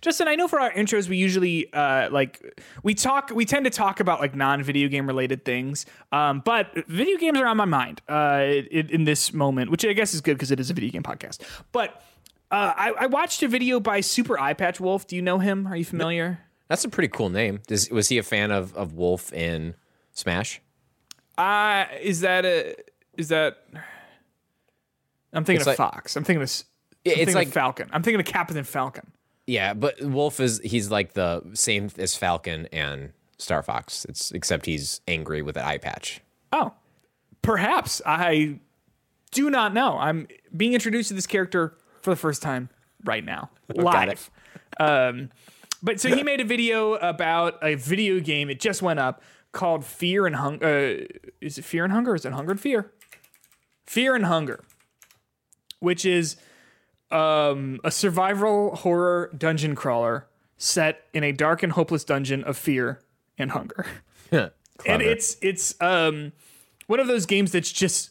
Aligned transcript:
Justin, 0.00 0.28
I 0.28 0.34
know 0.34 0.48
for 0.48 0.60
our 0.60 0.70
intros 0.72 1.08
we 1.08 1.16
usually 1.16 1.72
uh, 1.72 2.10
like 2.10 2.60
we 2.82 2.94
talk 2.94 3.30
we 3.34 3.44
tend 3.44 3.64
to 3.64 3.70
talk 3.70 4.00
about 4.00 4.20
like 4.20 4.34
non-video 4.34 4.88
game 4.88 5.06
related 5.06 5.44
things. 5.44 5.86
Um, 6.12 6.40
but 6.44 6.68
video 6.88 7.16
games 7.18 7.38
are 7.38 7.46
on 7.46 7.56
my 7.56 7.64
mind 7.64 8.02
uh, 8.08 8.44
in, 8.70 8.88
in 8.90 9.04
this 9.04 9.32
moment, 9.32 9.70
which 9.70 9.84
I 9.84 9.92
guess 9.92 10.14
is 10.14 10.20
good 10.20 10.34
because 10.34 10.50
it 10.50 10.60
is 10.60 10.70
a 10.70 10.74
video 10.74 10.90
game 10.90 11.02
podcast. 11.02 11.40
But 11.72 12.02
uh, 12.50 12.72
I, 12.76 12.92
I 13.00 13.06
watched 13.06 13.42
a 13.42 13.48
video 13.48 13.80
by 13.80 14.00
Super 14.00 14.38
Eye 14.38 14.54
Patch 14.54 14.78
Wolf. 14.80 15.06
Do 15.06 15.16
you 15.16 15.22
know 15.22 15.38
him? 15.38 15.66
Are 15.66 15.76
you 15.76 15.84
familiar? 15.84 16.40
That's 16.68 16.84
a 16.84 16.88
pretty 16.88 17.08
cool 17.08 17.28
name. 17.30 17.60
Does, 17.66 17.90
was 17.90 18.08
he 18.08 18.18
a 18.18 18.22
fan 18.22 18.50
of, 18.50 18.74
of 18.76 18.92
Wolf 18.94 19.32
in 19.32 19.74
Smash? 20.12 20.60
Uh 21.38 21.84
is 22.00 22.20
that 22.20 22.44
a 22.44 22.74
is 23.16 23.28
that 23.28 23.58
I'm 25.32 25.44
thinking 25.44 25.56
It's 25.56 25.62
of 25.62 25.66
like- 25.66 25.76
Fox. 25.76 26.16
I'm 26.16 26.24
thinking 26.24 26.42
of, 26.42 26.48
I'm 26.48 26.52
it's 27.04 27.14
thinking 27.16 27.34
like- 27.34 27.46
of 27.48 27.52
Falcon. 27.52 27.90
I'm 27.92 28.02
thinking 28.02 28.20
of 28.20 28.26
Captain 28.26 28.62
Falcon. 28.64 29.10
Yeah, 29.46 29.74
but 29.74 30.00
Wolf 30.02 30.40
is 30.40 30.60
he's 30.64 30.90
like 30.90 31.12
the 31.12 31.42
same 31.54 31.90
as 31.98 32.16
Falcon 32.16 32.66
and 32.72 33.12
Star 33.38 33.62
Fox. 33.62 34.04
It's 34.06 34.32
except 34.32 34.66
he's 34.66 35.00
angry 35.06 35.42
with 35.42 35.56
an 35.56 35.64
eye 35.64 35.78
patch. 35.78 36.20
Oh, 36.52 36.72
perhaps 37.42 38.02
I 38.04 38.58
do 39.30 39.50
not 39.50 39.72
know. 39.72 39.98
I'm 39.98 40.26
being 40.56 40.72
introduced 40.72 41.08
to 41.08 41.14
this 41.14 41.26
character 41.26 41.76
for 42.02 42.10
the 42.10 42.16
first 42.16 42.42
time 42.42 42.70
right 43.04 43.24
now, 43.24 43.50
live. 43.74 44.30
um, 44.80 45.30
but 45.82 46.00
so 46.00 46.14
he 46.14 46.22
made 46.22 46.40
a 46.40 46.44
video 46.44 46.94
about 46.94 47.58
a 47.62 47.74
video 47.76 48.18
game. 48.18 48.50
It 48.50 48.58
just 48.58 48.82
went 48.82 48.98
up 48.98 49.22
called 49.52 49.84
Fear 49.84 50.26
and 50.26 50.36
Hunger. 50.36 50.66
Uh, 50.66 51.04
is 51.40 51.58
it 51.58 51.64
Fear 51.64 51.84
and 51.84 51.92
Hunger? 51.92 52.12
Or 52.12 52.14
is 52.16 52.24
it 52.24 52.32
Hunger 52.32 52.50
and 52.52 52.60
Fear? 52.60 52.90
Fear 53.84 54.16
and 54.16 54.26
Hunger, 54.26 54.64
which 55.78 56.04
is 56.04 56.36
um, 57.10 57.80
a 57.84 57.90
survival 57.90 58.76
horror 58.76 59.30
dungeon 59.36 59.74
crawler 59.74 60.26
set 60.56 61.04
in 61.12 61.22
a 61.22 61.32
dark 61.32 61.62
and 61.62 61.72
hopeless 61.72 62.04
dungeon 62.04 62.42
of 62.44 62.56
fear 62.56 63.00
and 63.38 63.50
hunger 63.50 63.86
and 64.84 65.02
it's 65.02 65.36
it's 65.40 65.80
um 65.80 66.32
one 66.86 67.00
of 67.00 67.06
those 67.06 67.26
games 67.26 67.52
that's 67.52 67.72
just 67.72 68.10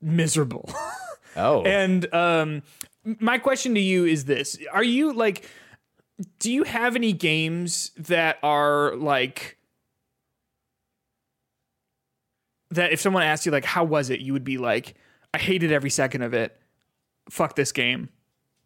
miserable. 0.00 0.70
oh, 1.36 1.62
and 1.62 2.12
um 2.14 2.62
my 3.04 3.38
question 3.38 3.74
to 3.74 3.80
you 3.80 4.04
is 4.04 4.26
this. 4.26 4.58
Are 4.72 4.84
you 4.84 5.12
like 5.12 5.48
do 6.38 6.52
you 6.52 6.64
have 6.64 6.96
any 6.96 7.12
games 7.12 7.92
that 7.96 8.38
are 8.42 8.94
like 8.96 9.56
that 12.70 12.92
if 12.92 13.00
someone 13.00 13.22
asked 13.22 13.46
you 13.46 13.52
like 13.52 13.64
how 13.64 13.84
was 13.84 14.10
it, 14.10 14.20
you 14.20 14.32
would 14.32 14.44
be 14.44 14.58
like 14.58 14.94
I 15.32 15.38
hated 15.38 15.72
every 15.72 15.90
second 15.90 16.22
of 16.22 16.34
it. 16.34 16.56
Fuck 17.28 17.56
this 17.56 17.72
game. 17.72 18.08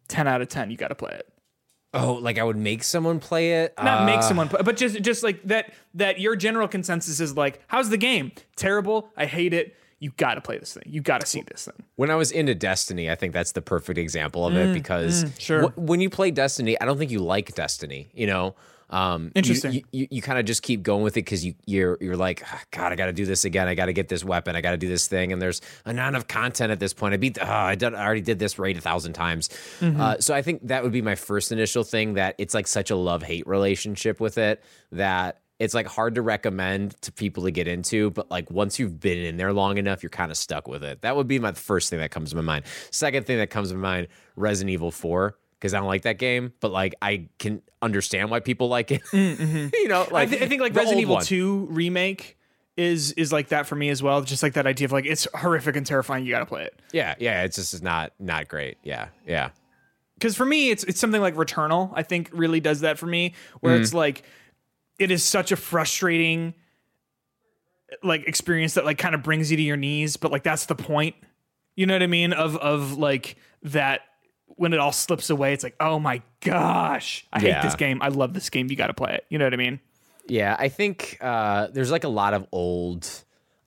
10 0.07 0.27
out 0.27 0.41
of 0.41 0.47
10, 0.47 0.71
you 0.71 0.77
got 0.77 0.89
to 0.89 0.95
play 0.95 1.11
it. 1.13 1.27
oh, 1.93 2.13
like 2.13 2.37
I 2.37 2.43
would 2.43 2.57
make 2.57 2.83
someone 2.83 3.19
play 3.19 3.63
it. 3.63 3.73
not 3.81 4.05
make 4.05 4.19
Uh, 4.19 4.23
someone 4.23 4.49
play, 4.49 4.61
but 4.63 4.75
just 4.77 5.01
just 5.01 5.23
like 5.23 5.41
that 5.43 5.73
that 5.93 6.19
your 6.19 6.35
general 6.35 6.67
consensus 6.67 7.19
is 7.19 7.35
like 7.37 7.61
how's 7.67 7.89
the 7.89 7.97
game 7.97 8.31
terrible 8.57 9.09
i 9.15 9.25
hate 9.25 9.53
it 9.53 9.75
you 9.99 10.11
got 10.17 10.33
to 10.35 10.41
play 10.41 10.57
this 10.57 10.73
thing 10.73 10.83
you 10.85 10.99
got 11.01 11.21
to 11.21 11.25
see 11.27 11.41
this 11.41 11.65
thing 11.65 11.85
When 11.95 12.11
I 12.11 12.15
was 12.15 12.31
into 12.31 12.53
Destiny, 12.53 13.09
I 13.09 13.15
think 13.15 13.31
that's 13.33 13.53
the 13.53 13.61
perfect 13.61 13.97
example 13.97 14.45
of 14.45 14.55
it 14.57 14.73
because 14.73 15.23
Mm, 15.23 15.39
sure. 15.39 15.69
wh- 15.69 15.77
when 15.77 16.01
you 16.01 16.09
play 16.09 16.31
Destiny, 16.31 16.79
I 16.81 16.85
don't 16.85 16.97
think 16.97 17.11
you 17.11 17.19
like 17.19 17.55
Destiny. 17.55 18.09
You 18.13 18.27
know, 18.27 18.55
um, 18.89 19.31
Interesting. 19.33 19.73
You 19.73 19.83
you, 19.91 20.07
you 20.11 20.21
kind 20.21 20.37
of 20.37 20.45
just 20.45 20.61
keep 20.61 20.83
going 20.83 21.03
with 21.03 21.13
it 21.13 21.25
because 21.25 21.43
you 21.43 21.55
you're 21.65 21.97
you're 21.99 22.15
like, 22.15 22.43
"Ah, 22.45 22.61
God, 22.71 22.91
I 22.91 22.95
got 22.95 23.07
to 23.07 23.13
do 23.13 23.25
this 23.25 23.45
again. 23.45 23.67
I 23.67 23.75
got 23.75 23.87
to 23.87 23.93
get 23.93 24.07
this 24.07 24.23
weapon. 24.23 24.55
I 24.55 24.61
got 24.61 24.71
to 24.71 24.77
do 24.77 24.87
this 24.87 25.07
thing. 25.07 25.31
And 25.31 25.41
there's 25.41 25.61
a 25.85 25.93
not 25.93 26.09
enough 26.09 26.27
content 26.27 26.71
at 26.71 26.79
this 26.79 26.93
point. 26.93 27.13
I 27.13 27.17
beat. 27.17 27.37
Oh, 27.41 27.45
I, 27.45 27.75
did, 27.75 27.93
I 27.93 28.03
already 28.03 28.21
did 28.21 28.39
this 28.39 28.59
raid 28.59 28.77
a 28.77 28.81
thousand 28.81 29.13
times. 29.13 29.49
Mm-hmm. 29.79 29.99
Uh, 29.99 30.17
so 30.19 30.33
I 30.33 30.41
think 30.41 30.67
that 30.67 30.83
would 30.83 30.91
be 30.91 31.01
my 31.01 31.15
first 31.15 31.51
initial 31.51 31.83
thing. 31.83 32.13
That 32.13 32.35
it's 32.37 32.53
like 32.53 32.67
such 32.67 32.91
a 32.91 32.95
love 32.95 33.23
hate 33.23 33.47
relationship 33.47 34.19
with 34.19 34.37
it 34.37 34.63
that 34.91 35.41
it's 35.57 35.73
like 35.73 35.87
hard 35.87 36.15
to 36.15 36.21
recommend 36.21 37.01
to 37.01 37.11
people 37.11 37.43
to 37.43 37.51
get 37.51 37.67
into, 37.67 38.11
but 38.11 38.29
like 38.29 38.51
once 38.51 38.77
you've 38.77 38.99
been 38.99 39.17
in 39.19 39.37
there 39.37 39.53
long 39.53 39.77
enough, 39.77 40.03
you're 40.03 40.09
kind 40.09 40.31
of 40.31 40.37
stuck 40.37 40.67
with 40.67 40.83
it. 40.83 41.01
That 41.01 41.15
would 41.15 41.27
be 41.27 41.39
my 41.39 41.53
first 41.53 41.89
thing 41.89 41.99
that 41.99 42.11
comes 42.11 42.31
to 42.31 42.35
my 42.35 42.41
mind. 42.41 42.65
Second 42.91 43.25
thing 43.25 43.37
that 43.37 43.49
comes 43.49 43.69
to 43.69 43.75
my 43.75 43.81
mind, 43.81 44.07
Resident 44.35 44.71
Evil 44.71 44.91
4, 44.91 45.37
because 45.59 45.73
I 45.73 45.79
don't 45.79 45.87
like 45.87 46.03
that 46.03 46.17
game, 46.17 46.53
but 46.59 46.71
like 46.71 46.95
I 47.01 47.27
can 47.39 47.61
understand 47.81 48.29
why 48.29 48.39
people 48.39 48.67
like 48.67 48.91
it. 48.91 49.03
Mm, 49.05 49.35
mm-hmm. 49.37 49.67
you 49.73 49.87
know, 49.87 50.03
I, 50.03 50.09
like 50.09 50.29
th- 50.29 50.41
I 50.41 50.47
think 50.47 50.61
like 50.61 50.75
resident 50.75 51.01
evil 51.01 51.15
one. 51.15 51.23
2 51.25 51.67
remake 51.69 52.37
is 52.77 53.13
is 53.13 53.31
like 53.31 53.49
that 53.49 53.65
for 53.65 53.75
me 53.75 53.89
as 53.89 54.03
well 54.03 54.21
just 54.21 54.43
like 54.43 54.53
that 54.53 54.67
idea 54.67 54.85
of 54.85 54.91
like 54.91 55.05
it's 55.05 55.27
horrific 55.33 55.75
and 55.75 55.85
terrifying 55.85 56.25
you 56.25 56.31
got 56.31 56.39
to 56.39 56.45
play 56.45 56.63
it 56.63 56.79
Yeah, 56.91 57.15
yeah, 57.19 57.43
it's 57.43 57.55
just 57.55 57.73
is 57.73 57.81
not 57.81 58.11
not 58.19 58.47
great. 58.47 58.77
Yeah, 58.83 59.07
yeah. 59.25 59.51
because 60.15 60.35
for 60.35 60.45
me 60.45 60.69
it's 60.71 60.83
it's 60.83 60.99
something 60.99 61.21
like 61.21 61.35
returnal 61.35 61.91
i 61.95 62.03
think 62.03 62.29
really 62.33 62.59
does 62.59 62.81
that 62.81 62.97
for 62.97 63.05
me 63.05 63.33
where 63.61 63.75
it's 63.77 63.91
mm. 63.91 63.95
like 63.95 64.23
it 64.99 65.11
is 65.11 65.23
such 65.23 65.51
a 65.51 65.55
frustrating 65.55 66.53
like 68.03 68.27
experience 68.27 68.73
that 68.73 68.85
like 68.85 68.97
kind 68.97 69.15
of 69.15 69.23
brings 69.23 69.51
you 69.51 69.57
to 69.57 69.63
your 69.63 69.77
knees 69.77 70.17
but 70.17 70.31
like 70.31 70.43
that's 70.43 70.65
the 70.65 70.75
point 70.75 71.15
you 71.75 71.85
know 71.85 71.93
what 71.93 72.03
i 72.03 72.07
mean 72.07 72.33
of 72.33 72.57
of 72.57 72.97
like 72.97 73.37
that 73.63 74.01
when 74.55 74.73
it 74.73 74.79
all 74.79 74.91
slips 74.91 75.29
away 75.29 75.53
it's 75.53 75.63
like 75.63 75.75
oh 75.79 75.99
my 75.99 76.21
gosh 76.41 77.25
i 77.33 77.39
hate 77.39 77.61
this 77.61 77.75
game 77.75 78.01
i 78.01 78.07
love 78.07 78.33
this 78.33 78.49
game 78.49 78.69
you 78.69 78.75
got 78.75 78.87
to 78.87 78.93
play 78.93 79.13
it 79.13 79.25
you 79.29 79.37
know 79.37 79.45
what 79.45 79.53
i 79.53 79.57
mean 79.57 79.79
Yeah, 80.27 80.55
I 80.57 80.69
think 80.69 81.17
uh, 81.21 81.67
there's 81.71 81.91
like 81.91 82.03
a 82.03 82.09
lot 82.09 82.33
of 82.33 82.47
old 82.51 83.07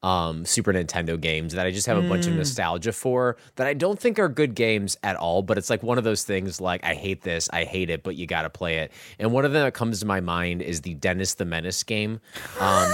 um, 0.03 0.45
Super 0.45 0.73
Nintendo 0.73 1.21
games 1.21 1.55
that 1.55 1.67
I 1.67 1.71
just 1.71 1.87
have 1.87 1.97
a 1.97 2.03
bunch 2.03 2.27
of 2.27 2.33
nostalgia 2.35 2.93
for 2.93 3.37
that 3.57 3.67
I 3.67 3.75
don't 3.75 3.99
think 3.99 4.19
are 4.19 4.29
good 4.29 4.55
games 4.55 4.97
at 5.03 5.15
all. 5.17 5.43
But 5.43 5.59
it's 5.59 5.71
like 5.71 5.83
one 5.83 5.99
of 5.99 6.05
those 6.05 6.23
things 6.25 6.61
like 6.61 6.83
I 6.85 6.95
hate 6.95 7.23
this, 7.23 7.49
I 7.53 7.65
hate 7.65 7.91
it, 7.91 8.03
but 8.03 8.17
you 8.17 8.27
got 8.27 8.43
to 8.43 8.51
play 8.51 8.79
it. 8.79 8.93
And 9.19 9.33
one 9.33 9.45
of 9.45 9.53
them 9.53 9.63
that 9.65 9.75
comes 9.75 10.01
to 10.01 10.07
my 10.07 10.21
mind 10.21 10.63
is 10.63 10.81
the 10.83 10.95
Dennis 10.95 11.35
the 11.35 11.45
Menace 11.45 11.83
game, 11.85 12.21
um, 12.61 12.91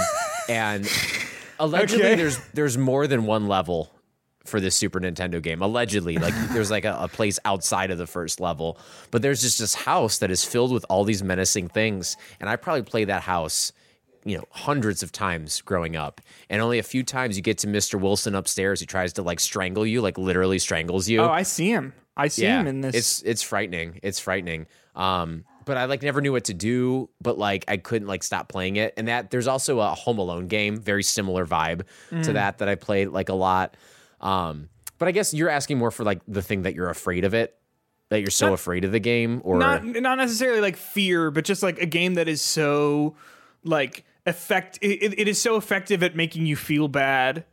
and 0.49 0.87
allegedly 1.59 2.05
Okay. 2.05 2.15
there's 2.15 2.37
there's 2.53 2.77
more 2.77 3.07
than 3.07 3.25
one 3.25 3.47
level 3.47 3.91
for 4.45 4.59
this 4.59 4.75
Super 4.75 4.99
Nintendo 4.99 5.41
game. 5.41 5.61
Allegedly, 5.61 6.17
like 6.17 6.33
there's 6.51 6.71
like 6.71 6.85
a, 6.85 6.97
a 7.01 7.07
place 7.07 7.39
outside 7.45 7.91
of 7.91 7.97
the 7.97 8.07
first 8.07 8.39
level, 8.39 8.77
but 9.11 9.21
there's 9.21 9.41
just 9.41 9.59
this 9.59 9.73
house 9.75 10.19
that 10.19 10.31
is 10.31 10.43
filled 10.43 10.71
with 10.71 10.85
all 10.89 11.03
these 11.03 11.23
menacing 11.23 11.67
things, 11.69 12.15
and 12.39 12.49
I 12.49 12.55
probably 12.55 12.83
played 12.83 13.09
that 13.09 13.23
house, 13.23 13.71
you 14.23 14.37
know, 14.37 14.45
hundreds 14.51 15.03
of 15.03 15.11
times 15.11 15.61
growing 15.61 15.95
up, 15.95 16.21
and 16.49 16.61
only 16.61 16.79
a 16.79 16.83
few 16.83 17.03
times 17.03 17.35
you 17.37 17.43
get 17.43 17.57
to 17.59 17.67
Mr. 17.67 17.99
Wilson 17.99 18.35
upstairs. 18.35 18.79
He 18.79 18.85
tries 18.85 19.13
to 19.13 19.21
like 19.23 19.39
strangle 19.39 19.85
you, 19.85 20.01
like 20.01 20.17
literally 20.17 20.59
strangles 20.59 21.07
you. 21.09 21.21
oh 21.21 21.29
i 21.29 21.43
see 21.43 21.69
him 21.69 21.93
i 22.17 22.27
see 22.27 22.45
him 22.45 22.65
in 22.67 22.81
this 22.81 22.95
It's 22.95 23.21
it's 23.23 23.41
frightening. 23.43 23.99
It's 24.03 24.19
frightening. 24.19 24.67
Um, 24.95 25.43
but 25.65 25.77
I 25.77 25.85
like 25.85 26.03
never 26.03 26.21
knew 26.21 26.31
what 26.31 26.45
to 26.45 26.53
do. 26.53 27.09
But 27.19 27.37
like 27.37 27.65
I 27.67 27.77
couldn't 27.77 28.07
like 28.07 28.23
stop 28.23 28.47
playing 28.49 28.75
it. 28.77 28.93
And 28.97 29.07
that 29.07 29.31
there's 29.31 29.47
also 29.47 29.79
a 29.79 29.87
Home 29.95 30.19
Alone 30.19 30.47
game, 30.47 30.77
very 30.77 31.03
similar 31.03 31.45
vibe 31.45 31.81
Mm. 32.11 32.23
to 32.23 32.33
that 32.33 32.59
that 32.59 32.69
I 32.69 32.75
played 32.75 33.09
like 33.09 33.29
a 33.29 33.33
lot. 33.33 33.75
Um, 34.21 34.69
but 34.97 35.07
I 35.07 35.11
guess 35.11 35.33
you're 35.33 35.49
asking 35.49 35.77
more 35.77 35.91
for 35.91 36.03
like 36.03 36.21
the 36.27 36.41
thing 36.41 36.63
that 36.63 36.75
you're 36.75 36.89
afraid 36.89 37.25
of 37.25 37.33
it, 37.33 37.57
that 38.09 38.21
you're 38.21 38.31
so 38.31 38.53
afraid 38.53 38.85
of 38.85 38.91
the 38.91 38.99
game, 38.99 39.41
or 39.43 39.57
not 39.57 39.83
not 39.83 40.17
necessarily 40.17 40.61
like 40.61 40.77
fear, 40.77 41.31
but 41.31 41.45
just 41.45 41.63
like 41.63 41.79
a 41.81 41.85
game 41.85 42.15
that 42.15 42.27
is 42.27 42.41
so 42.41 43.15
like 43.63 44.05
effect. 44.25 44.79
It, 44.81 45.19
it 45.19 45.27
is 45.27 45.41
so 45.41 45.57
effective 45.57 46.03
at 46.03 46.15
making 46.15 46.45
you 46.45 46.55
feel 46.55 46.87
bad, 46.87 47.45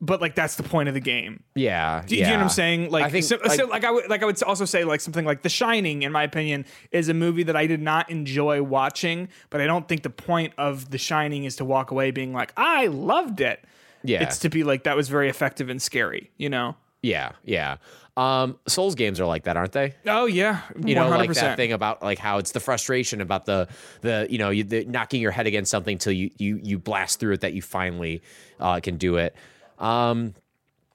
but 0.00 0.20
like 0.20 0.34
that's 0.34 0.56
the 0.56 0.62
point 0.62 0.88
of 0.88 0.94
the 0.94 1.00
game. 1.00 1.42
yeah, 1.54 2.02
Do 2.06 2.16
yeah. 2.16 2.26
you 2.26 2.32
know 2.32 2.38
what 2.38 2.42
I'm 2.44 2.48
saying? 2.50 2.90
Like, 2.90 3.04
I 3.04 3.10
think 3.10 3.24
so, 3.24 3.38
so 3.46 3.66
like 3.66 3.84
I 3.84 3.90
would 3.90 4.08
like 4.08 4.22
I 4.22 4.26
would 4.26 4.42
also 4.42 4.64
say 4.64 4.84
like 4.84 5.00
something 5.00 5.24
like 5.24 5.42
The 5.42 5.48
Shining, 5.48 6.02
in 6.02 6.12
my 6.12 6.22
opinion, 6.22 6.64
is 6.90 7.08
a 7.08 7.14
movie 7.14 7.42
that 7.44 7.56
I 7.56 7.66
did 7.66 7.82
not 7.82 8.10
enjoy 8.10 8.62
watching, 8.62 9.28
but 9.50 9.60
I 9.60 9.66
don't 9.66 9.88
think 9.88 10.02
the 10.02 10.10
point 10.10 10.54
of 10.58 10.90
The 10.90 10.98
Shining 10.98 11.44
is 11.44 11.56
to 11.56 11.64
walk 11.64 11.90
away 11.90 12.10
being 12.10 12.32
like 12.32 12.52
I 12.56 12.86
loved 12.86 13.40
it. 13.40 13.64
Yeah. 14.04 14.22
it's 14.22 14.38
to 14.40 14.48
be 14.48 14.64
like 14.64 14.84
that 14.84 14.96
was 14.96 15.08
very 15.08 15.28
effective 15.28 15.68
and 15.68 15.80
scary. 15.80 16.30
You 16.36 16.48
know? 16.50 16.76
yeah, 17.02 17.32
yeah. 17.44 17.76
Um, 18.16 18.58
Souls 18.66 18.96
games 18.96 19.20
are 19.20 19.26
like 19.26 19.44
that, 19.44 19.56
aren't 19.56 19.72
they? 19.72 19.94
Oh 20.04 20.26
yeah, 20.26 20.62
you 20.84 20.96
know, 20.96 21.08
100%. 21.08 21.18
like 21.18 21.32
that 21.34 21.56
thing 21.56 21.72
about 21.72 22.02
like 22.02 22.18
how 22.18 22.38
it's 22.38 22.50
the 22.50 22.58
frustration 22.58 23.20
about 23.20 23.46
the 23.46 23.68
the 24.00 24.26
you 24.28 24.38
know 24.38 24.50
you, 24.50 24.64
the, 24.64 24.84
knocking 24.84 25.22
your 25.22 25.30
head 25.30 25.46
against 25.46 25.70
something 25.70 25.98
till 25.98 26.12
you 26.12 26.30
you 26.36 26.58
you 26.60 26.78
blast 26.80 27.20
through 27.20 27.34
it 27.34 27.42
that 27.42 27.52
you 27.52 27.62
finally 27.62 28.22
uh, 28.58 28.80
can 28.80 28.96
do 28.96 29.16
it. 29.16 29.36
Um, 29.78 30.34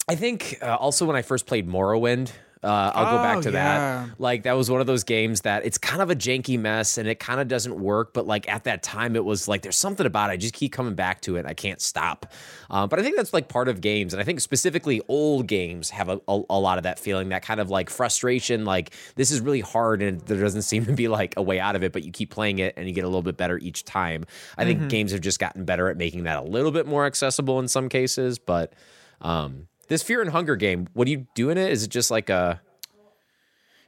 I 0.09 0.15
think 0.15 0.57
uh, 0.61 0.75
also 0.75 1.05
when 1.05 1.15
I 1.15 1.21
first 1.21 1.45
played 1.45 1.67
Morrowind. 1.67 2.31
Uh, 2.63 2.91
I'll 2.95 3.17
go 3.17 3.23
back 3.23 3.37
Oh, 3.37 3.41
to 3.41 3.51
yeah. 3.51 4.05
that. 4.07 4.19
Like 4.19 4.43
that 4.43 4.53
was 4.53 4.71
one 4.71 4.79
of 4.79 4.87
those 4.87 5.03
games 5.03 5.41
that 5.41 5.65
it's 5.65 5.77
kind 5.77 6.01
of 6.01 6.09
a 6.09 6.15
janky 6.15 6.57
mess 6.57 6.97
and 6.97 7.07
it 7.09 7.19
kind 7.19 7.41
of 7.41 7.47
doesn't 7.47 7.77
work. 7.79 8.13
But 8.13 8.25
like 8.25 8.47
at 8.47 8.63
that 8.63 8.83
time, 8.83 9.15
it 9.15 9.25
was 9.25 9.47
like 9.47 9.61
there's 9.63 9.75
something 9.75 10.05
about 10.05 10.29
it. 10.29 10.33
I 10.33 10.37
just 10.37 10.53
keep 10.53 10.71
coming 10.71 10.95
back 10.95 11.21
to 11.21 11.35
it. 11.35 11.45
I 11.45 11.53
can't 11.53 11.81
stop. 11.81 12.31
Um, 12.69 12.87
but 12.89 12.99
I 12.99 13.03
think 13.03 13.17
that's 13.17 13.33
like 13.33 13.49
part 13.49 13.67
of 13.67 13.81
games, 13.81 14.13
and 14.13 14.21
I 14.21 14.23
think 14.23 14.39
specifically 14.39 15.01
old 15.07 15.47
games 15.47 15.89
have 15.89 16.09
a, 16.09 16.19
a, 16.27 16.41
a 16.49 16.59
lot 16.59 16.77
of 16.77 16.83
that 16.85 16.99
feeling, 16.99 17.29
that 17.29 17.43
kind 17.43 17.59
of 17.59 17.69
like 17.69 17.89
frustration. 17.89 18.65
Like 18.65 18.93
this 19.15 19.29
is 19.31 19.41
really 19.41 19.61
hard, 19.61 20.01
and 20.01 20.21
there 20.21 20.39
doesn't 20.39 20.61
seem 20.73 20.85
to 20.85 20.93
be 20.93 21.07
like 21.07 21.33
a 21.37 21.41
way 21.41 21.59
out 21.59 21.75
of 21.75 21.83
it. 21.83 21.91
But 21.91 22.03
you 22.03 22.11
keep 22.11 22.29
playing 22.31 22.59
it, 22.59 22.73
and 22.77 22.87
you 22.87 22.93
get 22.93 23.03
a 23.03 23.07
little 23.07 23.21
bit 23.21 23.37
better 23.37 23.57
each 23.57 23.83
time. 23.83 24.25
I 24.57 24.65
think 24.65 24.87
games 24.89 25.11
have 25.11 25.21
just 25.21 25.39
gotten 25.39 25.65
better 25.65 25.89
at 25.89 25.97
making 25.97 26.23
that 26.23 26.37
a 26.37 26.43
little 26.43 26.71
bit 26.71 26.87
more 26.87 27.05
accessible 27.05 27.59
in 27.59 27.67
some 27.67 27.89
cases. 27.89 28.39
But 28.39 28.73
um, 29.21 29.67
this 29.93 30.03
Fear 30.03 30.21
and 30.21 30.31
Hunger 30.31 30.55
game, 30.55 30.87
what 30.93 31.05
do 31.05 31.11
you 31.11 31.27
do 31.35 31.49
in 31.49 31.57
it? 31.57 31.71
Is 31.71 31.83
it 31.83 31.89
just 31.89 32.09
like 32.09 32.29
a 32.29 32.59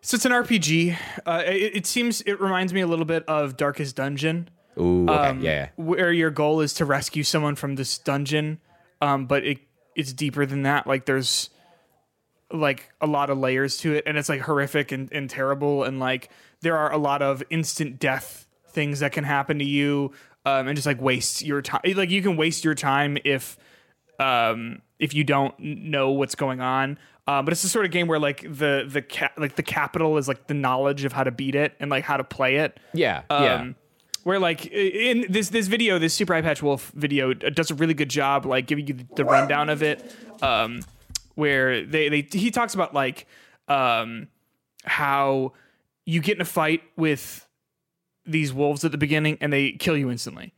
So 0.02 0.16
it's 0.16 0.26
an 0.26 0.32
RPG. 0.32 0.96
Uh, 1.26 1.44
it, 1.46 1.78
it 1.78 1.86
seems 1.86 2.22
it 2.22 2.40
reminds 2.40 2.74
me 2.74 2.82
a 2.82 2.88
little 2.88 3.06
bit 3.06 3.26
of 3.28 3.58
Darkest 3.58 3.96
Dungeon, 3.96 4.50
Ooh, 4.78 5.10
okay, 5.10 5.30
um, 5.30 5.42
yeah, 5.42 5.52
yeah. 5.52 5.70
where 5.78 6.14
your 6.14 6.30
goal 6.30 6.62
is 6.62 6.74
to 6.76 6.86
rescue 6.86 7.24
someone 7.24 7.56
from 7.56 7.76
this 7.76 7.98
dungeon, 7.98 8.60
um, 9.02 9.26
but 9.26 9.44
it 9.44 9.60
it's 9.96 10.14
deeper 10.14 10.46
than 10.46 10.62
that. 10.62 10.86
Like 10.86 11.06
there's 11.06 11.50
like 12.52 12.92
a 13.02 13.08
lot 13.08 13.32
of 13.32 13.40
layers 13.40 13.78
to 13.78 13.96
it, 13.96 14.04
and 14.06 14.16
it's 14.16 14.30
like 14.30 14.42
horrific 14.42 14.92
and, 14.92 15.12
and 15.12 15.28
terrible, 15.28 15.84
and 15.84 16.00
like 16.00 16.30
there 16.62 16.78
are 16.78 16.92
a 16.92 16.98
lot 16.98 17.24
of 17.24 17.42
instant 17.50 18.00
death 18.00 18.46
things 18.70 19.00
that 19.00 19.12
can 19.12 19.24
happen 19.24 19.58
to 19.58 19.66
you, 19.66 20.12
um, 20.46 20.68
and 20.68 20.76
just 20.76 20.86
like 20.86 21.02
waste 21.02 21.42
your 21.42 21.64
time. 21.64 21.82
Like 21.96 22.12
you 22.12 22.22
can 22.22 22.38
waste 22.38 22.64
your 22.64 22.76
time 22.76 23.18
if 23.26 23.58
um, 24.20 24.82
if 25.00 25.14
you 25.14 25.24
don't 25.24 25.58
know 25.60 26.12
what's 26.12 26.36
going 26.36 26.62
on. 26.62 26.98
Um, 27.28 27.44
but 27.44 27.54
it's 27.54 27.64
the 27.64 27.70
sort 27.70 27.86
of 27.86 27.92
game 27.92 28.08
where 28.08 28.20
like 28.20 28.42
the 28.42 28.88
the 28.88 29.02
ca- 29.02 29.32
like 29.38 29.56
the 29.56 29.64
capital 29.64 30.18
is 30.18 30.28
like 30.28 30.46
the 30.48 30.54
knowledge 30.54 31.06
of 31.06 31.14
how 31.14 31.24
to 31.24 31.32
beat 31.32 31.56
it 31.56 31.74
and 31.80 31.90
like 31.90 32.04
how 32.04 32.18
to 32.18 32.24
play 32.24 32.58
it. 32.58 32.80
Yeah, 32.94 33.24
yeah. 33.32 33.56
Um, 33.56 33.76
where 34.24 34.38
like 34.40 34.68
in 34.68 35.26
this 35.30 35.50
this 35.50 35.68
video, 35.68 35.98
this 35.98 36.14
Super 36.14 36.36
Eye 36.36 36.42
Patch 36.42 36.62
Wolf 36.62 36.92
video 36.96 37.34
does 37.34 37.72
a 37.72 37.76
really 37.76 37.96
good 37.96 38.10
job 38.10 38.46
like 38.46 38.68
giving 38.68 38.86
you 38.88 38.98
the 39.16 39.26
rundown 39.26 39.70
of 39.70 39.82
it. 39.82 40.16
Um, 40.42 40.82
where 41.34 41.84
they 41.84 42.10
they 42.10 42.22
he 42.32 42.52
talks 42.52 42.76
about 42.76 42.94
like 42.94 43.28
um 43.68 44.28
how 44.84 45.54
you 46.06 46.22
get 46.22 46.36
in 46.36 46.42
a 46.42 46.46
fight 46.46 46.84
with 46.96 47.48
these 48.26 48.54
wolves 48.54 48.86
at 48.86 48.92
the 48.92 48.98
beginning 49.00 49.38
and 49.42 49.52
they 49.52 49.72
kill 49.72 49.98
you 49.98 50.12
instantly, 50.12 50.54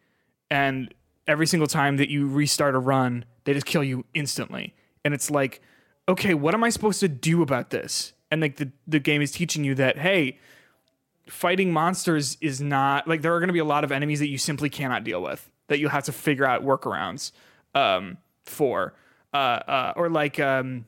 and 0.51 0.93
every 1.27 1.47
single 1.47 1.67
time 1.67 1.97
that 1.97 2.09
you 2.09 2.27
restart 2.27 2.75
a 2.75 2.79
run, 2.79 3.25
they 3.47 3.53
just 3.53 3.65
kill 3.65 3.83
you 3.83 4.03
instantly, 4.13 4.75
and 5.05 5.13
it's 5.13 5.31
like, 5.31 5.61
okay, 6.09 6.33
what 6.33 6.53
am 6.53 6.65
I 6.65 6.69
supposed 6.69 6.99
to 6.99 7.07
do 7.07 7.41
about 7.41 7.69
this? 7.69 8.11
And 8.29 8.41
like 8.41 8.57
the 8.57 8.73
the 8.85 8.99
game 8.99 9.21
is 9.21 9.31
teaching 9.31 9.63
you 9.63 9.73
that 9.75 9.97
hey 9.97 10.37
fighting 11.29 11.71
monsters 11.71 12.37
is 12.41 12.59
not 12.61 13.07
like 13.07 13.21
there 13.21 13.33
are 13.33 13.39
going 13.39 13.47
to 13.47 13.53
be 13.53 13.59
a 13.59 13.65
lot 13.65 13.85
of 13.85 13.91
enemies 13.91 14.19
that 14.19 14.27
you 14.27 14.37
simply 14.37 14.69
cannot 14.69 15.03
deal 15.05 15.21
with 15.21 15.49
that 15.67 15.79
you'll 15.79 15.89
have 15.89 16.03
to 16.05 16.11
figure 16.11 16.45
out 16.45 16.63
workarounds 16.63 17.31
um, 17.73 18.17
for. 18.45 18.93
Uh, 19.33 19.37
uh, 19.37 19.93
or 19.95 20.09
like 20.09 20.39
um, 20.39 20.85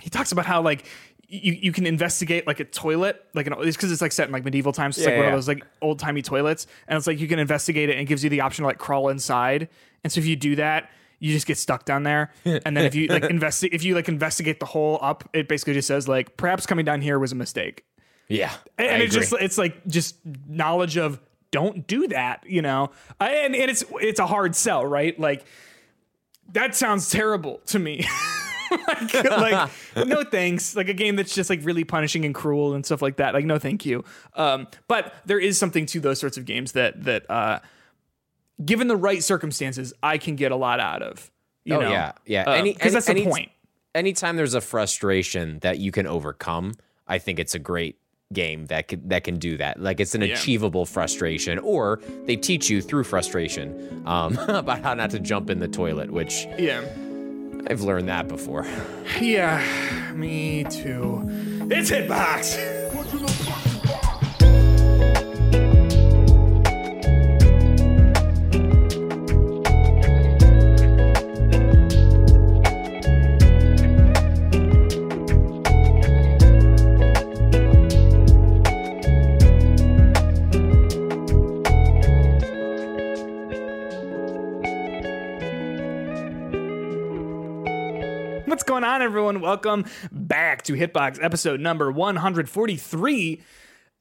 he 0.00 0.08
talks 0.08 0.32
about 0.32 0.46
how 0.46 0.62
like 0.62 0.86
you, 1.26 1.52
you 1.52 1.72
can 1.72 1.86
investigate 1.86 2.46
like 2.46 2.60
a 2.60 2.64
toilet 2.64 3.22
like 3.34 3.46
an 3.46 3.54
it's 3.58 3.76
because 3.76 3.92
it's 3.92 4.00
like 4.00 4.12
set 4.12 4.28
in 4.28 4.32
like 4.32 4.44
medieval 4.44 4.72
times. 4.72 4.96
So 4.96 5.00
it's 5.00 5.06
Yeah, 5.06 5.12
like 5.12 5.18
one 5.18 5.24
yeah. 5.26 5.32
of 5.32 5.36
those 5.36 5.48
like 5.48 5.66
old 5.82 5.98
timey 5.98 6.22
toilets. 6.22 6.66
And 6.86 6.96
it's 6.96 7.06
like 7.06 7.18
you 7.18 7.28
can 7.28 7.38
investigate 7.38 7.90
it 7.90 7.92
and 7.92 8.00
it 8.02 8.06
gives 8.06 8.24
you 8.24 8.30
the 8.30 8.40
option 8.40 8.62
to 8.62 8.66
like 8.66 8.78
crawl 8.78 9.08
inside. 9.10 9.68
And 10.04 10.12
so 10.12 10.20
if 10.20 10.26
you 10.26 10.36
do 10.36 10.56
that 10.56 10.90
you 11.18 11.32
just 11.32 11.46
get 11.46 11.58
stuck 11.58 11.84
down 11.84 12.02
there. 12.02 12.32
And 12.44 12.76
then 12.76 12.84
if 12.84 12.94
you 12.94 13.08
like 13.08 13.24
investigate 13.30 13.74
if 13.74 13.84
you 13.84 13.94
like 13.94 14.08
investigate 14.08 14.60
the 14.60 14.66
hole 14.66 14.98
up 15.02 15.28
it 15.32 15.48
basically 15.48 15.74
just 15.74 15.88
says 15.88 16.08
like 16.08 16.36
perhaps 16.36 16.66
coming 16.66 16.84
down 16.84 17.00
here 17.00 17.18
was 17.18 17.32
a 17.32 17.36
mistake. 17.36 17.84
Yeah. 18.28 18.52
and 18.76 18.88
I 18.88 19.04
it's 19.04 19.14
just 19.14 19.32
it's 19.40 19.58
like 19.58 19.86
just 19.86 20.16
knowledge 20.46 20.96
of 20.96 21.20
don't 21.50 21.86
do 21.86 22.08
that 22.08 22.44
you 22.46 22.62
know? 22.62 22.90
And, 23.20 23.54
and 23.54 23.70
it's 23.70 23.84
it's 24.00 24.20
a 24.20 24.26
hard 24.26 24.54
sell 24.54 24.84
right? 24.84 25.18
Like 25.18 25.44
that 26.52 26.74
sounds 26.74 27.10
terrible 27.10 27.60
to 27.66 27.78
me. 27.78 28.06
Like, 28.70 29.14
like 29.24 29.70
no 30.06 30.24
thanks. 30.30 30.76
Like 30.76 30.90
a 30.90 30.92
game 30.92 31.16
that's 31.16 31.34
just 31.34 31.48
like 31.48 31.60
really 31.62 31.84
punishing 31.84 32.26
and 32.26 32.34
cruel 32.34 32.74
and 32.74 32.84
stuff 32.84 33.00
like 33.00 33.16
that. 33.16 33.32
Like 33.32 33.46
no 33.46 33.58
thank 33.58 33.86
you. 33.86 34.04
Um 34.34 34.68
but 34.88 35.14
there 35.24 35.38
is 35.38 35.58
something 35.58 35.86
to 35.86 36.00
those 36.00 36.20
sorts 36.20 36.36
of 36.36 36.44
games 36.44 36.72
that 36.72 37.02
that 37.04 37.30
uh 37.30 37.60
given 38.64 38.88
the 38.88 38.96
right 38.96 39.22
circumstances 39.22 39.92
i 40.02 40.18
can 40.18 40.36
get 40.36 40.52
a 40.52 40.56
lot 40.56 40.80
out 40.80 41.02
of 41.02 41.30
you 41.64 41.74
Oh 41.74 41.80
know? 41.80 41.90
yeah, 41.90 42.12
yeah. 42.24 42.42
Um, 42.44 42.54
Any 42.54 42.72
'cause 42.72 42.82
any- 42.86 42.92
that's 42.94 43.06
the 43.06 43.12
any- 43.12 43.24
point 43.26 43.50
Anytime 43.94 44.36
there's 44.36 44.54
a 44.54 44.60
frustration 44.60 45.58
that 45.60 45.78
you 45.78 45.90
can 45.92 46.06
overcome, 46.06 46.74
I 47.06 47.18
think 47.18 47.38
it's 47.38 47.54
a 47.54 47.58
great 47.58 47.96
game 48.32 48.66
that 48.66 48.88
can, 48.88 49.08
that 49.08 49.24
can 49.24 49.38
do 49.38 49.56
that. 49.56 49.80
Like 49.80 49.98
it's 49.98 50.14
an 50.14 50.22
achievable 50.22 50.84
frustration, 50.86 51.58
or 51.58 52.00
they 52.26 52.36
teach 52.36 52.68
you 52.70 52.80
through 52.82 53.04
frustration 53.04 54.02
um, 54.06 54.36
about 54.48 54.82
how 54.82 54.94
not 54.94 55.10
to 55.10 55.18
jump 55.18 55.50
in 55.50 55.58
the 55.58 55.68
toilet, 55.68 56.10
which 56.10 56.46
yeah 56.58 56.82
I've 57.68 57.80
learned 57.80 58.08
that 58.08 58.28
before. 58.28 58.66
yeah 59.20 60.12
me 60.14 60.64
too 60.64 61.22
it's 61.70 61.90
hitbox 61.90 62.56
Welcome 89.48 89.86
back 90.12 90.64
to 90.64 90.74
Hitbox 90.74 91.24
episode 91.24 91.58
number 91.58 91.90
143. 91.90 93.42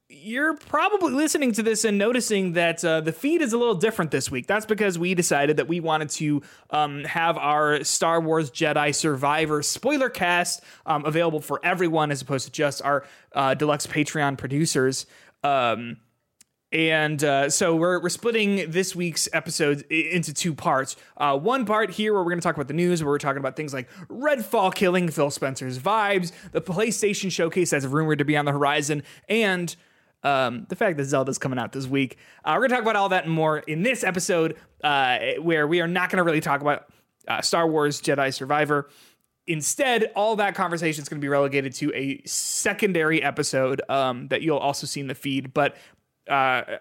You're 0.09 0.57
probably 0.57 1.13
listening 1.13 1.53
to 1.53 1.63
this 1.63 1.85
and 1.85 1.97
noticing 1.97 2.51
that 2.51 2.83
uh, 2.83 2.99
the 2.99 3.13
feed 3.13 3.41
is 3.41 3.53
a 3.53 3.57
little 3.57 3.75
different 3.75 4.11
this 4.11 4.29
week. 4.29 4.45
That's 4.45 4.65
because 4.65 4.99
we 4.99 5.15
decided 5.15 5.55
that 5.55 5.69
we 5.69 5.79
wanted 5.79 6.09
to 6.09 6.41
um, 6.69 7.05
have 7.05 7.37
our 7.37 7.81
Star 7.85 8.19
Wars 8.19 8.51
Jedi 8.51 8.93
Survivor 8.93 9.63
spoiler 9.63 10.09
cast 10.09 10.65
um, 10.85 11.05
available 11.05 11.39
for 11.39 11.61
everyone 11.63 12.11
as 12.11 12.21
opposed 12.21 12.47
to 12.47 12.51
just 12.51 12.81
our 12.81 13.05
uh, 13.31 13.53
deluxe 13.53 13.87
Patreon 13.87 14.37
producers. 14.37 15.05
Um, 15.45 15.95
and 16.71 17.23
uh, 17.23 17.49
so 17.49 17.75
we're, 17.75 18.01
we're 18.01 18.09
splitting 18.09 18.69
this 18.69 18.95
week's 18.95 19.29
episode 19.31 19.81
into 19.89 20.33
two 20.33 20.53
parts. 20.53 20.97
Uh, 21.15 21.37
one 21.37 21.65
part 21.65 21.91
here 21.91 22.13
where 22.13 22.21
we're 22.21 22.31
going 22.31 22.39
to 22.39 22.43
talk 22.43 22.55
about 22.55 22.67
the 22.67 22.73
news, 22.73 23.01
where 23.01 23.11
we're 23.11 23.19
talking 23.19 23.39
about 23.39 23.55
things 23.55 23.73
like 23.73 23.89
Redfall 24.09 24.75
killing 24.75 25.09
Phil 25.09 25.31
Spencer's 25.31 25.79
vibes, 25.79 26.31
the 26.51 26.61
PlayStation 26.61 27.31
showcase 27.31 27.69
that's 27.69 27.85
rumored 27.85 28.19
to 28.19 28.25
be 28.25 28.35
on 28.35 28.45
the 28.45 28.51
horizon, 28.51 29.03
and 29.29 29.75
um, 30.23 30.65
the 30.67 30.75
fact 30.75 30.97
that 30.97 31.05
Zelda's 31.05 31.37
coming 31.37 31.59
out 31.59 31.71
this 31.71 31.87
week. 31.87 32.17
Uh, 32.43 32.51
we're 32.55 32.67
going 32.67 32.69
to 32.69 32.75
talk 32.75 32.83
about 32.83 32.95
all 32.95 33.09
that 33.09 33.23
and 33.23 33.33
more 33.33 33.59
in 33.59 33.83
this 33.83 34.03
episode, 34.03 34.57
uh, 34.83 35.19
where 35.39 35.67
we 35.67 35.79
are 35.79 35.87
not 35.87 36.09
going 36.09 36.17
to 36.17 36.23
really 36.23 36.41
talk 36.41 36.59
about 36.59 36.87
uh, 37.27 37.41
Star 37.41 37.67
Wars 37.67 38.01
Jedi 38.01 38.33
Survivor. 38.33 38.89
Instead, 39.45 40.11
all 40.15 40.35
that 40.35 40.55
conversation 40.55 41.01
is 41.01 41.07
going 41.07 41.21
to 41.21 41.23
be 41.23 41.29
relegated 41.29 41.73
to 41.75 41.93
a 41.95 42.21
secondary 42.25 43.23
episode 43.23 43.81
um, 43.87 44.27
that 44.27 44.41
you'll 44.41 44.57
also 44.57 44.85
see 44.85 44.99
in 44.99 45.07
the 45.07 45.15
feed. 45.15 45.53
But 45.53 45.77
uh, 46.29 46.77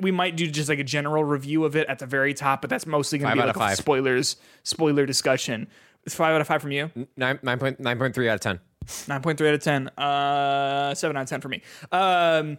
we 0.00 0.10
might 0.10 0.36
do 0.36 0.46
just 0.50 0.68
like 0.68 0.78
a 0.78 0.84
general 0.84 1.24
review 1.24 1.64
of 1.64 1.76
it 1.76 1.86
at 1.88 1.98
the 1.98 2.06
very 2.06 2.34
top, 2.34 2.60
but 2.60 2.70
that's 2.70 2.86
mostly 2.86 3.18
going 3.18 3.36
to 3.36 3.42
be 3.42 3.46
like 3.46 3.56
a 3.72 3.76
spoilers, 3.76 4.36
spoiler 4.62 5.06
discussion. 5.06 5.68
It's 6.04 6.14
five 6.14 6.34
out 6.34 6.40
of 6.40 6.46
five 6.46 6.62
from 6.62 6.72
you. 6.72 6.90
Nine 7.16 7.38
nine 7.42 7.58
point 7.58 7.78
nine 7.80 7.98
point 7.98 8.14
three 8.14 8.28
out 8.28 8.34
of 8.34 8.40
ten. 8.40 8.60
Nine 9.08 9.20
point 9.22 9.38
three 9.38 9.48
out 9.48 9.54
of 9.54 9.62
ten. 9.62 9.88
Uh, 9.88 10.94
seven 10.94 11.16
out 11.16 11.22
of 11.24 11.28
ten 11.28 11.40
for 11.40 11.48
me. 11.48 11.62
Um, 11.92 12.58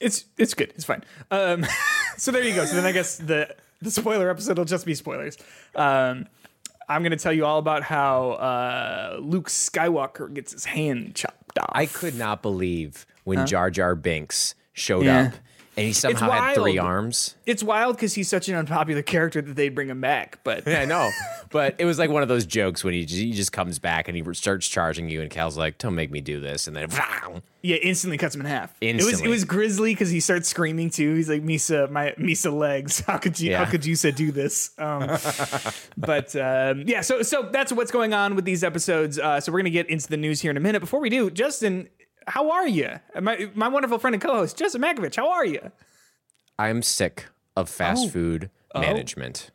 it's 0.00 0.24
it's 0.36 0.54
good. 0.54 0.72
It's 0.74 0.84
fine. 0.84 1.02
Um, 1.30 1.64
so 2.18 2.30
there 2.30 2.42
you 2.44 2.54
go. 2.54 2.64
So 2.66 2.76
then 2.76 2.84
I 2.84 2.92
guess 2.92 3.16
the 3.16 3.54
the 3.80 3.90
spoiler 3.90 4.28
episode 4.30 4.58
will 4.58 4.64
just 4.66 4.84
be 4.86 4.94
spoilers. 4.94 5.38
Um, 5.74 6.26
I'm 6.88 7.00
going 7.02 7.12
to 7.12 7.16
tell 7.16 7.32
you 7.32 7.46
all 7.46 7.58
about 7.58 7.82
how 7.82 8.32
uh, 8.32 9.18
Luke 9.20 9.48
Skywalker 9.48 10.32
gets 10.32 10.52
his 10.52 10.66
hand 10.66 11.14
chopped 11.14 11.58
off. 11.58 11.70
I 11.72 11.86
could 11.86 12.14
not 12.16 12.42
believe 12.42 13.06
when 13.24 13.46
Jar 13.46 13.70
Jar 13.70 13.94
Binks 13.94 14.54
showed 14.74 15.06
Yeah. 15.06 15.28
up 15.28 15.34
and 15.76 15.86
he 15.86 15.92
somehow 15.92 16.30
had 16.30 16.54
three 16.54 16.78
arms. 16.78 17.34
It's 17.46 17.62
wild 17.62 17.96
because 17.96 18.14
he's 18.14 18.28
such 18.28 18.48
an 18.48 18.54
unpopular 18.54 19.02
character 19.02 19.42
that 19.42 19.56
they'd 19.56 19.74
bring 19.74 19.88
him 19.88 20.00
back. 20.00 20.38
But 20.44 20.66
Yeah, 20.66 20.80
I 20.80 20.84
know. 20.84 21.10
But 21.50 21.76
it 21.78 21.84
was 21.84 21.98
like 21.98 22.10
one 22.10 22.22
of 22.22 22.28
those 22.28 22.46
jokes 22.46 22.82
when 22.82 22.94
he 22.94 23.04
just, 23.04 23.20
he 23.20 23.32
just 23.32 23.52
comes 23.52 23.78
back 23.78 24.08
and 24.08 24.16
he 24.16 24.34
starts 24.34 24.68
charging 24.68 25.08
you, 25.08 25.22
and 25.22 25.30
Cal's 25.30 25.56
like, 25.56 25.78
"Don't 25.78 25.94
make 25.94 26.10
me 26.10 26.20
do 26.20 26.40
this," 26.40 26.66
and 26.66 26.74
then 26.76 26.88
yeah, 27.64 27.76
instantly 27.76 28.18
cuts 28.18 28.34
him 28.34 28.42
in 28.42 28.46
half. 28.46 28.74
It 28.82 28.96
was 28.96 29.06
Instantly. 29.06 29.28
it 29.28 29.30
was 29.30 29.44
grisly 29.44 29.92
because 29.92 30.10
he 30.10 30.20
starts 30.20 30.48
screaming 30.48 30.90
too. 30.90 31.14
He's 31.14 31.30
like 31.30 31.42
Misa, 31.42 31.90
my 31.90 32.10
Misa 32.18 32.52
legs. 32.52 33.00
How 33.06 33.16
could 33.16 33.40
you? 33.40 33.52
Yeah. 33.52 33.64
How 33.64 33.70
could 33.70 33.86
you 33.86 33.96
say 33.96 34.10
do 34.10 34.32
this? 34.32 34.72
Um, 34.78 35.16
but 35.96 36.36
um, 36.36 36.84
yeah, 36.86 37.00
so 37.00 37.22
so 37.22 37.48
that's 37.52 37.72
what's 37.72 37.90
going 37.90 38.12
on 38.12 38.34
with 38.34 38.44
these 38.44 38.62
episodes. 38.64 39.18
Uh, 39.18 39.40
so 39.40 39.50
we're 39.50 39.60
gonna 39.60 39.70
get 39.70 39.88
into 39.88 40.08
the 40.08 40.16
news 40.18 40.40
here 40.42 40.50
in 40.50 40.56
a 40.56 40.60
minute. 40.60 40.80
Before 40.80 41.00
we 41.00 41.08
do, 41.08 41.30
Justin, 41.30 41.88
how 42.26 42.50
are 42.50 42.66
you? 42.66 42.90
My 43.20 43.50
my 43.54 43.68
wonderful 43.68 43.98
friend 43.98 44.14
and 44.14 44.22
co-host 44.22 44.56
Justin 44.56 44.82
Matkovich. 44.82 45.16
How 45.16 45.30
are 45.30 45.44
you? 45.44 45.70
I'm 46.58 46.82
sick 46.82 47.26
of 47.56 47.68
fast 47.68 48.06
Oh. 48.06 48.10
food 48.10 48.50
oh. 48.74 48.80
management. 48.80 49.50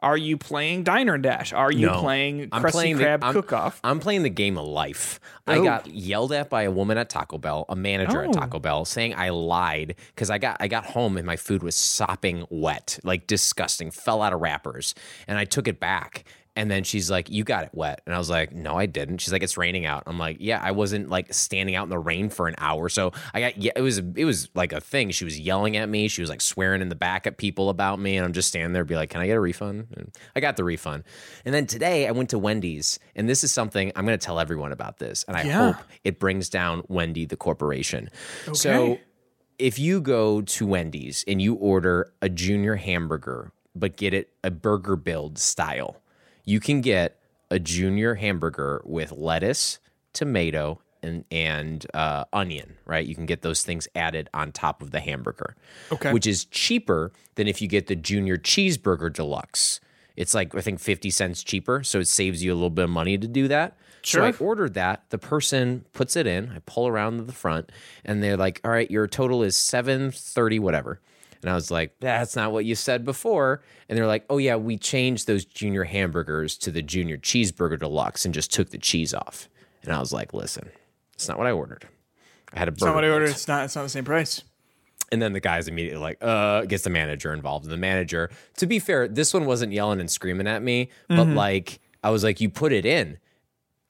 Are 0.00 0.16
you 0.16 0.38
playing 0.38 0.84
Diner 0.84 1.14
and 1.14 1.22
Dash? 1.24 1.52
Are 1.52 1.72
you 1.72 1.86
No. 1.86 2.00
playing 2.00 2.50
Krusty 2.50 2.70
playing 2.70 2.96
Krab 2.98 3.18
the, 3.20 3.26
I'm, 3.26 3.32
Cook-Off? 3.32 3.80
I'm 3.82 3.98
playing 3.98 4.22
the 4.22 4.30
game 4.30 4.56
of 4.56 4.64
life. 4.64 5.18
I 5.44 5.56
Oh. 5.58 5.64
got 5.64 5.88
yelled 5.88 6.30
at 6.32 6.48
by 6.48 6.62
a 6.62 6.70
woman 6.70 6.98
at 6.98 7.10
Taco 7.10 7.36
Bell, 7.36 7.64
a 7.68 7.74
manager 7.74 8.22
Oh. 8.22 8.28
at 8.28 8.32
Taco 8.32 8.60
Bell, 8.60 8.84
saying 8.84 9.14
I 9.16 9.30
lied 9.30 9.96
because 10.14 10.30
I 10.30 10.38
got 10.38 10.58
I 10.60 10.68
got 10.68 10.86
home 10.86 11.16
and 11.16 11.26
my 11.26 11.34
food 11.36 11.64
was 11.64 11.74
sopping 11.74 12.46
wet, 12.48 13.00
like 13.02 13.26
disgusting, 13.26 13.90
fell 13.90 14.22
out 14.22 14.32
of 14.32 14.40
wrappers, 14.40 14.94
and 15.26 15.36
I 15.36 15.44
took 15.44 15.66
it 15.66 15.80
back. 15.80 16.24
And 16.58 16.68
then 16.68 16.82
she's 16.82 17.08
like, 17.08 17.30
"You 17.30 17.44
got 17.44 17.62
it 17.62 17.70
wet," 17.72 18.00
and 18.04 18.12
I 18.12 18.18
was 18.18 18.28
like, 18.28 18.50
"No, 18.52 18.74
I 18.74 18.86
didn't." 18.86 19.18
She's 19.18 19.32
like, 19.32 19.44
"It's 19.44 19.56
raining 19.56 19.86
out." 19.86 20.02
I'm 20.08 20.18
like, 20.18 20.38
"Yeah, 20.40 20.60
I 20.60 20.72
wasn't 20.72 21.08
like 21.08 21.32
standing 21.32 21.76
out 21.76 21.84
in 21.84 21.88
the 21.90 21.98
rain 22.00 22.30
for 22.30 22.48
an 22.48 22.56
hour." 22.58 22.88
So 22.88 23.12
I 23.32 23.40
got 23.40 23.56
yeah, 23.58 23.70
it 23.76 23.80
was 23.80 23.98
it 23.98 24.24
was 24.24 24.48
like 24.56 24.72
a 24.72 24.80
thing. 24.80 25.10
She 25.12 25.24
was 25.24 25.38
yelling 25.38 25.76
at 25.76 25.88
me. 25.88 26.08
She 26.08 26.20
was 26.20 26.28
like 26.28 26.40
swearing 26.40 26.82
in 26.82 26.88
the 26.88 26.96
back 26.96 27.28
at 27.28 27.36
people 27.38 27.70
about 27.70 28.00
me, 28.00 28.16
and 28.16 28.26
I'm 28.26 28.32
just 28.32 28.48
standing 28.48 28.72
there, 28.72 28.84
be 28.84 28.96
like, 28.96 29.10
"Can 29.10 29.20
I 29.20 29.26
get 29.28 29.36
a 29.36 29.40
refund?" 29.40 29.86
And 29.96 30.10
I 30.34 30.40
got 30.40 30.56
the 30.56 30.64
refund. 30.64 31.04
And 31.44 31.54
then 31.54 31.66
today 31.66 32.08
I 32.08 32.10
went 32.10 32.30
to 32.30 32.38
Wendy's, 32.40 32.98
and 33.14 33.28
this 33.28 33.44
is 33.44 33.52
something 33.52 33.92
I'm 33.94 34.04
going 34.04 34.18
to 34.18 34.26
tell 34.26 34.40
everyone 34.40 34.72
about 34.72 34.98
this, 34.98 35.24
and 35.28 35.36
I 35.36 35.44
Yeah. 35.44 35.72
hope 35.74 35.76
it 36.02 36.18
brings 36.18 36.48
down 36.48 36.82
Wendy 36.88 37.24
the 37.24 37.36
corporation. 37.36 38.10
Okay. 38.48 38.54
So 38.58 38.98
if 39.60 39.78
you 39.78 40.00
go 40.00 40.40
to 40.42 40.66
Wendy's 40.66 41.24
and 41.28 41.40
you 41.40 41.54
order 41.54 42.12
a 42.20 42.28
junior 42.28 42.74
hamburger, 42.74 43.52
but 43.76 43.96
get 43.96 44.12
it 44.12 44.30
a 44.42 44.50
burger 44.50 44.96
build 44.96 45.38
style, 45.38 46.02
you 46.48 46.60
can 46.60 46.80
get 46.80 47.20
a 47.50 47.58
junior 47.58 48.14
hamburger 48.14 48.80
with 48.86 49.12
lettuce, 49.12 49.78
tomato, 50.14 50.80
and 51.02 51.24
and 51.30 51.86
uh, 51.92 52.24
onion. 52.32 52.78
Right, 52.86 53.06
you 53.06 53.14
can 53.14 53.26
get 53.26 53.42
those 53.42 53.62
things 53.62 53.86
added 53.94 54.30
on 54.32 54.52
top 54.52 54.80
of 54.82 54.90
the 54.90 55.00
hamburger. 55.00 55.56
Okay. 55.92 56.10
which 56.12 56.26
is 56.26 56.46
cheaper 56.46 57.12
than 57.34 57.46
if 57.48 57.60
you 57.60 57.68
get 57.68 57.86
the 57.86 57.94
junior 57.94 58.38
cheeseburger 58.38 59.12
deluxe. 59.12 59.80
It's 60.16 60.34
like 60.34 60.54
I 60.54 60.62
think 60.62 60.80
fifty 60.80 61.10
cents 61.10 61.44
cheaper, 61.44 61.82
so 61.84 62.00
it 62.00 62.08
saves 62.08 62.42
you 62.42 62.52
a 62.52 62.56
little 62.56 62.70
bit 62.70 62.84
of 62.84 62.90
money 62.90 63.18
to 63.18 63.28
do 63.28 63.46
that. 63.48 63.76
So 64.02 64.24
I 64.24 64.32
ordered 64.40 64.74
that. 64.74 65.04
The 65.10 65.18
person 65.18 65.84
puts 65.92 66.16
it 66.16 66.26
in. 66.26 66.50
I 66.50 66.60
pull 66.64 66.88
around 66.88 67.18
to 67.18 67.24
the 67.24 67.32
front, 67.32 67.70
and 68.06 68.22
they're 68.22 68.38
like, 68.38 68.60
"All 68.64 68.70
right, 68.70 68.90
your 68.90 69.06
total 69.06 69.42
is 69.42 69.56
seven 69.56 70.10
thirty, 70.10 70.58
whatever." 70.58 71.00
And 71.42 71.50
I 71.50 71.54
was 71.54 71.70
like, 71.70 71.94
"That's 72.00 72.34
not 72.36 72.52
what 72.52 72.64
you 72.64 72.74
said 72.74 73.04
before." 73.04 73.62
And 73.88 73.96
they're 73.96 74.06
like, 74.06 74.24
"Oh 74.28 74.38
yeah, 74.38 74.56
we 74.56 74.76
changed 74.76 75.26
those 75.26 75.44
junior 75.44 75.84
hamburgers 75.84 76.56
to 76.58 76.70
the 76.70 76.82
junior 76.82 77.16
cheeseburger 77.16 77.78
deluxe 77.78 78.24
and 78.24 78.34
just 78.34 78.52
took 78.52 78.70
the 78.70 78.78
cheese 78.78 79.14
off." 79.14 79.48
And 79.82 79.92
I 79.92 80.00
was 80.00 80.12
like, 80.12 80.34
"Listen, 80.34 80.70
it's 81.14 81.28
not 81.28 81.38
what 81.38 81.46
I 81.46 81.52
ordered. 81.52 81.86
I 82.52 82.58
had 82.58 82.68
a 82.68 82.72
burger." 82.72 82.86
Somebody 82.86 83.06
build." 83.06 83.14
ordered. 83.14 83.30
It's 83.30 83.48
not. 83.48 83.64
It's 83.64 83.76
not 83.76 83.82
the 83.82 83.88
same 83.88 84.04
price. 84.04 84.42
And 85.10 85.22
then 85.22 85.32
the 85.32 85.40
guy's 85.40 85.68
immediately 85.68 86.00
like, 86.00 86.18
uh, 86.20 86.66
gets 86.66 86.84
the 86.84 86.90
manager 86.90 87.32
involved. 87.32 87.64
And 87.64 87.72
the 87.72 87.78
manager, 87.78 88.30
to 88.58 88.66
be 88.66 88.78
fair, 88.78 89.08
this 89.08 89.32
one 89.32 89.46
wasn't 89.46 89.72
yelling 89.72 90.00
and 90.00 90.10
screaming 90.10 90.46
at 90.46 90.62
me, 90.62 90.90
but 91.08 91.26
like, 91.28 91.80
I 92.04 92.10
was 92.10 92.22
like, 92.22 92.42
you 92.42 92.50
put 92.50 92.72
it 92.72 92.84
in. 92.84 93.16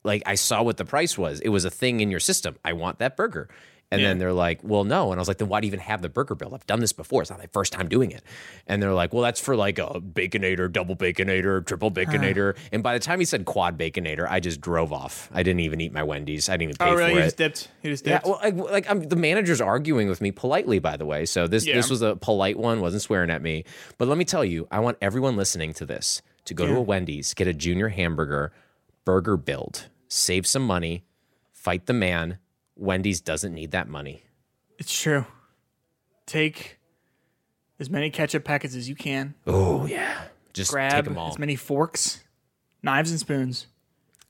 Like, 0.04 0.22
I 0.26 0.36
saw 0.36 0.62
what 0.62 0.76
the 0.76 0.84
price 0.84 1.18
was. 1.18 1.40
It 1.40 1.48
was 1.48 1.64
a 1.64 1.70
thing 1.70 1.98
in 1.98 2.10
your 2.12 2.20
system. 2.20 2.56
I 2.64 2.72
want 2.72 3.00
that 3.00 3.16
burger. 3.16 3.48
And 3.90 4.02
then 4.04 4.18
they're 4.18 4.34
like, 4.34 4.60
well, 4.62 4.84
no. 4.84 5.12
And 5.12 5.18
I 5.18 5.22
was 5.22 5.28
like, 5.28 5.38
then 5.38 5.48
why 5.48 5.60
do 5.60 5.66
you 5.66 5.70
even 5.70 5.80
have 5.80 6.02
the 6.02 6.10
burger 6.10 6.34
build? 6.34 6.52
I've 6.52 6.66
done 6.66 6.80
this 6.80 6.92
before. 6.92 7.22
It's 7.22 7.30
not 7.30 7.38
my 7.38 7.48
first 7.54 7.72
time 7.72 7.88
doing 7.88 8.10
it. 8.10 8.22
And 8.66 8.82
they're 8.82 8.92
like, 8.92 9.14
well, 9.14 9.22
that's 9.22 9.40
for 9.40 9.56
like 9.56 9.78
a 9.78 9.86
baconator, 10.00 10.70
double 10.70 10.94
baconator, 10.94 11.64
triple 11.64 11.90
baconator. 11.90 12.54
And 12.70 12.82
by 12.82 12.92
the 12.92 13.00
time 13.00 13.18
he 13.18 13.24
said 13.24 13.46
quad 13.46 13.78
baconator, 13.78 14.26
I 14.28 14.40
just 14.40 14.60
drove 14.60 14.92
off. 14.92 15.30
I 15.32 15.42
didn't 15.42 15.60
even 15.60 15.80
eat 15.80 15.92
my 15.92 16.02
Wendy's. 16.02 16.50
I 16.50 16.58
didn't 16.58 16.74
even 16.74 16.76
oh, 16.80 16.84
pay 16.84 16.90
Oh, 16.90 16.94
really? 16.96 17.10
for 17.12 17.16
You 17.16 17.20
it. 17.22 17.24
just 17.24 17.36
dipped. 17.38 17.68
You 17.82 17.90
just 17.90 18.04
dipped. 18.04 18.26
Yeah, 18.26 18.30
well, 18.30 18.40
like, 18.42 18.56
like 18.70 18.90
I'm, 18.90 19.04
the 19.04 19.16
manager's 19.16 19.62
arguing 19.62 20.08
with 20.10 20.20
me 20.20 20.32
politely, 20.32 20.78
by 20.80 20.98
the 20.98 21.06
way. 21.06 21.24
So 21.24 21.46
this 21.46 21.64
Yeah. 21.66 21.76
this 21.76 21.88
was 21.88 22.02
a 22.02 22.14
polite 22.16 22.58
one, 22.58 22.82
wasn't 22.82 23.00
swearing 23.02 23.30
at 23.30 23.40
me. 23.40 23.64
But 23.96 24.08
let 24.08 24.18
me 24.18 24.26
tell 24.26 24.44
you, 24.44 24.68
I 24.70 24.80
want 24.80 24.98
everyone 25.00 25.36
listening 25.36 25.72
to 25.74 25.86
this 25.86 26.20
to 26.44 26.52
go 26.52 26.66
to 26.66 26.76
a 26.76 26.82
Wendy's, 26.82 27.32
get 27.32 27.48
a 27.48 27.54
junior 27.54 27.88
hamburger, 27.88 28.52
burger 29.06 29.38
build, 29.38 29.88
save 30.08 30.46
some 30.46 30.62
money, 30.66 31.04
fight 31.52 31.86
the 31.86 31.94
man. 31.94 32.36
Wendy's 32.78 33.20
doesn't 33.20 33.52
need 33.52 33.72
that 33.72 33.88
money. 33.88 34.22
It's 34.78 34.98
true. 34.98 35.26
Take 36.26 36.78
as 37.80 37.90
many 37.90 38.10
ketchup 38.10 38.44
packets 38.44 38.74
as 38.74 38.88
you 38.88 38.94
can. 38.94 39.34
Oh 39.46 39.84
yeah, 39.86 40.22
just 40.52 40.70
take 40.70 40.74
Grab 40.74 41.04
them 41.04 41.18
all. 41.18 41.28
as 41.30 41.38
many 41.38 41.56
forks, 41.56 42.22
knives, 42.82 43.10
and 43.10 43.18
spoons. 43.20 43.66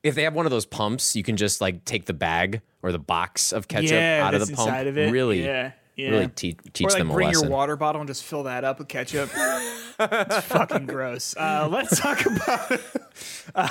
if 0.03 0.15
they 0.15 0.23
have 0.23 0.33
one 0.33 0.45
of 0.45 0.49
those 0.51 0.65
pumps, 0.65 1.15
you 1.15 1.23
can 1.23 1.37
just 1.37 1.61
like 1.61 1.85
take 1.85 2.05
the 2.05 2.13
bag 2.13 2.61
or 2.81 2.91
the 2.91 2.99
box 2.99 3.51
of 3.53 3.67
ketchup 3.67 3.91
yeah, 3.91 4.21
out 4.25 4.33
of 4.33 4.39
the 4.47 4.53
pump. 4.55 4.67
inside 4.67 4.87
of 4.87 4.97
it. 4.97 5.11
Really, 5.11 5.43
Yeah. 5.43 5.71
Yeah. 5.95 6.09
really 6.11 6.27
te- 6.29 6.57
teach 6.73 6.87
like 6.87 6.97
them 6.97 7.11
a 7.11 7.13
bring 7.13 7.27
lesson. 7.27 7.43
your 7.43 7.51
water 7.51 7.75
bottle 7.75 7.99
and 8.01 8.07
just 8.07 8.23
fill 8.23 8.43
that 8.43 8.63
up 8.63 8.79
with 8.79 8.87
ketchup. 8.87 9.29
it's 9.99 10.45
fucking 10.45 10.85
gross. 10.85 11.35
Uh, 11.37 11.67
let's 11.69 11.99
talk 11.99 12.25
about 12.25 12.81
uh, 13.55 13.67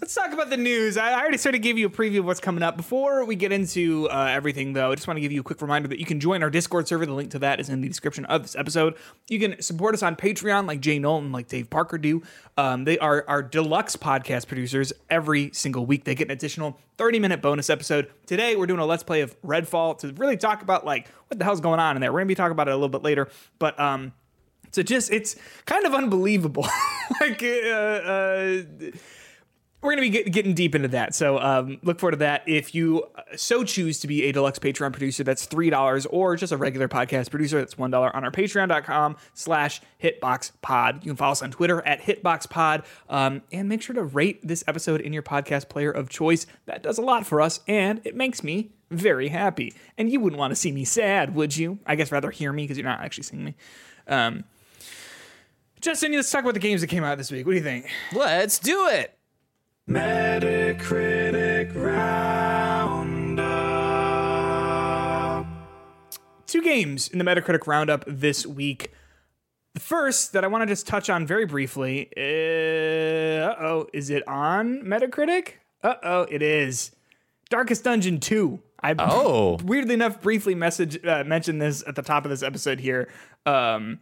let's 0.00 0.14
talk 0.14 0.32
about 0.32 0.50
the 0.50 0.56
news. 0.56 0.96
I 0.96 1.18
already 1.20 1.38
sort 1.38 1.54
of 1.54 1.62
gave 1.62 1.78
you 1.78 1.86
a 1.86 1.90
preview 1.90 2.20
of 2.20 2.26
what's 2.26 2.40
coming 2.40 2.62
up. 2.62 2.76
Before 2.76 3.24
we 3.24 3.34
get 3.34 3.52
into 3.52 4.08
uh, 4.08 4.28
everything, 4.30 4.72
though, 4.72 4.92
I 4.92 4.94
just 4.94 5.08
want 5.08 5.16
to 5.16 5.20
give 5.20 5.32
you 5.32 5.40
a 5.40 5.44
quick 5.44 5.60
reminder 5.60 5.88
that 5.88 5.98
you 5.98 6.06
can 6.06 6.20
join 6.20 6.42
our 6.42 6.50
Discord 6.50 6.86
server. 6.86 7.06
The 7.06 7.12
link 7.12 7.30
to 7.32 7.38
that 7.40 7.60
is 7.60 7.68
in 7.68 7.80
the 7.80 7.88
description 7.88 8.24
of 8.26 8.42
this 8.42 8.54
episode. 8.56 8.94
You 9.28 9.40
can 9.40 9.60
support 9.60 9.94
us 9.94 10.02
on 10.02 10.16
Patreon, 10.16 10.66
like 10.66 10.80
Jay 10.80 10.98
Knowlton, 10.98 11.32
like 11.32 11.48
Dave 11.48 11.70
Parker 11.70 11.98
do. 11.98 12.22
Um, 12.56 12.84
they 12.84 12.98
are 12.98 13.24
our 13.26 13.42
deluxe 13.42 13.96
podcast 13.96 14.46
producers. 14.46 14.92
Every 15.08 15.50
single 15.52 15.86
week, 15.86 16.04
they 16.04 16.14
get 16.14 16.28
an 16.28 16.32
additional 16.32 16.78
30 16.98 17.18
minute 17.18 17.42
bonus 17.42 17.70
episode. 17.70 18.10
Today, 18.26 18.56
we're 18.56 18.66
doing 18.66 18.80
a 18.80 18.86
let's 18.86 19.02
play 19.02 19.22
of 19.22 19.40
Redfall 19.42 19.98
to 19.98 20.12
really 20.14 20.36
talk 20.36 20.62
about 20.62 20.84
like 20.84 21.08
what 21.28 21.38
the 21.38 21.44
hell's 21.44 21.60
going 21.60 21.80
on 21.80 21.96
in 21.96 22.00
there. 22.00 22.12
We're 22.12 22.20
gonna 22.20 22.28
be 22.28 22.34
talking 22.34 22.52
about 22.52 22.68
it 22.68 22.72
a 22.72 22.74
little 22.74 22.88
bit 22.88 23.02
later, 23.02 23.28
but 23.58 23.78
um, 23.80 24.12
so 24.70 24.82
just 24.82 25.10
it's 25.10 25.36
kind 25.66 25.84
of 25.84 25.94
unbelievable. 25.94 26.66
like, 27.20 27.42
uh, 27.42 27.46
uh, 27.46 28.62
we're 29.82 29.92
gonna 29.92 30.02
be 30.02 30.10
get, 30.10 30.30
getting 30.30 30.54
deep 30.54 30.74
into 30.74 30.88
that. 30.88 31.14
So 31.14 31.38
um, 31.38 31.78
look 31.82 31.98
forward 31.98 32.12
to 32.12 32.16
that. 32.18 32.42
If 32.46 32.74
you 32.74 33.04
uh, 33.14 33.22
so 33.36 33.64
choose 33.64 34.00
to 34.00 34.06
be 34.06 34.24
a 34.24 34.32
deluxe 34.32 34.58
Patreon 34.58 34.92
producer, 34.92 35.24
that's 35.24 35.46
three 35.46 35.70
dollars, 35.70 36.06
or 36.06 36.36
just 36.36 36.52
a 36.52 36.56
regular 36.56 36.86
podcast 36.88 37.30
producer, 37.30 37.58
that's 37.58 37.78
one 37.78 37.90
dollar 37.90 38.14
on 38.14 38.24
our 38.24 38.30
Patreon.com 38.30 39.16
slash 39.32 39.80
HitboxPod. 40.02 40.96
You 40.96 41.10
can 41.10 41.16
follow 41.16 41.32
us 41.32 41.42
on 41.42 41.50
Twitter 41.50 41.82
at 41.86 42.02
HitboxPod, 42.02 42.84
um, 43.08 43.42
and 43.52 43.68
make 43.68 43.82
sure 43.82 43.94
to 43.94 44.02
rate 44.02 44.46
this 44.46 44.62
episode 44.66 45.00
in 45.00 45.12
your 45.12 45.22
podcast 45.22 45.68
player 45.68 45.90
of 45.90 46.10
choice. 46.10 46.46
That 46.66 46.82
does 46.82 46.98
a 46.98 47.02
lot 47.02 47.26
for 47.26 47.40
us, 47.40 47.60
and 47.66 48.00
it 48.04 48.14
makes 48.14 48.44
me 48.44 48.72
very 48.90 49.28
happy. 49.28 49.72
And 49.96 50.10
you 50.10 50.20
wouldn't 50.20 50.38
want 50.38 50.50
to 50.50 50.56
see 50.56 50.72
me 50.72 50.84
sad, 50.84 51.34
would 51.34 51.56
you? 51.56 51.78
I 51.86 51.94
guess 51.94 52.12
rather 52.12 52.30
hear 52.30 52.52
me 52.52 52.64
because 52.64 52.76
you're 52.76 52.86
not 52.86 53.00
actually 53.00 53.24
seeing 53.24 53.44
me. 53.44 53.54
Um, 54.06 54.44
Justin, 55.80 56.12
let's 56.12 56.30
talk 56.30 56.42
about 56.42 56.52
the 56.52 56.60
games 56.60 56.82
that 56.82 56.88
came 56.88 57.02
out 57.04 57.16
this 57.16 57.30
week. 57.30 57.46
What 57.46 57.52
do 57.52 57.56
you 57.56 57.62
think? 57.64 57.88
Let's 58.12 58.58
do 58.58 58.86
it. 58.88 59.16
Metacritic 59.88 61.74
Roundup. 61.74 63.40
Two 66.46 66.60
games 66.60 67.08
in 67.08 67.18
the 67.18 67.24
Metacritic 67.24 67.66
Roundup 67.66 68.04
this 68.06 68.46
week. 68.46 68.92
The 69.72 69.80
first 69.80 70.34
that 70.34 70.44
I 70.44 70.48
want 70.48 70.62
to 70.62 70.66
just 70.66 70.86
touch 70.86 71.08
on 71.08 71.26
very 71.26 71.46
briefly. 71.46 72.10
Uh 72.14 73.54
oh, 73.58 73.86
is 73.94 74.10
it 74.10 74.26
on 74.28 74.82
Metacritic? 74.82 75.54
Uh 75.82 75.94
oh, 76.02 76.22
it 76.24 76.42
is. 76.42 76.90
Darkest 77.48 77.84
Dungeon 77.84 78.20
2. 78.20 78.60
I 78.82 78.94
Oh. 78.98 79.58
weirdly 79.64 79.94
enough 79.94 80.20
briefly 80.20 80.54
message 80.54 81.02
uh, 81.06 81.24
mentioned 81.24 81.62
this 81.62 81.82
at 81.86 81.94
the 81.94 82.02
top 82.02 82.26
of 82.26 82.30
this 82.30 82.42
episode 82.42 82.80
here. 82.80 83.08
Um, 83.46 84.00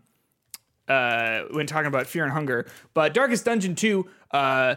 uh, 0.89 1.43
when 1.51 1.67
talking 1.67 1.87
about 1.87 2.07
Fear 2.07 2.25
and 2.25 2.33
Hunger. 2.33 2.67
But 2.95 3.15
Darkest 3.15 3.45
Dungeon 3.45 3.75
2 3.75 4.07
uh, 4.33 4.75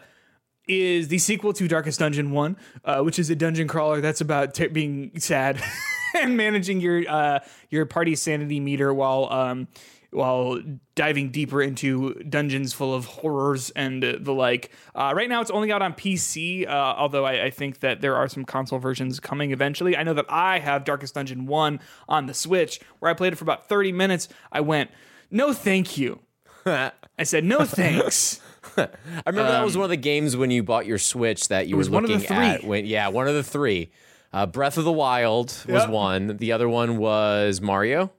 is 0.68 1.08
the 1.08 1.18
sequel 1.18 1.54
to 1.54 1.68
Darkest 1.68 2.00
Dungeon 2.00 2.32
1, 2.32 2.58
uh, 2.86 3.02
which 3.02 3.20
is 3.20 3.30
a 3.30 3.36
dungeon 3.36 3.68
crawler 3.68 4.02
that's 4.02 4.22
about 4.22 4.54
t- 4.54 4.68
being 4.68 5.12
sad 5.20 5.62
and 6.20 6.38
managing 6.38 6.80
your 6.80 7.04
uh, 7.10 7.40
your 7.70 7.86
party 7.86 8.16
sanity 8.16 8.60
meter 8.60 8.94
while 8.94 9.32
um, 9.32 9.68
while 10.12 10.62
diving 10.94 11.32
deeper 11.32 11.62
into 11.62 12.14
dungeons 12.16 12.74
full 12.74 12.94
of 12.94 13.06
horrors 13.06 13.70
and 13.72 14.04
the 14.04 14.34
like. 14.34 14.72
Uh, 14.94 15.14
right 15.16 15.30
now, 15.30 15.40
it's 15.40 15.52
only 15.52 15.72
out 15.72 15.82
on 15.82 15.94
PC, 15.94 16.68
uh, 16.68 16.72
although 16.72 17.26
I, 17.26 17.46
I 17.46 17.50
think 17.50 17.80
that 17.80 18.02
there 18.02 18.16
are 18.18 18.28
some 18.28 18.44
console 18.44 18.78
versions 18.78 19.20
coming 19.22 19.52
eventually. 19.52 19.96
I 19.96 20.04
know 20.04 20.14
that 20.14 20.26
I 20.28 20.60
have 20.60 20.84
Darkest 20.84 21.16
Dungeon 21.16 21.46
1 21.46 21.80
on 22.10 22.26
the 22.26 22.34
Switch, 22.34 22.82
where 23.00 23.10
I 23.10 23.14
played 23.14 23.32
it 23.34 23.38
for 23.38 23.46
about 23.46 23.70
30 23.70 23.94
minutes. 23.94 24.28
I 24.52 24.60
went, 24.60 24.92
no, 25.32 25.54
thank 25.54 25.98
you. 25.98 26.20
I 26.66 26.92
said, 27.24 27.44
no 27.44 27.66
thanks. 27.66 28.40
I 28.78 28.88
remember 29.26 29.52
that 29.52 29.64
was 29.66 29.76
one 29.76 29.84
of 29.86 29.90
the 29.90 29.98
games 29.98 30.38
when 30.38 30.52
you 30.52 30.64
bought 30.64 30.86
your 30.86 30.98
Switch 30.98 31.48
that 31.50 31.68
you 31.68 31.76
were 31.78 31.84
Um, 31.84 31.92
one 31.92 32.04
of 32.04 32.10
the 32.10 32.18
looking 32.18 32.38
at. 32.38 32.64
When, 32.64 32.86
yeah, 32.86 33.08
one 33.10 33.28
of 33.28 33.34
the 33.34 33.44
three. 33.44 33.92
Uh, 34.34 34.46
Breath 34.46 34.78
of 34.78 34.86
the 34.86 34.92
Wild 34.92 35.66
was 35.68 35.88
one. 35.88 36.38
The 36.38 36.52
other 36.54 36.70
one 36.70 36.98
was 36.98 37.60
Mario, 37.60 38.12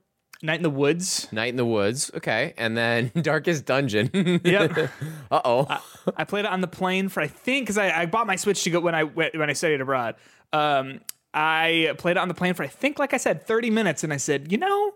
Night 0.43 0.57
in 0.57 0.63
the 0.63 0.69
Woods. 0.71 1.27
Night 1.33 1.49
in 1.49 1.57
the 1.57 1.65
Woods. 1.65 2.11
Okay, 2.17 2.53
and 2.59 2.77
then 2.77 3.11
Darkest 3.23 3.65
Dungeon. 3.65 4.11
Yep. 4.45 4.91
uh 5.31 5.41
oh. 5.45 5.81
I 6.17 6.25
played 6.25 6.45
it 6.45 6.51
on 6.51 6.61
the 6.61 6.67
plane 6.67 7.09
for 7.09 7.21
I 7.23 7.29
think 7.29 7.65
because 7.65 7.79
I, 7.79 8.03
I 8.03 8.07
bought 8.07 8.27
my 8.27 8.37
Switch 8.37 8.63
to 8.65 8.71
go 8.71 8.81
when 8.81 8.95
I 8.95 9.05
went- 9.05 9.39
when 9.39 9.49
I 9.49 9.55
studied 9.55 9.81
abroad. 9.81 10.17
Um, 10.53 11.01
I 11.33 11.95
played 11.97 12.13
it 12.13 12.19
on 12.19 12.29
the 12.29 12.35
plane 12.35 12.53
for 12.53 12.63
I 12.65 12.67
think 12.69 12.99
like 12.99 13.15
I 13.15 13.17
said 13.17 13.47
30 13.47 13.71
minutes, 13.71 14.05
and 14.05 14.13
I 14.13 14.19
said, 14.19 14.53
you 14.53 14.59
know, 14.59 14.93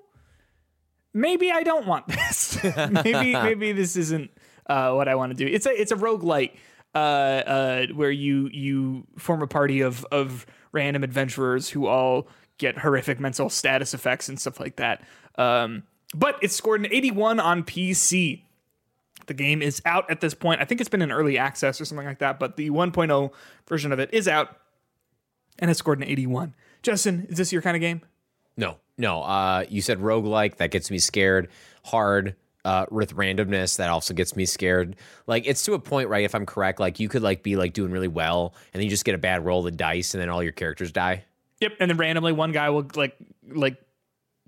maybe 1.17 1.51
I 1.51 1.63
don't 1.63 1.87
want 1.87 2.07
this. 2.07 2.63
maybe 2.91 3.33
maybe 3.33 3.73
this 3.73 3.97
isn't 3.97 4.31
uh, 4.67 4.93
what 4.93 5.09
I 5.09 5.15
want 5.17 5.37
to 5.37 5.37
do. 5.37 5.51
It's 5.51 5.67
a 5.67 5.81
it's 5.81 5.91
a 5.91 5.97
roguelite 5.97 6.53
uh, 6.95 6.99
uh, 6.99 7.87
where 7.95 8.11
you 8.11 8.49
you 8.53 9.07
form 9.19 9.43
a 9.43 9.47
party 9.49 9.81
of 9.81 10.05
of 10.13 10.47
random 10.71 11.03
adventurers 11.03 11.71
who 11.71 11.87
all 11.87 12.29
get 12.59 12.79
horrific 12.79 13.19
mental 13.19 13.51
status 13.51 13.95
effects 13.95 14.29
and 14.29 14.39
stuff 14.39 14.61
like 14.61 14.77
that. 14.77 15.03
Um, 15.37 15.83
but 16.15 16.39
it's 16.41 16.55
scored 16.55 16.81
an 16.81 16.87
81 16.87 17.41
on 17.41 17.65
PC. 17.65 18.43
The 19.27 19.35
game 19.35 19.61
is 19.61 19.83
out 19.85 20.09
at 20.11 20.21
this 20.21 20.35
point. 20.35 20.61
I 20.61 20.65
think 20.65 20.81
it's 20.81 20.89
been 20.89 21.03
in 21.03 21.11
early 21.11 21.37
access 21.37 21.81
or 21.81 21.85
something 21.85 22.07
like 22.07 22.21
that, 22.21 22.39
but 22.39 22.57
the 22.57 22.71
1.0 22.71 23.33
version 23.69 23.93
of 23.93 23.99
it 23.99 24.09
is 24.13 24.29
out 24.29 24.57
and 25.59 25.71
it 25.71 25.75
scored 25.75 25.99
an 25.99 26.05
81. 26.05 26.55
Justin, 26.83 27.27
is 27.29 27.37
this 27.37 27.53
your 27.53 27.61
kind 27.61 27.77
of 27.77 27.81
game? 27.81 28.03
No, 28.57 28.77
no. 28.99 29.23
Uh, 29.23 29.65
you 29.69 29.83
said 29.83 29.99
roguelike. 29.99 30.57
That 30.57 30.71
gets 30.71 30.91
me 30.91 30.99
scared. 30.99 31.49
Hard. 31.85 32.37
Uh, 32.65 32.85
with 32.91 33.15
randomness, 33.15 33.77
that 33.77 33.91
also 33.91 34.13
gets 34.13 34.35
me 34.35 34.45
scared. 34.45 34.97
Like 35.29 35.47
it's 35.47 35.65
to 35.67 35.75
a 35.75 35.79
point, 35.79 36.09
right? 36.09 36.25
If 36.25 36.35
I'm 36.35 36.45
correct, 36.45 36.81
like 36.81 36.99
you 36.99 37.09
could 37.09 37.23
like 37.23 37.45
be 37.45 37.55
like 37.55 37.75
doing 37.75 37.93
really 37.93 38.09
well, 38.09 38.55
and 38.75 38.81
then 38.81 38.83
you 38.83 38.91
just 38.91 39.05
get 39.05 39.15
a 39.15 39.19
bad 39.19 39.45
roll 39.45 39.61
of 39.61 39.67
the 39.67 39.71
dice, 39.71 40.15
and 40.15 40.21
then 40.21 40.29
all 40.29 40.43
your 40.43 40.51
characters 40.51 40.91
die. 40.91 41.23
Yep. 41.61 41.75
And 41.79 41.91
then 41.91 41.97
randomly 41.97 42.33
one 42.33 42.51
guy 42.51 42.71
will 42.71 42.85
like 42.97 43.17
like 43.49 43.77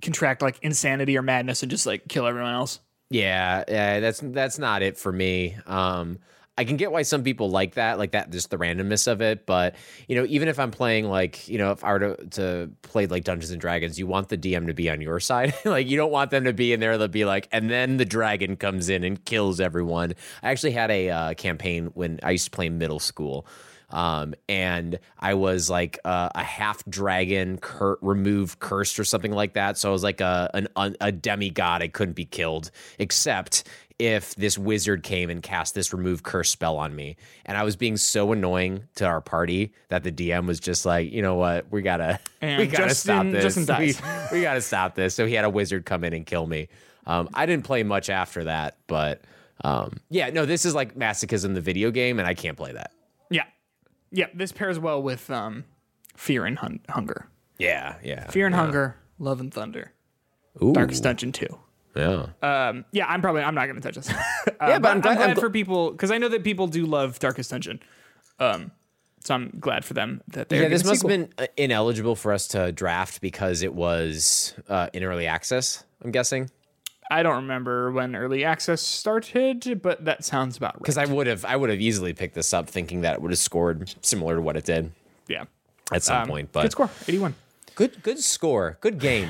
contract 0.03 0.43
like 0.43 0.59
insanity 0.63 1.17
or 1.17 1.23
madness 1.23 1.63
and 1.63 1.71
just 1.71 1.87
like 1.87 2.09
kill 2.09 2.27
everyone 2.27 2.55
else. 2.55 2.81
Yeah, 3.11 3.65
yeah, 3.69 4.01
that's 4.01 4.21
that's 4.23 4.59
not 4.59 4.83
it 4.83 4.99
for 4.99 5.13
me. 5.13 5.57
Um, 5.67 6.19
I 6.59 6.65
can 6.65 6.77
get 6.77 6.93
why 6.93 7.03
some 7.03 7.23
people 7.23 7.51
like 7.51 7.75
that, 7.75 7.99
like 7.99 8.11
that, 8.11 8.31
just 8.31 8.51
the 8.51 8.59
randomness 8.59 9.07
of 9.07 9.23
it. 9.23 9.47
But 9.47 9.77
you 10.09 10.17
know, 10.17 10.27
even 10.29 10.49
if 10.49 10.59
I'm 10.59 10.73
playing 10.73 11.07
like, 11.07 11.49
you 11.49 11.57
know, 11.57 11.71
if 11.71 11.85
I 11.85 11.93
were 11.93 11.99
to, 12.01 12.27
to 12.31 12.71
play 12.83 13.07
like 13.07 13.25
Dungeons 13.25 13.51
and 13.51 13.61
Dragons, 13.61 13.99
you 13.99 14.07
want 14.07 14.29
the 14.29 14.37
DM 14.37 14.67
to 14.67 14.75
be 14.75 14.91
on 14.91 15.01
your 15.01 15.21
side. 15.29 15.55
like 15.65 15.89
you 15.89 15.97
don't 15.97 16.11
want 16.11 16.31
them 16.31 16.45
to 16.45 16.53
be 16.53 16.73
in 16.73 16.81
there 16.81 16.99
They'll 16.99 17.09
be 17.09 17.25
like, 17.25 17.49
and 17.53 17.71
then 17.71 17.97
the 17.97 18.05
dragon 18.05 18.57
comes 18.57 18.89
in 18.89 19.05
and 19.05 19.25
kills 19.25 19.61
everyone. 19.61 20.15
I 20.43 20.51
actually 20.51 20.73
had 20.73 20.91
a 20.91 21.11
uh, 21.11 21.35
campaign 21.35 21.87
when 21.95 22.19
I 22.23 22.33
used 22.33 22.47
to 22.47 22.51
play 22.51 22.69
middle 22.69 22.99
school. 22.99 23.47
Um, 23.91 24.35
and 24.49 24.99
I 25.19 25.35
was 25.35 25.71
like 25.71 25.99
uh, 26.05 26.29
a 26.35 26.43
half 26.43 26.85
dragon, 26.87 27.57
cur- 27.57 27.97
removed, 28.03 28.59
cursed, 28.59 28.99
or 28.99 29.05
something 29.05 29.33
like 29.33 29.55
that. 29.55 29.79
So 29.79 29.89
I 29.89 29.93
was 29.93 30.03
like 30.03 30.21
a 30.21 30.51
an, 30.53 30.97
a 31.01 31.11
demigod. 31.11 31.83
I 31.83 31.89
couldn't 31.89 32.15
be 32.15 32.27
killed, 32.27 32.71
except 32.99 33.65
if 33.99 34.35
this 34.37 34.57
wizard 34.57 35.03
came 35.03 35.29
and 35.29 35.43
cast 35.43 35.75
this 35.75 35.93
remove 35.93 36.23
curse 36.23 36.51
spell 36.51 36.77
on 36.77 36.95
me. 36.95 37.17
And 37.45 37.57
I 37.57 37.65
was 37.65 37.75
being 37.75 37.97
so 37.97 38.31
annoying 38.33 38.85
to 38.95 39.05
our 39.05 39.21
party 39.21 39.73
that 39.89 40.05
the 40.05 40.13
DM 40.13 40.47
was 40.47 40.61
just 40.61 40.87
like, 40.87 41.11
you 41.11 41.21
know 41.21 41.35
what, 41.35 41.71
we 41.71 41.83
gotta 41.83 42.21
And 42.41 42.61
we 42.61 42.67
gotta 42.69 42.95
stop 42.95 43.27
this. 43.27 43.57
We, 43.79 43.95
we 44.33 44.43
gotta 44.43 44.61
stop 44.61 44.95
this. 44.95 45.15
So 45.15 45.27
he 45.27 45.35
had 45.35 45.45
a 45.45 45.51
wizard 45.51 45.85
come 45.85 46.05
in 46.05 46.13
and 46.13 46.25
kill 46.25 46.47
me. 46.47 46.69
Um, 47.07 47.29
I 47.35 47.47
didn't 47.47 47.65
play 47.65 47.83
much 47.83 48.11
after 48.11 48.45
that, 48.45 48.77
but 48.87 49.23
um, 49.65 49.99
yeah, 50.11 50.31
no, 50.31 50.47
this 50.47 50.65
is 50.65 50.75
like 50.75 50.95
masochism, 50.95 51.55
the 51.55 51.61
video 51.61 51.91
game, 51.91 52.19
and 52.19 52.29
I 52.29 52.35
can't 52.35 52.57
play 52.57 52.73
that. 52.73 52.93
Yeah. 53.31 53.45
Yeah. 54.13 54.27
This 54.35 54.53
pairs 54.53 54.79
well 54.79 55.03
with 55.03 55.29
um, 55.31 55.65
Fear 56.17 56.47
and 56.47 56.59
hun- 56.59 56.81
Hunger. 56.89 57.27
Yeah, 57.59 57.97
yeah. 58.05 58.29
Fear 58.31 58.47
and 58.47 58.55
Hunger, 58.55 58.97
Love 59.19 59.41
and 59.41 59.53
Thunder, 59.53 59.93
Ooh, 60.63 60.73
Darkest 60.73 61.03
Dungeon 61.03 61.33
2. 61.33 61.47
Yeah. 61.99 62.69
Um, 62.69 62.85
yeah, 62.93 63.07
I'm 63.09 63.21
probably 63.21 63.43
I'm 63.43 63.55
not 63.55 63.67
going 63.67 63.77
to 63.77 63.83
touch 63.83 63.95
this. 63.97 64.11
Uh, 64.61 64.67
Yeah, 64.69 64.79
but 64.79 64.91
I'm 64.91 65.01
glad- 65.01 65.19
I'm 65.19 65.37
gl- 65.37 65.41
for 65.41 65.51
people 65.51 65.91
because 65.93 66.11
I 66.11 66.19
know 66.19 66.29
that 66.29 66.43
people 66.43 66.67
do 66.67 66.85
love 66.87 67.19
Darkest 67.19 67.51
Dungeon. 67.51 67.81
Um, 68.41 68.73
so 69.25 69.35
I'm 69.35 69.51
glad 69.61 69.85
for 69.85 69.95
them 69.95 70.21
that 70.29 70.49
they're 70.49 70.63
Yeah, 70.63 70.69
this 70.69 70.85
must 70.85 71.03
have 71.03 71.09
been 71.09 71.33
uh, 71.39 71.47
ineligible 71.57 72.17
for 72.17 72.33
us 72.33 72.49
to 72.49 72.73
draft 72.73 73.21
because 73.21 73.63
it 73.63 73.75
was 73.75 74.55
uh, 74.69 74.89
in 74.93 75.05
early 75.05 75.27
access. 75.27 75.85
I'm 76.03 76.11
guessing 76.13 76.51
I 77.11 77.23
don't 77.23 77.37
remember 77.37 77.91
when 77.93 78.15
early 78.17 78.45
access 78.45 78.81
started, 78.83 79.81
but 79.83 80.05
that 80.05 80.25
sounds 80.25 80.57
about 80.57 80.75
right. 80.75 80.83
because 80.83 80.99
I 80.99 81.05
would 81.07 81.27
have 81.27 81.45
I 81.45 81.57
would 81.57 81.71
have 81.71 81.81
easily 81.81 82.13
picked 82.15 82.35
this 82.35 82.53
up 82.53 82.69
thinking 82.69 83.03
that 83.03 83.15
it 83.15 83.23
would 83.23 83.31
have 83.31 83.39
scored 83.39 83.95
similar 84.03 84.37
to 84.37 84.43
what 84.43 84.57
it 84.57 84.65
did 84.65 84.93
yeah, 85.29 85.45
at 85.93 86.03
some 86.03 86.23
Um, 86.23 86.29
point. 86.29 86.53
But 86.53 86.63
good 86.63 86.73
score, 86.73 86.91
81. 87.07 87.35
good 87.75 88.03
good 88.03 88.19
score, 88.19 88.77
good 88.81 88.99
game. 88.99 89.29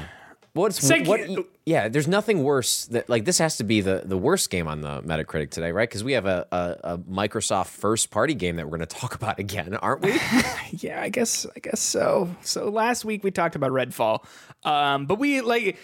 What's 0.54 0.80
Thank 0.86 1.06
what? 1.06 1.20
Yeah, 1.68 1.88
there's 1.88 2.08
nothing 2.08 2.44
worse 2.44 2.86
that 2.86 3.10
like 3.10 3.26
this 3.26 3.36
has 3.40 3.58
to 3.58 3.64
be 3.64 3.82
the 3.82 4.00
the 4.02 4.16
worst 4.16 4.48
game 4.48 4.66
on 4.66 4.80
the 4.80 5.02
Metacritic 5.02 5.50
today, 5.50 5.70
right? 5.70 5.86
Because 5.86 6.02
we 6.02 6.12
have 6.14 6.24
a, 6.24 6.46
a 6.50 6.92
a 6.94 6.98
Microsoft 6.98 7.66
first 7.66 8.10
party 8.10 8.32
game 8.32 8.56
that 8.56 8.64
we're 8.64 8.78
going 8.78 8.88
to 8.88 8.96
talk 8.96 9.14
about 9.14 9.38
again, 9.38 9.74
aren't 9.74 10.00
we? 10.00 10.18
Yeah, 10.70 11.00
I 11.02 11.10
guess 11.10 11.44
I 11.54 11.58
guess 11.60 11.80
so. 11.80 12.34
So 12.40 12.70
last 12.70 13.04
week 13.04 13.22
we 13.22 13.30
talked 13.30 13.54
about 13.54 13.70
Redfall, 13.70 14.24
um, 14.64 15.04
but 15.04 15.18
we 15.18 15.42
like 15.42 15.76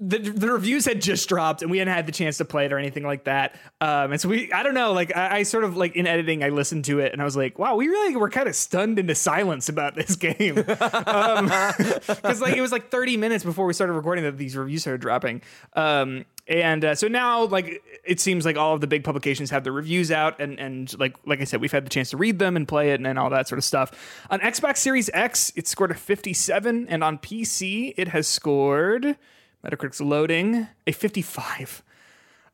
the 0.00 0.18
the 0.18 0.50
reviews 0.50 0.86
had 0.86 1.02
just 1.02 1.28
dropped 1.28 1.60
and 1.60 1.70
we 1.70 1.76
hadn't 1.76 1.92
had 1.92 2.06
the 2.06 2.12
chance 2.12 2.38
to 2.38 2.44
play 2.46 2.64
it 2.64 2.72
or 2.72 2.78
anything 2.78 3.04
like 3.04 3.24
that. 3.24 3.56
Um, 3.82 4.12
and 4.12 4.20
so 4.20 4.30
we 4.30 4.50
I 4.50 4.62
don't 4.62 4.72
know 4.72 4.92
like 4.92 5.14
I, 5.14 5.38
I 5.38 5.42
sort 5.42 5.62
of 5.62 5.76
like 5.76 5.94
in 5.94 6.06
editing 6.06 6.42
I 6.42 6.48
listened 6.48 6.86
to 6.86 7.00
it 7.00 7.12
and 7.12 7.20
I 7.20 7.24
was 7.24 7.36
like 7.36 7.58
wow 7.58 7.76
we 7.76 7.86
really 7.88 8.16
were 8.16 8.30
kind 8.30 8.48
of 8.48 8.56
stunned 8.56 8.98
into 8.98 9.14
silence 9.14 9.68
about 9.68 9.94
this 9.94 10.16
game 10.16 10.54
because 10.54 12.40
like 12.40 12.56
it 12.56 12.62
was 12.62 12.72
like 12.72 12.90
30 12.90 13.18
minutes 13.18 13.44
before 13.44 13.66
we 13.66 13.74
started 13.74 13.92
recording 13.92 14.24
that 14.24 14.38
these 14.38 14.56
reviews 14.56 14.80
started 14.80 15.02
dropping. 15.02 15.42
Um, 15.74 16.24
and 16.48 16.84
uh, 16.84 16.94
so 16.94 17.06
now 17.06 17.44
like 17.44 17.82
it 18.02 18.20
seems 18.20 18.46
like 18.46 18.56
all 18.56 18.74
of 18.74 18.80
the 18.80 18.86
big 18.86 19.04
publications 19.04 19.50
have 19.50 19.64
the 19.64 19.72
reviews 19.72 20.10
out 20.10 20.40
and 20.40 20.58
and 20.58 20.98
like 20.98 21.14
like 21.26 21.42
I 21.42 21.44
said 21.44 21.60
we've 21.60 21.70
had 21.70 21.84
the 21.84 21.90
chance 21.90 22.10
to 22.10 22.16
read 22.16 22.38
them 22.38 22.56
and 22.56 22.66
play 22.66 22.92
it 22.92 22.94
and, 22.94 23.06
and 23.06 23.18
all 23.18 23.28
that 23.30 23.48
sort 23.48 23.58
of 23.58 23.64
stuff. 23.64 24.24
On 24.30 24.40
Xbox 24.40 24.78
Series 24.78 25.10
X 25.12 25.52
it 25.56 25.68
scored 25.68 25.90
a 25.90 25.94
57 25.94 26.88
and 26.88 27.04
on 27.04 27.18
PC 27.18 27.92
it 27.98 28.08
has 28.08 28.26
scored 28.26 29.18
Metacritic's 29.64 30.00
loading 30.00 30.66
a 30.86 30.92
55. 30.92 31.82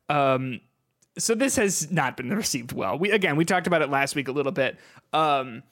Um 0.09 0.61
so 1.17 1.33
this 1.33 1.55
has 1.55 1.91
not 1.91 2.15
been 2.15 2.29
received 2.35 2.71
well. 2.71 2.97
We 2.97 3.11
again 3.11 3.35
we 3.35 3.45
talked 3.45 3.67
about 3.67 3.81
it 3.81 3.89
last 3.89 4.15
week 4.15 4.27
a 4.27 4.31
little 4.31 4.51
bit. 4.51 4.77
Um 5.13 5.63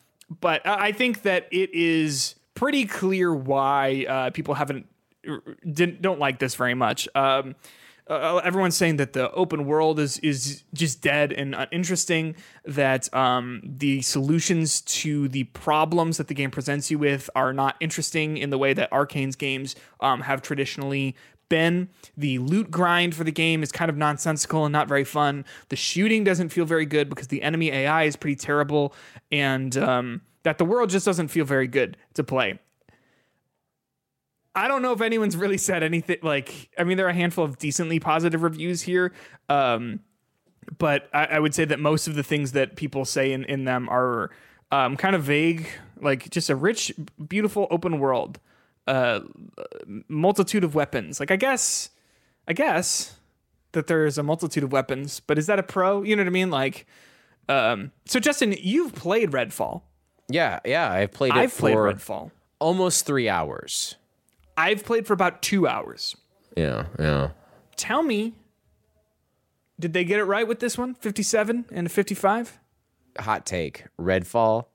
but 0.42 0.66
I 0.66 0.92
think 0.92 1.22
that 1.22 1.48
it 1.52 1.74
is 1.74 2.36
pretty 2.56 2.86
clear 2.86 3.34
why 3.34 4.06
uh, 4.08 4.30
people 4.32 4.56
haven't 4.56 4.88
didn't 5.72 6.02
don't 6.02 6.20
like 6.20 6.40
this 6.40 6.56
very 6.56 6.74
much. 6.74 7.08
Um, 7.14 7.56
uh, 8.08 8.38
everyone's 8.44 8.78
saying 8.78 8.98
that 8.98 9.14
the 9.14 9.32
open 9.32 9.66
world 9.66 10.00
is 10.00 10.20
is 10.20 10.64
just 10.74 11.02
dead 11.02 11.32
and 11.32 11.56
uninteresting. 11.56 12.36
That 12.66 13.12
um, 13.14 13.62
the 13.64 14.02
solutions 14.02 14.82
to 14.82 15.28
the 15.28 15.46
problems 15.46 16.18
that 16.18 16.28
the 16.28 16.36
game 16.36 16.52
presents 16.52 16.92
you 16.92 17.00
with 17.00 17.30
are 17.36 17.54
not 17.54 17.76
interesting 17.80 18.38
in 18.38 18.52
the 18.52 18.58
way 18.58 18.74
that 18.74 18.90
Arcane's 18.92 19.36
games 19.36 19.76
um, 20.02 20.22
have 20.22 20.42
traditionally 20.42 21.16
been. 21.50 21.90
The 22.16 22.38
loot 22.40 22.70
grind 22.70 23.16
for 23.16 23.24
the 23.24 23.32
game 23.32 23.64
is 23.64 23.72
kind 23.72 23.90
of 23.90 23.98
nonsensical 23.98 24.66
and 24.66 24.74
not 24.74 24.88
very 24.88 25.04
fun. 25.04 25.46
The 25.70 25.76
shooting 25.76 26.24
doesn't 26.24 26.50
feel 26.50 26.66
very 26.66 26.86
good 26.86 27.10
because 27.10 27.28
the 27.28 27.42
enemy 27.42 27.72
AI 27.72 28.04
is 28.04 28.16
pretty 28.16 28.36
terrible, 28.36 28.94
and 29.32 29.76
um, 29.78 30.22
that 30.44 30.60
the 30.60 30.66
world 30.66 30.92
just 30.92 31.06
doesn't 31.06 31.30
feel 31.30 31.46
very 31.46 31.68
good 31.68 31.98
to 32.14 32.24
play. 32.24 32.60
I 34.56 34.68
don't 34.68 34.82
know 34.82 34.94
if 34.94 35.02
anyone's 35.02 35.36
really 35.36 35.58
said 35.58 35.84
anything 35.84 36.18
like 36.24 36.70
I 36.78 36.84
mean 36.84 36.98
there 36.98 37.06
are 37.06 37.10
a 37.10 37.14
handful 37.14 37.44
of 37.44 37.58
decently 37.58 38.00
positive 38.00 38.42
reviews 38.42 38.82
here. 38.82 39.14
Um 39.50 40.00
but 40.78 41.10
I, 41.14 41.26
I 41.26 41.40
would 41.40 41.54
say 41.54 41.66
that 41.66 41.80
most 41.80 42.08
of 42.08 42.16
the 42.16 42.24
things 42.24 42.54
that 42.54 42.76
people 42.76 43.06
say 43.06 43.32
in, 43.32 43.44
in 43.46 43.66
them 43.66 43.88
are 43.90 44.32
um, 44.72 44.98
kind 44.98 45.16
of 45.16 45.24
vague, 45.24 45.68
like 46.00 46.30
just 46.30 46.50
a 46.50 46.56
rich, 46.56 46.92
beautiful 47.28 47.68
open 47.70 48.00
world, 48.00 48.40
uh, 48.88 49.22
multitude 50.08 50.64
of 50.64 50.76
weapons. 50.76 51.20
Like 51.20 51.32
I 51.32 51.36
guess, 51.36 51.90
I 52.48 52.54
guess 52.54 53.18
that 53.74 53.88
there's 53.88 54.18
a 54.18 54.24
multitude 54.24 54.64
of 54.64 54.72
weapons, 54.72 55.20
but 55.20 55.38
is 55.38 55.48
that 55.48 55.60
a 55.60 55.64
pro? 55.64 56.04
You 56.04 56.16
know 56.16 56.24
what 56.24 56.28
I 56.28 56.32
mean? 56.32 56.50
Like, 56.50 56.88
um, 57.48 57.92
so 58.06 58.20
Justin, 58.20 58.56
you've 58.60 58.96
played 58.96 59.32
Redfall. 59.32 59.84
yeah, 60.30 60.60
yeah. 60.66 60.92
I've 60.92 61.12
played 61.12 61.34
it 61.36 61.38
I've 61.38 61.54
for 61.54 61.60
played 61.60 61.76
Redfall. 61.76 62.32
almost 62.60 63.06
three 63.06 63.30
hours. 63.30 63.96
I've 64.58 64.84
played 64.86 65.06
for 65.08 65.14
about 65.14 65.42
two 65.42 65.68
hours. 65.68 66.16
Yeah, 66.56 66.86
yeah. 67.00 67.30
Tell 67.76 68.02
me, 68.04 68.34
did 69.80 69.94
they 69.94 70.04
get 70.06 70.20
it 70.20 70.24
right 70.24 70.48
with 70.48 70.60
this 70.60 70.78
one? 70.78 70.94
57 70.96 71.66
and 71.72 71.88
a 71.88 71.90
55? 71.90 72.60
hot 73.18 73.46
take 73.46 73.86
redfall 73.98 74.66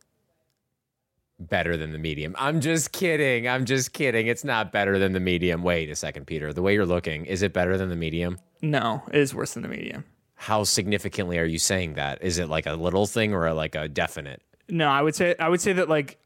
better 1.39 1.77
than 1.77 1.93
the 1.93 1.99
medium 1.99 2.35
i'm 2.39 2.63
just 2.63 2.91
kidding 2.91 3.47
i'm 3.47 3.67
just 3.67 3.93
kidding 3.93 4.29
it's 4.29 4.45
not 4.45 4.73
better 4.73 4.99
than 4.99 5.13
the 5.13 5.21
medium 5.21 5.63
wait 5.63 5.91
a 5.91 5.95
second 5.95 6.27
peter 6.27 6.51
the 6.51 6.63
way 6.63 6.73
you're 6.73 6.87
looking 6.87 7.27
is 7.27 7.43
it 7.43 7.53
better 7.53 7.77
than 7.77 7.91
the 7.91 7.97
medium 7.97 8.39
No, 8.63 9.03
it 9.13 9.17
is 9.21 9.35
worse 9.35 9.53
than 9.53 9.63
the 9.63 9.69
medium. 9.69 10.05
how 10.37 10.65
significantly 10.65 11.39
are 11.39 11.45
you 11.45 11.59
saying 11.59 11.95
that 11.97 12.23
is 12.23 12.39
it 12.39 12.49
like 12.49 12.65
a 12.65 12.73
little 12.73 13.07
thing 13.07 13.35
or 13.35 13.53
like 13.53 13.75
a 13.75 13.89
definite 13.89 14.41
No, 14.71 14.89
I 14.89 15.03
would 15.03 15.15
say 15.15 15.35
I 15.39 15.51
would 15.51 15.61
say 15.61 15.75
that 15.75 15.91
like 15.91 16.19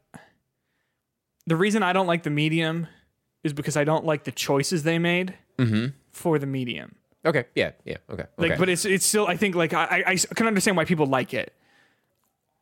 the 1.47 1.57
reason 1.57 1.83
I 1.83 1.91
don't 1.91 2.07
like 2.07 2.23
the 2.23 2.29
medium 2.29 2.87
is 3.45 3.53
because 3.53 3.77
I 3.77 3.83
don't 3.85 4.03
like 4.05 4.23
the 4.25 4.31
choices 4.33 4.83
they 4.83 4.99
made 4.99 5.35
for 6.11 6.37
the 6.39 6.45
medium. 6.47 6.95
okay 7.25 7.45
yeah 7.55 7.71
yeah 7.85 7.97
okay 8.09 8.25
Like, 8.37 8.51
okay. 8.51 8.59
but 8.59 8.67
it's 8.69 8.83
it's 8.85 9.05
still 9.05 9.25
I 9.27 9.37
think 9.37 9.55
like 9.55 9.73
I 9.73 10.03
I- 10.07 10.11
I 10.31 10.33
can 10.35 10.47
understand 10.47 10.75
why 10.77 10.85
people 10.85 11.05
like 11.05 11.33
it. 11.33 11.53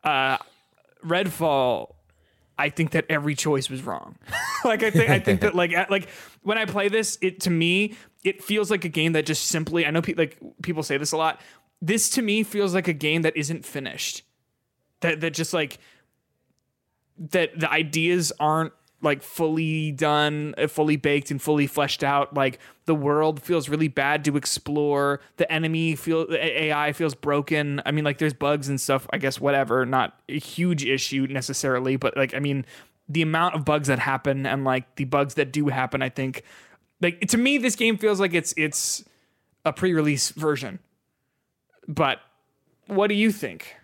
Uh, 0.04 0.38
Redfall, 1.04 1.94
I 2.58 2.68
think 2.70 2.92
that 2.92 3.04
every 3.08 3.34
choice 3.34 3.68
was 3.68 3.82
wrong. 3.82 4.16
like 4.64 4.82
I 4.82 4.90
think 4.90 5.10
I 5.10 5.18
think 5.18 5.40
that 5.40 5.54
like 5.54 5.72
like 5.90 6.08
when 6.42 6.56
I 6.58 6.64
play 6.66 6.88
this, 6.88 7.18
it 7.20 7.40
to 7.40 7.50
me 7.50 7.94
it 8.22 8.42
feels 8.42 8.70
like 8.70 8.84
a 8.84 8.88
game 8.88 9.12
that 9.12 9.26
just 9.26 9.46
simply 9.46 9.84
I 9.86 9.90
know 9.90 10.02
pe- 10.02 10.14
like 10.14 10.38
people 10.62 10.82
say 10.82 10.96
this 10.98 11.12
a 11.12 11.16
lot. 11.16 11.40
This 11.82 12.08
to 12.10 12.22
me 12.22 12.42
feels 12.42 12.74
like 12.74 12.88
a 12.88 12.92
game 12.94 13.22
that 13.22 13.36
isn't 13.36 13.64
finished. 13.66 14.22
That 15.00 15.20
that 15.20 15.32
just 15.34 15.52
like 15.52 15.78
that 17.30 17.58
the 17.58 17.70
ideas 17.70 18.32
aren't 18.40 18.72
like 19.04 19.22
fully 19.22 19.92
done, 19.92 20.54
uh, 20.58 20.66
fully 20.66 20.96
baked, 20.96 21.30
and 21.30 21.40
fully 21.40 21.66
fleshed 21.66 22.02
out. 22.02 22.34
Like 22.34 22.58
the 22.86 22.94
world 22.94 23.40
feels 23.42 23.68
really 23.68 23.88
bad 23.88 24.24
to 24.24 24.36
explore. 24.36 25.20
The 25.36 25.50
enemy 25.50 25.94
feel 25.94 26.26
the 26.26 26.62
AI 26.64 26.92
feels 26.92 27.14
broken. 27.14 27.80
I 27.86 27.92
mean, 27.92 28.04
like 28.04 28.18
there's 28.18 28.34
bugs 28.34 28.68
and 28.68 28.80
stuff. 28.80 29.06
I 29.12 29.18
guess 29.18 29.40
whatever, 29.40 29.86
not 29.86 30.18
a 30.28 30.38
huge 30.38 30.84
issue 30.84 31.26
necessarily, 31.30 31.96
but 31.96 32.16
like 32.16 32.34
I 32.34 32.40
mean, 32.40 32.64
the 33.08 33.22
amount 33.22 33.54
of 33.54 33.64
bugs 33.64 33.88
that 33.88 34.00
happen 34.00 34.46
and 34.46 34.64
like 34.64 34.96
the 34.96 35.04
bugs 35.04 35.34
that 35.34 35.52
do 35.52 35.68
happen, 35.68 36.02
I 36.02 36.08
think, 36.08 36.42
like 37.00 37.20
to 37.28 37.38
me, 37.38 37.58
this 37.58 37.76
game 37.76 37.98
feels 37.98 38.18
like 38.18 38.34
it's 38.34 38.52
it's 38.56 39.04
a 39.64 39.72
pre-release 39.72 40.30
version. 40.30 40.80
But 41.86 42.20
what 42.86 43.08
do 43.08 43.14
you 43.14 43.30
think? 43.30 43.76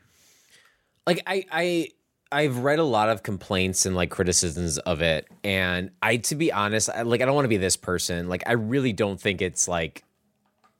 like 1.11 1.22
I 1.26 1.44
I 1.50 1.88
I've 2.32 2.58
read 2.58 2.78
a 2.78 2.84
lot 2.84 3.08
of 3.08 3.22
complaints 3.22 3.86
and 3.86 3.96
like 3.96 4.10
criticisms 4.10 4.78
of 4.78 5.02
it, 5.02 5.26
and 5.42 5.90
I 6.02 6.18
to 6.18 6.34
be 6.36 6.52
honest, 6.52 6.88
I, 6.90 7.02
like 7.02 7.20
I 7.20 7.24
don't 7.24 7.34
want 7.34 7.44
to 7.44 7.48
be 7.50 7.56
this 7.56 7.76
person. 7.76 8.28
Like 8.28 8.42
I 8.46 8.52
really 8.52 8.92
don't 8.92 9.20
think 9.20 9.42
it's 9.42 9.66
like 9.66 10.04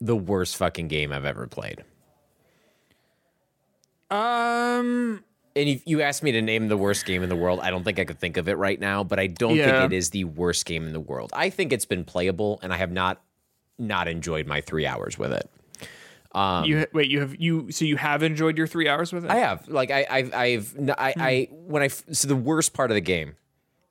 the 0.00 0.16
worst 0.16 0.56
fucking 0.56 0.88
game 0.88 1.12
I've 1.12 1.24
ever 1.24 1.46
played. 1.46 1.84
Um, 4.10 5.22
And 5.56 5.68
if 5.68 5.82
you 5.86 6.02
asked 6.02 6.22
me 6.22 6.32
to 6.32 6.42
name 6.42 6.68
the 6.68 6.76
worst 6.76 7.04
game 7.06 7.22
in 7.22 7.28
the 7.28 7.36
world, 7.36 7.60
I 7.60 7.70
don't 7.70 7.84
think 7.84 7.98
I 7.98 8.04
could 8.04 8.18
think 8.18 8.36
of 8.36 8.48
it 8.48 8.56
right 8.56 8.78
now, 8.80 9.04
but 9.04 9.18
I 9.18 9.26
don't 9.28 9.56
Yeah. 9.56 9.64
think 9.78 9.92
it 9.92 9.96
is 9.96 10.10
the 10.10 10.24
worst 10.24 10.66
game 10.66 10.86
in 10.86 10.92
the 10.92 11.00
world. 11.00 11.30
I 11.34 11.50
think 11.50 11.72
it's 11.72 11.84
been 11.84 12.04
playable, 12.04 12.58
and 12.62 12.72
I 12.72 12.76
have 12.76 12.90
not 12.92 13.22
not 13.78 14.08
enjoyed 14.08 14.46
my 14.46 14.60
three 14.60 14.86
hours 14.86 15.18
with 15.18 15.32
it. 15.32 15.48
You 16.35 16.87
wait. 16.93 17.11
You 17.11 17.21
have 17.21 17.37
you 17.40 17.71
so 17.71 17.85
you 17.85 17.97
have 17.97 18.23
enjoyed 18.23 18.57
your 18.57 18.66
three 18.66 18.88
hours 18.88 19.12
with 19.12 19.25
it. 19.25 19.31
I 19.31 19.37
have 19.37 19.69
like 19.69 19.90
I 19.90 20.07
I've 20.09 20.35
I've 20.35 20.75
I, 20.97 21.14
I 21.19 21.49
when 21.51 21.83
I 21.83 21.88
so 21.88 22.29
the 22.29 22.37
worst 22.37 22.73
part 22.73 22.90
of 22.90 22.95
the 22.95 23.01
game, 23.01 23.37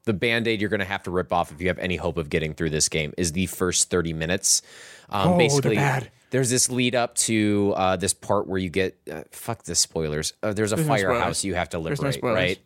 the 0.06 0.14
band 0.14 0.48
aid 0.48 0.62
you're 0.62 0.70
going 0.70 0.80
to 0.80 0.86
have 0.86 1.04
to 1.04 1.12
rip 1.12 1.34
off 1.34 1.52
if 1.52 1.60
you 1.62 1.68
have 1.68 1.80
any 1.80 1.98
hope 1.98 2.18
of 2.18 2.30
getting 2.30 2.54
through 2.54 2.70
this 2.70 2.88
game 2.88 3.14
is 3.18 3.34
the 3.34 3.46
first 3.48 3.90
thirty 3.90 4.14
minutes. 4.14 4.62
Um, 5.10 5.22
Oh, 5.22 5.30
they're 5.32 5.38
basically, 5.38 5.76
bad. 5.76 6.12
there's 6.30 6.50
this 6.50 6.70
lead 6.70 6.96
up 6.96 7.16
to 7.16 7.74
uh, 7.76 7.96
this 7.98 8.14
part 8.14 8.48
where 8.48 8.60
you 8.60 8.70
get 8.70 8.98
uh, 9.12 9.24
fuck 9.32 9.64
the 9.64 9.76
spoilers. 9.76 10.34
Uh, 10.44 10.54
there's 10.54 10.72
a 10.72 10.78
no 10.78 10.84
firehouse 10.84 11.40
spoilers. 11.40 11.46
you 11.46 11.56
have 11.56 11.70
to 11.70 11.80
liberate, 11.80 12.14
spoilers. 12.14 12.36
right? 12.36 12.60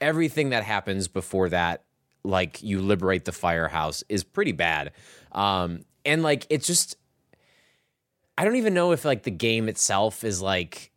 Everything 0.00 0.50
that 0.50 0.62
happens 0.62 1.08
before 1.08 1.48
that, 1.48 1.82
like 2.22 2.62
you 2.62 2.80
liberate 2.80 3.24
the 3.24 3.32
firehouse, 3.32 4.04
is 4.08 4.22
pretty 4.22 4.52
bad. 4.52 4.92
Um, 5.32 5.84
and 6.04 6.22
like 6.22 6.46
it's 6.50 6.66
just 6.66 6.96
I 8.38 8.44
don't 8.44 8.56
even 8.56 8.72
know 8.72 8.92
if 8.92 9.04
like 9.04 9.24
the 9.24 9.30
game 9.32 9.68
itself 9.68 10.22
is 10.24 10.40
like 10.40 10.90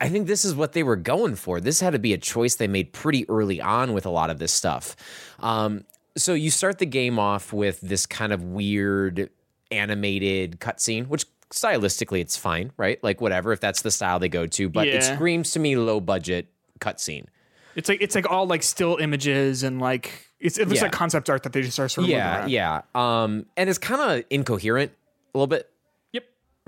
I 0.00 0.08
think 0.08 0.28
this 0.28 0.44
is 0.44 0.54
what 0.54 0.72
they 0.74 0.84
were 0.84 0.94
going 0.96 1.34
for. 1.34 1.60
This 1.60 1.80
had 1.80 1.92
to 1.92 1.98
be 1.98 2.12
a 2.12 2.18
choice 2.18 2.54
they 2.54 2.68
made 2.68 2.92
pretty 2.92 3.28
early 3.28 3.60
on 3.60 3.92
with 3.92 4.06
a 4.06 4.10
lot 4.10 4.30
of 4.30 4.38
this 4.38 4.52
stuff. 4.52 4.94
Um, 5.40 5.84
so 6.16 6.34
you 6.34 6.50
start 6.52 6.78
the 6.78 6.86
game 6.86 7.18
off 7.18 7.52
with 7.52 7.80
this 7.80 8.06
kind 8.06 8.32
of 8.32 8.42
weird 8.44 9.28
animated 9.72 10.60
cutscene, 10.60 11.08
which 11.08 11.26
stylistically 11.50 12.20
it's 12.20 12.36
fine, 12.36 12.70
right? 12.76 13.02
Like 13.02 13.20
whatever 13.20 13.52
if 13.52 13.58
that's 13.58 13.82
the 13.82 13.90
style 13.90 14.20
they 14.20 14.28
go 14.28 14.46
to, 14.46 14.68
but 14.68 14.86
it 14.86 15.02
screams 15.02 15.50
to 15.52 15.58
me 15.58 15.76
low 15.76 15.98
budget 16.00 16.46
cutscene. 16.78 17.26
It's 17.74 17.88
like 17.88 18.00
it's 18.00 18.14
like 18.14 18.30
all 18.30 18.46
like 18.46 18.62
still 18.62 18.96
images 18.98 19.64
and 19.64 19.80
like 19.80 20.28
it's 20.38 20.58
it 20.58 20.68
looks 20.68 20.78
Yeah. 20.78 20.84
like 20.84 20.92
concept 20.92 21.28
art 21.28 21.42
that 21.42 21.52
they 21.52 21.62
just 21.62 21.78
are 21.80 21.88
sort 21.88 22.04
of 22.04 22.10
Yeah, 22.10 22.46
yeah. 22.46 22.82
Um, 22.94 23.46
and 23.56 23.68
it's 23.68 23.78
kind 23.78 24.00
of 24.20 24.24
incoherent 24.30 24.92
a 25.34 25.38
little 25.38 25.48
bit. 25.48 25.68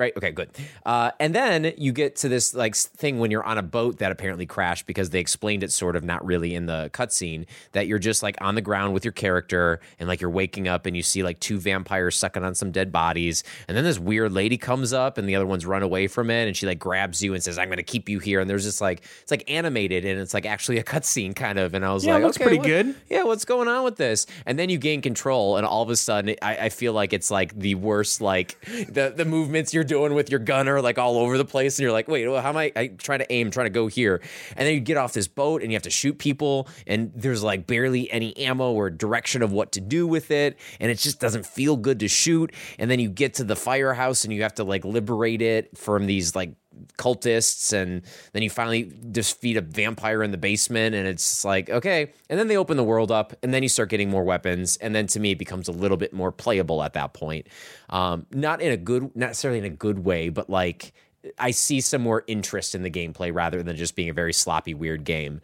Right. 0.01 0.17
Okay. 0.17 0.31
Good. 0.33 0.49
Uh, 0.87 1.11
and 1.21 1.35
then 1.35 1.75
you 1.77 1.93
get 1.93 2.17
to 2.17 2.29
this 2.31 2.55
like 2.55 2.75
thing 2.75 3.19
when 3.19 3.31
you're 3.31 3.45
on 3.45 3.59
a 3.59 3.63
boat 3.63 3.99
that 3.99 4.11
apparently 4.11 4.47
crashed 4.47 4.87
because 4.87 5.11
they 5.11 5.21
explained 5.21 5.63
it 5.63 5.71
sort 5.71 5.95
of 5.95 6.03
not 6.03 6.25
really 6.25 6.55
in 6.55 6.65
the 6.65 6.89
cutscene 6.95 7.45
that 7.73 7.87
you're 7.87 7.99
just 7.99 8.23
like 8.23 8.37
on 8.41 8.55
the 8.55 8.63
ground 8.63 8.95
with 8.95 9.05
your 9.05 9.13
character 9.13 9.79
and 9.99 10.09
like 10.09 10.23
you're 10.23 10.31
waking 10.31 10.67
up 10.69 10.87
and 10.87 10.97
you 10.97 11.03
see 11.03 11.23
like 11.23 11.39
two 11.39 11.59
vampires 11.61 12.17
sucking 12.17 12.43
on 12.43 12.55
some 12.55 12.71
dead 12.71 12.91
bodies 12.91 13.45
and 13.69 13.77
then 13.77 13.85
this 13.85 13.99
weird 13.99 14.33
lady 14.33 14.57
comes 14.57 14.95
up 14.95 15.19
and 15.19 15.29
the 15.29 15.37
other 15.37 15.45
ones 15.47 15.67
run 15.67 15.83
away 15.83 16.07
from 16.07 16.31
it 16.31 16.47
and 16.49 16.57
she 16.57 16.67
like 16.67 16.79
grabs 16.79 17.23
you 17.23 17.35
and 17.35 17.43
says 17.45 17.59
I'm 17.59 17.69
going 17.69 17.77
to 17.77 17.83
keep 17.83 18.09
you 18.09 18.21
here 18.21 18.41
and 18.41 18.49
there's 18.49 18.65
just 18.65 18.81
like 18.81 19.03
it's 19.21 19.31
like 19.31 19.45
animated 19.51 20.07
and 20.07 20.19
it's 20.19 20.33
like 20.33 20.47
actually 20.47 20.79
a 20.79 20.83
cutscene 20.93 21.37
kind 21.37 21.59
of 21.59 21.75
and 21.75 21.85
I 21.85 21.93
was 21.93 22.07
Yeah, 22.07 22.15
like 22.15 22.23
looks 22.25 22.37
okay, 22.39 22.45
pretty 22.45 22.59
what- 22.59 22.67
good. 22.67 22.95
yeah, 23.11 23.25
what's 23.25 23.45
going 23.45 23.69
on 23.69 23.85
with 23.85 23.97
this? 23.97 24.27
And 24.47 24.59
then 24.59 24.71
you 24.71 24.79
gain 24.79 25.03
control, 25.03 25.59
and 25.59 25.67
all 25.67 25.83
of 25.83 25.91
a 25.91 25.97
sudden, 25.97 26.37
I, 26.41 26.57
I 26.57 26.69
feel 26.71 26.93
like 26.95 27.13
it's 27.13 27.31
like 27.31 27.55
the 27.59 27.75
worst, 27.75 28.21
like 28.23 28.59
the 28.89 29.13
the 29.15 29.25
movements 29.25 29.75
you're 29.75 29.85
doing 29.90 30.14
with 30.14 30.31
your 30.31 30.38
gunner, 30.38 30.81
like 30.81 30.98
all 30.98 31.18
over 31.18 31.37
the 31.37 31.44
place, 31.44 31.76
and 31.76 31.83
you're 31.83 31.92
like, 31.92 32.07
wait, 32.07 32.29
well, 32.29 32.40
how 32.40 32.50
am 32.50 32.57
I? 32.57 32.72
I 32.76 32.87
trying 32.87 33.18
to 33.18 33.33
aim, 33.33 33.50
trying 33.50 33.66
to 33.66 33.70
go 33.70 33.88
here, 33.88 34.22
and 34.57 34.66
then 34.66 34.72
you 34.72 34.81
get 34.81 34.96
off 34.96 35.12
this 35.12 35.26
boat, 35.26 35.62
and 35.62 35.72
you 35.72 35.74
have 35.74 35.83
to 35.83 35.90
shoot 35.90 36.16
people, 36.16 36.68
and 36.87 37.11
there's 37.14 37.42
like 37.42 37.66
barely 37.66 38.11
any 38.12 38.37
ammo 38.37 38.70
or 38.72 38.88
direction 38.88 39.42
of 39.42 39.50
what 39.50 39.72
to 39.72 39.81
do 39.81 40.07
with 40.07 40.31
it, 40.31 40.57
and 40.79 40.92
it 40.92 40.98
just 40.98 41.18
doesn't 41.18 41.44
feel 41.44 41.76
good 41.76 41.98
to 42.00 42.09
shoot. 42.09 42.55
And 42.79 42.88
then 42.88 43.00
you 43.00 43.09
get 43.09 43.35
to 43.35 43.44
the 43.44 43.57
firehouse, 43.57 44.22
and 44.24 44.33
you 44.33 44.42
have 44.42 44.55
to 44.55 44.64
like 44.64 44.85
liberate 44.85 45.42
it 45.42 45.76
from 45.76 46.07
these 46.07 46.37
like 46.37 46.55
cultists 46.99 47.73
and 47.73 48.03
then 48.33 48.43
you 48.43 48.51
finally 48.51 48.93
defeat 49.11 49.57
a 49.57 49.61
vampire 49.61 50.23
in 50.23 50.31
the 50.31 50.38
basement 50.38 50.95
and 50.95 51.07
it's 51.07 51.45
like 51.45 51.71
okay. 51.71 52.12
And 52.29 52.38
then 52.38 52.49
they 52.49 52.57
open 52.57 52.77
the 52.77 52.85
world 52.85 53.11
up 53.11 53.33
and 53.43 53.53
then 53.53 53.62
you 53.62 53.69
start 53.69 53.88
getting 53.88 54.11
more 54.11 54.25
weapons 54.25 54.77
and 54.79 54.95
then 54.95 55.07
to 55.09 55.21
me 55.21 55.33
it 55.33 55.38
becomes 55.38 55.69
a 55.69 55.73
little 55.73 55.97
bit 55.97 56.12
more 56.12 56.33
playable 56.33 56.83
at 56.83 56.95
that 56.95 57.12
point. 57.12 57.47
Um, 57.88 58.27
not 58.31 58.61
in 58.61 58.73
a 58.73 58.77
good 58.77 59.03
not 59.16 59.29
necessarily 59.29 59.59
in 59.59 59.64
a 59.64 59.71
good 59.71 60.05
way 60.05 60.29
but 60.29 60.49
like 60.49 60.93
i 61.38 61.51
see 61.51 61.81
some 61.81 62.03
more 62.03 62.25
interest 62.27 62.75
in 62.75 62.83
the 62.83 62.90
gameplay 62.90 63.35
rather 63.35 63.62
than 63.62 63.77
just 63.77 63.95
being 63.95 64.09
a 64.09 64.14
very 64.14 64.33
sloppy 64.33 64.75
weird 64.75 65.05
game. 65.05 65.40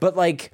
But 0.00 0.16
like 0.16 0.52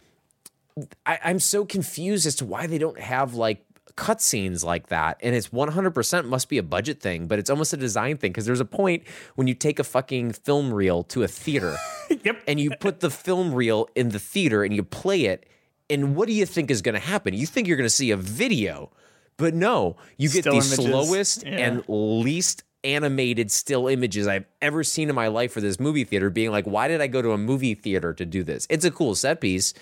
I, 1.07 1.19
I'm 1.25 1.38
so 1.38 1.64
confused 1.64 2.27
as 2.27 2.37
to 2.37 2.45
why 2.45 2.67
they 2.67 2.79
don't 2.79 2.99
have 2.99 3.35
like 3.35 3.64
cutscenes 3.99 4.65
like 4.65 4.87
that. 4.89 5.19
And 5.23 5.35
it's 5.35 5.49
100% 5.49 6.25
must 6.27 6.49
be 6.49 6.57
a 6.59 6.63
budget 6.63 7.01
thing, 7.01 7.27
but 7.27 7.39
it's 7.39 7.51
almost 7.51 7.73
a 7.73 7.77
design 7.77 8.17
thing 8.17 8.31
because 8.31 8.47
there's 8.47 8.61
a 8.61 8.65
point 8.65 9.03
when 9.35 9.49
you 9.49 9.55
take 9.55 9.79
a 9.79 9.85
fucking 9.85 10.33
film 10.33 10.73
reel 10.73 11.03
to 11.05 11.25
a 11.25 11.29
theater 11.29 11.77
Yep. 12.25 12.43
and 12.47 12.61
you 12.61 12.71
put 12.81 13.01
the 13.01 13.11
film 13.11 13.53
reel 13.53 13.89
in 13.97 14.11
the 14.11 14.19
theater 14.21 14.63
and 14.63 14.73
you 14.75 14.83
play 14.85 15.23
it. 15.25 15.47
And 15.91 16.15
what 16.15 16.29
do 16.29 16.35
you 16.35 16.47
think 16.47 16.71
is 16.71 16.81
going 16.83 16.95
to 16.95 17.01
happen? 17.01 17.35
You 17.35 17.47
think 17.47 17.67
you're 17.67 17.77
going 17.77 17.87
to 17.89 17.95
see 17.95 18.11
a 18.13 18.17
video, 18.17 18.93
but 19.37 19.55
no, 19.55 19.97
you 20.17 20.29
get 20.29 20.43
Still 20.45 20.53
the 20.53 20.59
images. 20.59 20.75
slowest 20.77 21.45
Yeah. 21.47 21.51
and 21.59 21.85
least 21.89 22.63
animated 22.85 23.51
still 23.51 23.89
images 23.89 24.27
I've 24.29 24.45
ever 24.63 24.85
seen 24.85 25.09
in 25.09 25.15
my 25.17 25.27
life 25.29 25.51
for 25.53 25.61
this 25.61 25.81
movie 25.81 26.05
theater 26.05 26.31
being 26.31 26.51
like, 26.53 26.67
why 26.67 26.87
did 26.89 27.01
I 27.01 27.09
go 27.09 27.21
to 27.23 27.33
a 27.33 27.39
movie 27.39 27.75
theater 27.75 28.13
to 28.15 28.25
do 28.25 28.45
this? 28.45 28.67
It's 28.71 28.85
a 28.85 28.91
cool 28.91 29.15
set 29.17 29.41
piece, 29.41 29.75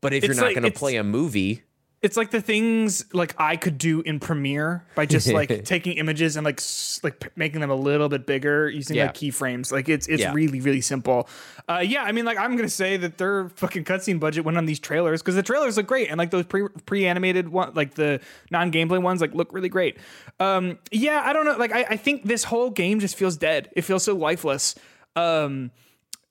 but 0.00 0.12
if 0.12 0.22
It's 0.22 0.28
you're 0.28 0.36
not 0.36 0.46
like- 0.46 0.54
going 0.54 0.70
to 0.72 0.78
play 0.78 0.96
a 0.96 1.02
movie, 1.04 1.62
It's 2.06 2.16
like 2.16 2.30
the 2.30 2.40
things 2.40 3.04
like 3.12 3.34
I 3.36 3.56
could 3.56 3.78
do 3.78 4.00
in 4.02 4.20
Premiere 4.20 4.84
by 4.94 5.06
just 5.06 5.26
like 5.32 5.64
taking 5.64 5.96
images 5.98 6.36
and 6.36 6.44
like 6.44 6.60
s- 6.60 7.00
like 7.02 7.36
making 7.36 7.60
them 7.60 7.70
a 7.70 7.74
little 7.74 8.08
bit 8.08 8.26
bigger 8.26 8.68
using 8.70 8.96
Yeah. 8.96 9.06
like 9.06 9.14
keyframes. 9.14 9.72
Like 9.72 9.88
it's 9.88 10.06
it's 10.06 10.22
Yeah. 10.22 10.32
really 10.32 10.60
really 10.60 10.80
simple. 10.80 11.28
Uh, 11.68 11.82
yeah, 11.84 12.04
I 12.04 12.12
mean 12.12 12.24
like 12.24 12.38
I'm 12.38 12.54
gonna 12.56 12.68
say 12.68 12.96
that 12.96 13.18
their 13.18 13.48
fucking 13.48 13.82
cutscene 13.84 14.20
budget 14.20 14.44
went 14.44 14.56
on 14.56 14.66
these 14.66 14.78
trailers 14.78 15.20
because 15.20 15.34
the 15.34 15.42
trailers 15.42 15.76
look 15.76 15.88
great 15.88 16.08
and 16.08 16.16
like 16.16 16.30
those 16.30 16.44
pre 16.46 16.68
pre 16.86 17.06
animated 17.06 17.48
one 17.48 17.72
like 17.74 17.94
the 17.94 18.20
non 18.50 18.70
gameplay 18.70 19.02
ones 19.02 19.20
like 19.20 19.34
look 19.34 19.52
really 19.52 19.68
great. 19.68 19.98
Um, 20.38 20.78
yeah, 20.92 21.22
I 21.24 21.32
don't 21.32 21.44
know. 21.44 21.56
Like 21.56 21.72
I, 21.72 21.84
I 21.90 21.96
think 21.96 22.22
this 22.22 22.44
whole 22.44 22.70
game 22.70 23.00
just 23.00 23.16
feels 23.16 23.36
dead. 23.36 23.68
It 23.74 23.82
feels 23.82 24.04
so 24.04 24.14
lifeless. 24.14 24.74
Um, 25.16 25.72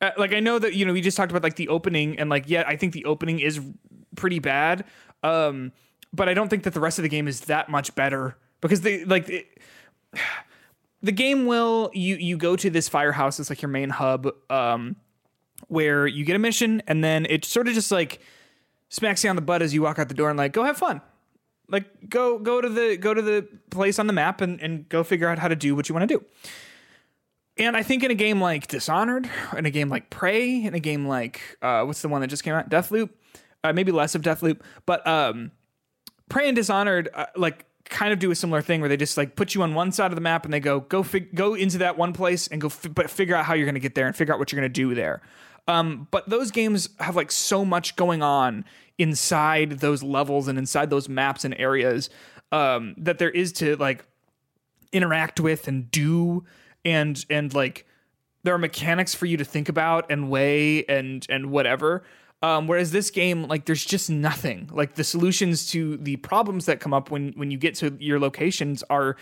uh, 0.01 0.11
like 0.17 0.33
I 0.33 0.39
know 0.39 0.57
that 0.59 0.73
you 0.75 0.85
know 0.85 0.93
we 0.93 1.01
just 1.01 1.17
talked 1.17 1.31
about 1.31 1.43
like 1.43 1.55
the 1.55 1.67
opening 1.69 2.19
and 2.19 2.29
like 2.29 2.45
yeah 2.47 2.63
I 2.67 2.75
think 2.75 2.93
the 2.93 3.05
opening 3.05 3.39
is 3.39 3.59
pretty 4.15 4.39
bad. 4.39 4.85
Um, 5.25 5.71
but 6.13 6.29
I 6.29 6.33
don't 6.33 6.49
think 6.49 6.63
that 6.63 6.73
the 6.73 6.79
rest 6.79 6.99
of 6.99 7.03
the 7.03 7.09
game 7.09 7.27
is 7.27 7.41
that 7.41 7.69
much 7.69 7.93
better 7.95 8.37
because 8.61 8.81
they 8.81 9.03
like 9.05 9.59
the 11.01 11.11
game 11.11 11.45
will 11.45 11.91
you 11.93 12.15
you 12.15 12.37
go 12.37 12.55
to 12.55 12.69
this 12.69 12.87
firehouse 12.87 13.39
it's 13.39 13.49
like 13.49 13.61
your 13.61 13.69
main 13.69 13.89
hub 13.89 14.27
um 14.49 14.95
where 15.67 16.07
you 16.07 16.23
get 16.25 16.35
a 16.35 16.39
mission 16.39 16.81
and 16.87 17.03
then 17.03 17.25
it 17.29 17.43
sort 17.45 17.67
of 17.67 17.73
just 17.73 17.91
like 17.91 18.19
smacks 18.89 19.23
you 19.23 19.29
on 19.29 19.35
the 19.35 19.41
butt 19.41 19.61
as 19.61 19.73
you 19.73 19.81
walk 19.81 19.99
out 19.99 20.07
the 20.07 20.13
door 20.13 20.29
and 20.29 20.37
like 20.37 20.53
go 20.53 20.63
have 20.63 20.77
fun. 20.77 21.01
Like 21.67 22.09
go 22.09 22.37
go 22.37 22.61
to 22.61 22.69
the 22.69 22.97
go 22.97 23.13
to 23.13 23.21
the 23.21 23.47
place 23.71 23.97
on 23.97 24.07
the 24.07 24.13
map 24.13 24.41
and, 24.41 24.61
and 24.61 24.87
go 24.87 25.03
figure 25.03 25.27
out 25.27 25.39
how 25.39 25.47
to 25.47 25.55
do 25.55 25.75
what 25.75 25.89
you 25.89 25.95
want 25.95 26.07
to 26.07 26.17
do. 26.19 26.25
And 27.57 27.75
I 27.75 27.83
think 27.83 28.03
in 28.03 28.11
a 28.11 28.15
game 28.15 28.41
like 28.41 28.67
Dishonored, 28.67 29.29
in 29.57 29.65
a 29.65 29.71
game 29.71 29.89
like 29.89 30.09
Prey, 30.09 30.63
in 30.63 30.73
a 30.75 30.79
game 30.79 31.07
like 31.07 31.41
uh, 31.61 31.83
what's 31.83 32.01
the 32.01 32.09
one 32.09 32.21
that 32.21 32.27
just 32.27 32.43
came 32.43 32.53
out, 32.53 32.69
Deathloop, 32.69 33.09
uh, 33.65 33.73
maybe 33.73 33.91
less 33.91 34.15
of 34.15 34.21
Deathloop, 34.21 34.61
but 34.85 35.05
um, 35.07 35.51
Prey 36.29 36.47
and 36.47 36.55
Dishonored 36.55 37.09
uh, 37.13 37.25
like 37.35 37.65
kind 37.85 38.11
of 38.11 38.19
do 38.19 38.31
a 38.31 38.35
similar 38.35 38.61
thing 38.61 38.79
where 38.79 38.89
they 38.89 38.97
just 38.97 39.15
like 39.15 39.35
put 39.35 39.53
you 39.53 39.61
on 39.61 39.73
one 39.73 39.91
side 39.91 40.11
of 40.11 40.15
the 40.15 40.21
map 40.21 40.43
and 40.43 40.53
they 40.53 40.59
go 40.59 40.79
go 40.79 41.03
fig- 41.03 41.35
go 41.35 41.53
into 41.53 41.77
that 41.77 41.97
one 41.97 42.13
place 42.13 42.47
and 42.47 42.59
go 42.59 42.69
fi- 42.69 42.89
but 42.89 43.09
figure 43.09 43.35
out 43.35 43.45
how 43.45 43.53
you're 43.53 43.65
going 43.65 43.75
to 43.75 43.79
get 43.79 43.95
there 43.95 44.07
and 44.07 44.15
figure 44.15 44.33
out 44.33 44.39
what 44.39 44.51
you're 44.51 44.59
going 44.59 44.71
to 44.71 44.73
do 44.73 44.95
there. 44.95 45.21
Um, 45.67 46.07
but 46.11 46.29
those 46.29 46.51
games 46.51 46.89
have 46.99 47.15
like 47.15 47.31
so 47.31 47.65
much 47.65 47.95
going 47.95 48.21
on 48.21 48.65
inside 48.97 49.79
those 49.79 50.03
levels 50.03 50.47
and 50.47 50.57
inside 50.57 50.89
those 50.89 51.09
maps 51.09 51.43
and 51.43 51.55
areas 51.57 52.09
um, 52.51 52.95
that 52.97 53.17
there 53.17 53.29
is 53.29 53.51
to 53.53 53.75
like 53.77 54.05
interact 54.91 55.39
with 55.39 55.67
and 55.67 55.91
do 55.91 56.45
and 56.83 57.25
and 57.29 57.53
like 57.53 57.85
there 58.43 58.53
are 58.53 58.59
mechanics 58.59 59.13
for 59.13 59.25
you 59.25 59.37
to 59.37 59.43
think 59.43 59.69
about 59.69 60.09
and 60.09 60.29
weigh 60.29 60.85
and 60.85 61.25
and 61.29 61.51
whatever 61.51 62.03
Um, 62.41 62.67
whereas 62.67 62.91
this 62.91 63.09
game, 63.09 63.43
like, 63.43 63.65
there's 63.65 63.85
just 63.85 64.09
nothing. 64.09 64.69
Like 64.71 64.95
the 64.95 65.03
solutions 65.03 65.71
to 65.71 65.97
the 65.97 66.17
problems 66.17 66.65
that 66.65 66.79
come 66.79 66.93
up 66.93 67.09
when 67.09 67.33
when 67.33 67.49
you 67.49 67.57
get 67.57 67.75
to 67.75 67.97
your 67.99 68.19
locations 68.19 68.83
are 68.89 69.15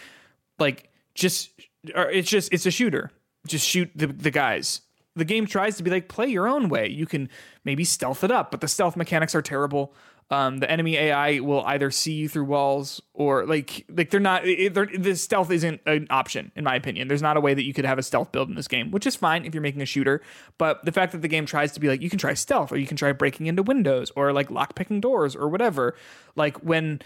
like 0.59 0.89
just 1.15 1.51
it's 1.83 2.29
just 2.29 2.51
it's 2.53 2.65
a 2.65 2.71
shooter. 2.71 3.11
Just 3.47 3.67
shoot 3.67 3.89
the 3.95 4.07
the 4.07 4.31
guys. 4.31 4.81
The 5.15 5.25
game 5.25 5.45
tries 5.45 5.77
to 5.77 5.83
be 5.83 5.91
like 5.91 6.07
play 6.07 6.27
your 6.27 6.47
own 6.47 6.69
way. 6.69 6.89
You 6.89 7.05
can 7.05 7.29
maybe 7.63 7.83
stealth 7.83 8.23
it 8.23 8.31
up, 8.31 8.51
but 8.51 8.61
the 8.61 8.67
stealth 8.67 8.95
mechanics 8.95 9.35
are 9.35 9.41
terrible. 9.41 9.93
Um, 10.33 10.57
the 10.57 10.71
enemy 10.71 10.97
AI 10.97 11.41
will 11.41 11.63
either 11.67 11.91
see 11.91 12.13
you 12.13 12.27
through 12.27 12.45
walls 12.45 12.99
or 13.13 13.45
like 13.45 13.85
like 13.87 14.09
they're 14.09 14.19
not. 14.19 14.43
They're, 14.43 14.87
the 14.87 15.15
stealth 15.15 15.51
isn't 15.51 15.81
an 15.85 16.07
option 16.09 16.51
in 16.55 16.63
my 16.63 16.73
opinion. 16.73 17.07
There's 17.07 17.21
not 17.21 17.37
a 17.37 17.39
way 17.39 17.53
that 17.53 17.61
you 17.61 17.71
could 17.71 17.85
have 17.85 17.99
a 17.99 18.01
stealth 18.03 18.31
build 18.31 18.49
in 18.49 18.55
this 18.55 18.67
game, 18.67 18.89
which 18.89 19.05
is 19.05 19.15
fine 19.15 19.45
if 19.45 19.53
you're 19.53 19.61
making 19.61 19.83
a 19.83 19.85
shooter. 19.85 20.23
But 20.57 20.83
the 20.85 20.91
fact 20.91 21.11
that 21.11 21.21
the 21.21 21.27
game 21.27 21.45
tries 21.45 21.71
to 21.73 21.79
be 21.79 21.87
like 21.87 22.01
you 22.01 22.09
can 22.09 22.17
try 22.17 22.33
stealth 22.33 22.71
or 22.71 22.77
you 22.77 22.87
can 22.87 22.97
try 22.97 23.11
breaking 23.11 23.45
into 23.45 23.61
windows 23.61 24.11
or 24.15 24.33
like 24.33 24.49
lock 24.49 24.73
picking 24.73 24.99
doors 24.99 25.35
or 25.35 25.47
whatever. 25.49 25.95
Like 26.35 26.57
when 26.63 26.99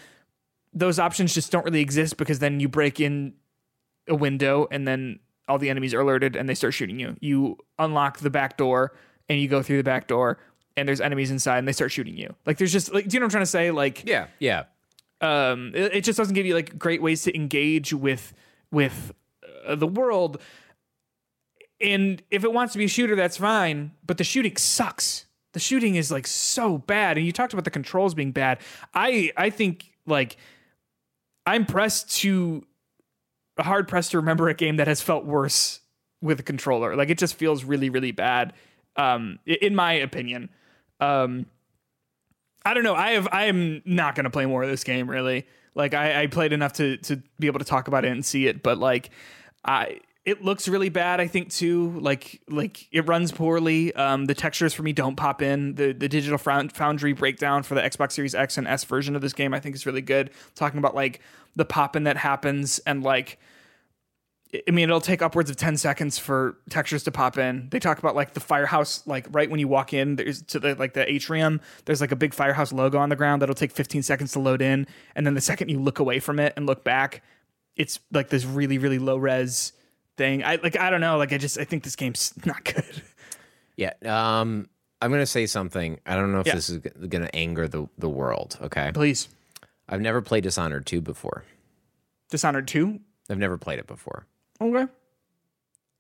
those 0.72 0.98
options 0.98 1.34
just 1.34 1.52
don't 1.52 1.66
really 1.66 1.82
exist 1.82 2.16
because 2.16 2.40
then 2.40 2.62
you 2.62 2.70
break 2.70 3.02
in 3.02 3.34
a 4.08 4.16
window 4.16 4.70
and 4.72 4.88
then 4.88 5.20
all 5.50 5.58
the 5.58 5.70
enemies 5.70 5.94
are 5.94 6.00
alerted 6.00 6.38
and 6.38 6.48
they 6.48 6.56
start 6.56 6.74
shooting 6.74 6.98
you. 6.98 7.18
You 7.20 7.58
unlock 7.78 8.20
the 8.20 8.30
back 8.30 8.56
door 8.56 8.94
and 9.28 9.38
you 9.38 9.50
go 9.50 9.62
through 9.62 9.78
the 9.78 9.84
back 9.84 10.08
door 10.08 10.38
and 10.78 10.88
there's 10.88 11.02
enemies 11.02 11.32
inside 11.32 11.58
and 11.58 11.68
they 11.68 11.74
start 11.74 11.92
shooting 11.92 12.16
you. 12.16 12.34
Like 12.46 12.58
there's 12.58 12.72
just 12.72 12.94
like 12.94 13.08
do 13.08 13.16
you 13.16 13.20
know 13.20 13.26
what 13.26 13.28
I'm 13.28 13.32
trying 13.32 13.44
to 13.44 13.48
say? 13.48 13.72
Like 13.72 14.04
Yeah, 14.06 14.28
yeah. 14.40 14.64
um 15.20 15.72
it, 15.76 15.96
it 15.96 16.04
just 16.04 16.18
doesn't 16.18 16.36
give 16.36 16.46
you 16.46 16.54
like 16.54 16.78
great 16.80 17.02
ways 17.02 17.24
to 17.24 17.36
engage 17.36 17.94
with 17.94 18.34
with 18.72 19.12
uh, 19.68 19.76
the 19.76 19.88
world. 19.88 20.40
And 21.82 22.22
if 22.32 22.44
it 22.44 22.54
wants 22.54 22.74
to 22.74 22.80
be 22.80 22.86
a 22.86 22.90
shooter, 22.90 23.16
that's 23.16 23.38
fine, 23.38 23.92
but 24.06 24.18
the 24.18 24.24
shooting 24.24 24.56
sucks. 24.56 25.26
The 25.54 25.60
shooting 25.60 25.96
is 25.96 26.12
like 26.12 26.28
so 26.28 26.78
bad 26.78 27.18
and 27.18 27.26
you 27.26 27.32
talked 27.32 27.54
about 27.54 27.66
the 27.66 27.72
controls 27.72 28.14
being 28.14 28.32
bad. 28.32 28.60
I 28.94 29.32
I 29.36 29.50
think 29.50 29.92
like 30.06 30.38
I'm 31.46 31.66
pressed 31.66 32.16
to 32.20 32.64
hard 33.60 33.88
pressed 33.88 34.12
to 34.12 34.18
remember 34.18 34.50
a 34.50 34.54
game 34.54 34.78
that 34.78 34.88
has 34.88 35.02
felt 35.02 35.26
worse 35.26 35.80
with 36.22 36.40
a 36.40 36.44
controller. 36.44 36.96
Like 36.96 37.10
it 37.10 37.18
just 37.18 37.36
feels 37.36 37.64
really, 37.64 37.90
really 37.90 38.12
bad. 38.12 38.54
Um, 38.96 39.40
in 39.46 39.76
my 39.76 39.94
opinion. 39.94 40.50
Um, 41.00 41.46
I 42.66 42.74
don't 42.74 42.84
know. 42.84 42.96
I 42.96 43.12
have. 43.12 43.28
I 43.32 43.46
am 43.46 43.82
not 43.86 44.16
going 44.16 44.26
to 44.26 44.30
play 44.30 44.46
more 44.46 44.64
of 44.64 44.70
this 44.70 44.84
game. 44.84 45.10
Really. 45.10 45.48
Like 45.76 45.94
I, 45.94 46.24
I 46.24 46.28
played 46.28 46.54
enough 46.54 46.74
to 46.74 46.98
to 46.98 47.22
be 47.40 47.48
able 47.48 47.60
to 47.60 47.66
talk 47.66 47.88
about 47.88 48.04
it 48.04 48.12
and 48.12 48.26
see 48.26 48.48
it, 48.48 48.64
but 48.64 48.78
like 48.78 49.10
I. 49.66 50.00
It 50.26 50.44
looks 50.44 50.68
really 50.68 50.90
bad, 50.90 51.22
I 51.22 51.28
think 51.28 51.54
too. 51.54 51.98
Like, 52.02 52.42
like 52.50 52.86
it 52.92 53.08
runs 53.08 53.32
poorly. 53.32 53.94
Um, 53.96 54.26
the 54.26 54.34
textures 54.34 54.74
for 54.74 54.84
me 54.84 54.92
don't 54.92 55.16
pop 55.16 55.42
in. 55.42 55.76
The 55.76 55.94
the 55.94 56.10
digital 56.10 56.38
foundry 56.38 57.14
breakdown 57.14 57.64
for 57.64 57.76
the 57.76 57.82
Xbox 57.82 58.12
Series 58.12 58.36
X 58.36 58.58
and 58.58 58.68
S 58.68 58.84
version 58.84 59.16
of 59.16 59.22
this 59.22 59.32
game, 59.32 59.54
I 59.54 59.62
think, 59.62 59.74
is 59.74 59.86
really 59.86 60.02
good. 60.02 60.32
Talking 60.54 60.80
about 60.80 60.96
like 60.96 61.22
the 61.56 61.64
popping 61.64 62.04
that 62.04 62.18
happens 62.18 62.80
and 62.80 63.04
like 63.04 63.40
I 64.68 64.72
mean, 64.72 64.86
it'll 64.90 65.02
take 65.02 65.22
upwards 65.22 65.50
of 65.50 65.58
10 65.58 65.76
seconds 65.78 66.18
for 66.18 66.56
textures 66.70 67.04
to 67.04 67.12
pop 67.12 67.38
in. 67.38 67.68
They 67.70 67.80
talk 67.80 68.00
about 68.00 68.16
like 68.16 68.34
the 68.34 68.40
firehouse, 68.40 69.06
like 69.06 69.28
right 69.32 69.50
when 69.50 69.60
you 69.60 69.68
walk 69.68 69.94
in, 69.94 70.16
there's 70.16 70.42
to 70.44 70.60
the 70.60 70.74
like 70.76 70.94
the 70.94 71.10
atrium, 71.12 71.60
there's 71.86 72.00
like 72.00 72.14
a 72.14 72.16
big 72.16 72.34
firehouse 72.34 72.72
logo 72.72 72.98
on 72.98 73.10
the 73.10 73.16
ground 73.18 73.42
that'll 73.42 73.56
take 73.56 73.72
15 73.74 74.04
seconds 74.04 74.32
to 74.32 74.40
load 74.40 74.62
in. 74.62 74.88
And 75.16 75.26
then 75.26 75.34
the 75.34 75.42
second 75.42 75.68
you 75.70 75.80
look 75.80 76.00
away 76.00 76.20
from 76.20 76.40
it 76.40 76.54
and 76.56 76.66
look 76.66 76.86
back, 76.86 77.24
it's 77.76 78.00
like 78.12 78.30
this 78.30 78.46
really, 78.46 78.78
really 78.78 79.00
low 79.00 79.18
res 79.18 79.74
thing. 80.16 80.44
I 80.46 80.56
like, 80.64 80.80
I 80.80 80.90
don't 80.90 81.02
know. 81.02 81.18
Like, 81.18 81.34
I 81.34 81.38
just, 81.38 81.58
I 81.60 81.66
think 81.66 81.84
this 81.84 81.98
game's 81.98 82.34
not 82.46 82.64
good. 82.64 83.04
Yeah. 83.76 83.94
Um, 84.06 84.70
I'm 85.02 85.12
gonna 85.12 85.26
say 85.26 85.46
something. 85.46 86.00
I 86.06 86.16
don't 86.16 86.32
know 86.32 86.40
if 86.40 86.48
Yeah. 86.48 86.56
this 86.56 86.70
is 86.70 86.78
gonna 86.78 87.30
anger 87.34 87.68
the 87.68 87.88
the 87.98 88.10
world. 88.10 88.58
Okay. 88.62 88.92
Please. 88.94 89.28
I've 89.90 90.02
never 90.02 90.22
played 90.22 90.44
Dishonored 90.44 90.86
2 90.86 91.02
before. 91.02 91.44
Dishonored 92.30 92.68
2. 92.68 93.00
I've 93.30 93.38
never 93.38 93.58
played 93.58 93.80
it 93.80 93.88
before. 93.88 94.26
Okay. 94.62 94.92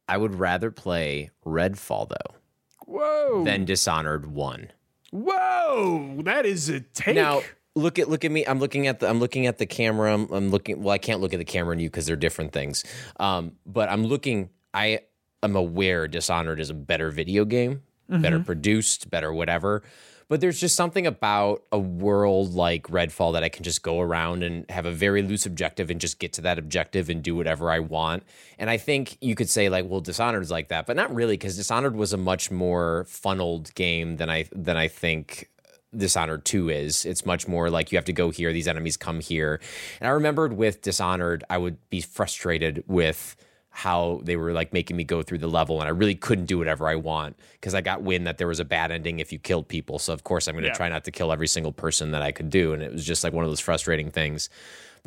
I 0.08 0.18
would 0.18 0.36
rather 0.36 0.72
play 0.72 1.32
Redfall 1.46 2.10
though 2.10 2.36
Whoa. 2.86 3.44
than 3.44 3.66
Dishonored 3.66 4.26
1. 4.26 4.72
Whoa. 5.12 6.22
That 6.24 6.46
is 6.46 6.70
a 6.70 6.80
take. 6.80 7.16
Now, 7.16 7.42
look 7.76 8.00
at 8.00 8.10
look 8.10 8.26
at 8.26 8.32
me. 8.32 8.46
I'm 8.46 8.60
looking 8.60 8.88
at 8.88 9.00
the 9.00 9.10
I'm 9.10 9.20
looking 9.20 9.48
at 9.48 9.58
the 9.58 9.66
camera. 9.66 10.14
I'm, 10.14 10.32
I'm 10.32 10.50
looking. 10.50 10.82
Well, 10.82 10.94
I 10.94 10.98
can't 10.98 11.22
look 11.22 11.34
at 11.34 11.38
the 11.38 11.46
camera 11.46 11.74
and 11.74 11.82
you 11.82 11.90
because 11.90 12.06
they're 12.06 12.16
different 12.16 12.52
things. 12.52 12.84
Um, 13.20 13.54
but 13.66 13.90
I'm 13.90 14.06
looking. 14.06 14.50
I 14.74 15.02
am 15.44 15.56
aware 15.56 16.08
Dishonored 16.08 16.60
is 16.60 16.70
a 16.70 16.74
better 16.74 17.10
video 17.10 17.46
game, 17.46 17.84
better 18.10 18.40
produced, 18.40 19.10
better 19.10 19.34
whatever. 19.34 19.84
But 20.30 20.42
there's 20.42 20.60
just 20.60 20.76
something 20.76 21.08
about 21.08 21.64
a 21.72 21.80
world 21.80 22.54
like 22.54 22.84
Redfall 22.88 23.34
that 23.34 23.44
I 23.44 23.50
can 23.50 23.64
just 23.64 23.82
go 23.82 24.02
around 24.02 24.44
and 24.44 24.70
have 24.70 24.86
a 24.86 24.92
very 24.92 25.22
loose 25.22 25.46
objective 25.46 25.90
and 25.90 26.02
just 26.02 26.20
get 26.20 26.34
to 26.34 26.42
that 26.42 26.60
objective 26.60 27.10
and 27.10 27.24
do 27.24 27.36
whatever 27.36 27.72
I 27.72 27.80
want. 27.80 28.24
And 28.60 28.70
I 28.70 28.78
think 28.78 29.18
you 29.22 29.36
could 29.36 29.50
say 29.50 29.70
like, 29.70 29.86
well, 29.88 30.02
Dishonored 30.02 30.44
is 30.44 30.52
like 30.52 30.68
that, 30.68 30.86
but 30.86 30.98
not 30.98 31.14
really 31.16 31.36
because 31.36 31.56
Dishonored 31.56 31.96
was 31.96 32.12
a 32.12 32.18
much 32.18 32.52
more 32.52 33.06
funneled 33.08 33.74
game 33.76 34.18
than 34.18 34.30
I 34.30 34.46
than 34.52 34.76
I 34.76 34.90
think 34.90 35.50
Dishonored 35.96 36.44
2 36.44 36.70
is. 36.70 37.06
It's 37.06 37.26
much 37.26 37.48
more 37.48 37.70
like 37.70 37.92
you 37.92 37.98
have 37.98 38.06
to 38.06 38.14
go 38.14 38.30
here, 38.30 38.52
these 38.52 38.68
enemies 38.68 38.98
come 38.98 39.22
here. 39.22 39.62
And 40.02 40.08
I 40.08 40.12
remembered 40.12 40.54
with 40.54 40.82
Dishonored, 40.82 41.46
I 41.50 41.58
would 41.58 41.78
be 41.90 42.02
frustrated 42.02 42.84
with 42.88 43.38
how 43.78 44.22
they 44.24 44.36
were 44.36 44.54
like 44.54 44.74
making 44.74 44.98
me 44.98 45.04
go 45.04 45.22
through 45.22 45.38
the 45.38 45.48
level 45.48 45.80
and 45.80 45.88
I 45.88 45.92
really 45.92 46.16
couldn't 46.16 46.46
do 46.46 46.58
whatever 46.58 46.88
I 46.88 46.96
want 46.96 47.36
because 47.52 47.76
I 47.76 47.82
got 47.82 48.02
wind 48.02 48.26
that 48.26 48.40
there 48.40 48.48
was 48.48 48.60
a 48.60 48.66
bad 48.66 48.92
ending 48.92 49.20
if 49.20 49.32
you 49.32 49.38
killed 49.38 49.68
people. 49.68 50.00
So 50.00 50.14
of 50.14 50.24
course 50.24 50.48
I'm 50.48 50.56
going 50.56 50.64
to 50.64 50.70
Yeah. 50.70 50.74
try 50.74 50.90
not 50.90 51.04
to 51.04 51.12
kill 51.12 51.32
every 51.32 51.48
single 51.48 51.72
person 51.72 52.10
that 52.10 52.24
I 52.24 52.32
could 52.32 52.50
do 52.50 52.74
and 52.74 52.82
it 52.82 52.92
was 52.92 53.06
just 53.06 53.24
like 53.24 53.34
one 53.34 53.44
of 53.46 53.52
those 53.52 53.60
frustrating 53.60 54.10
things. 54.10 54.50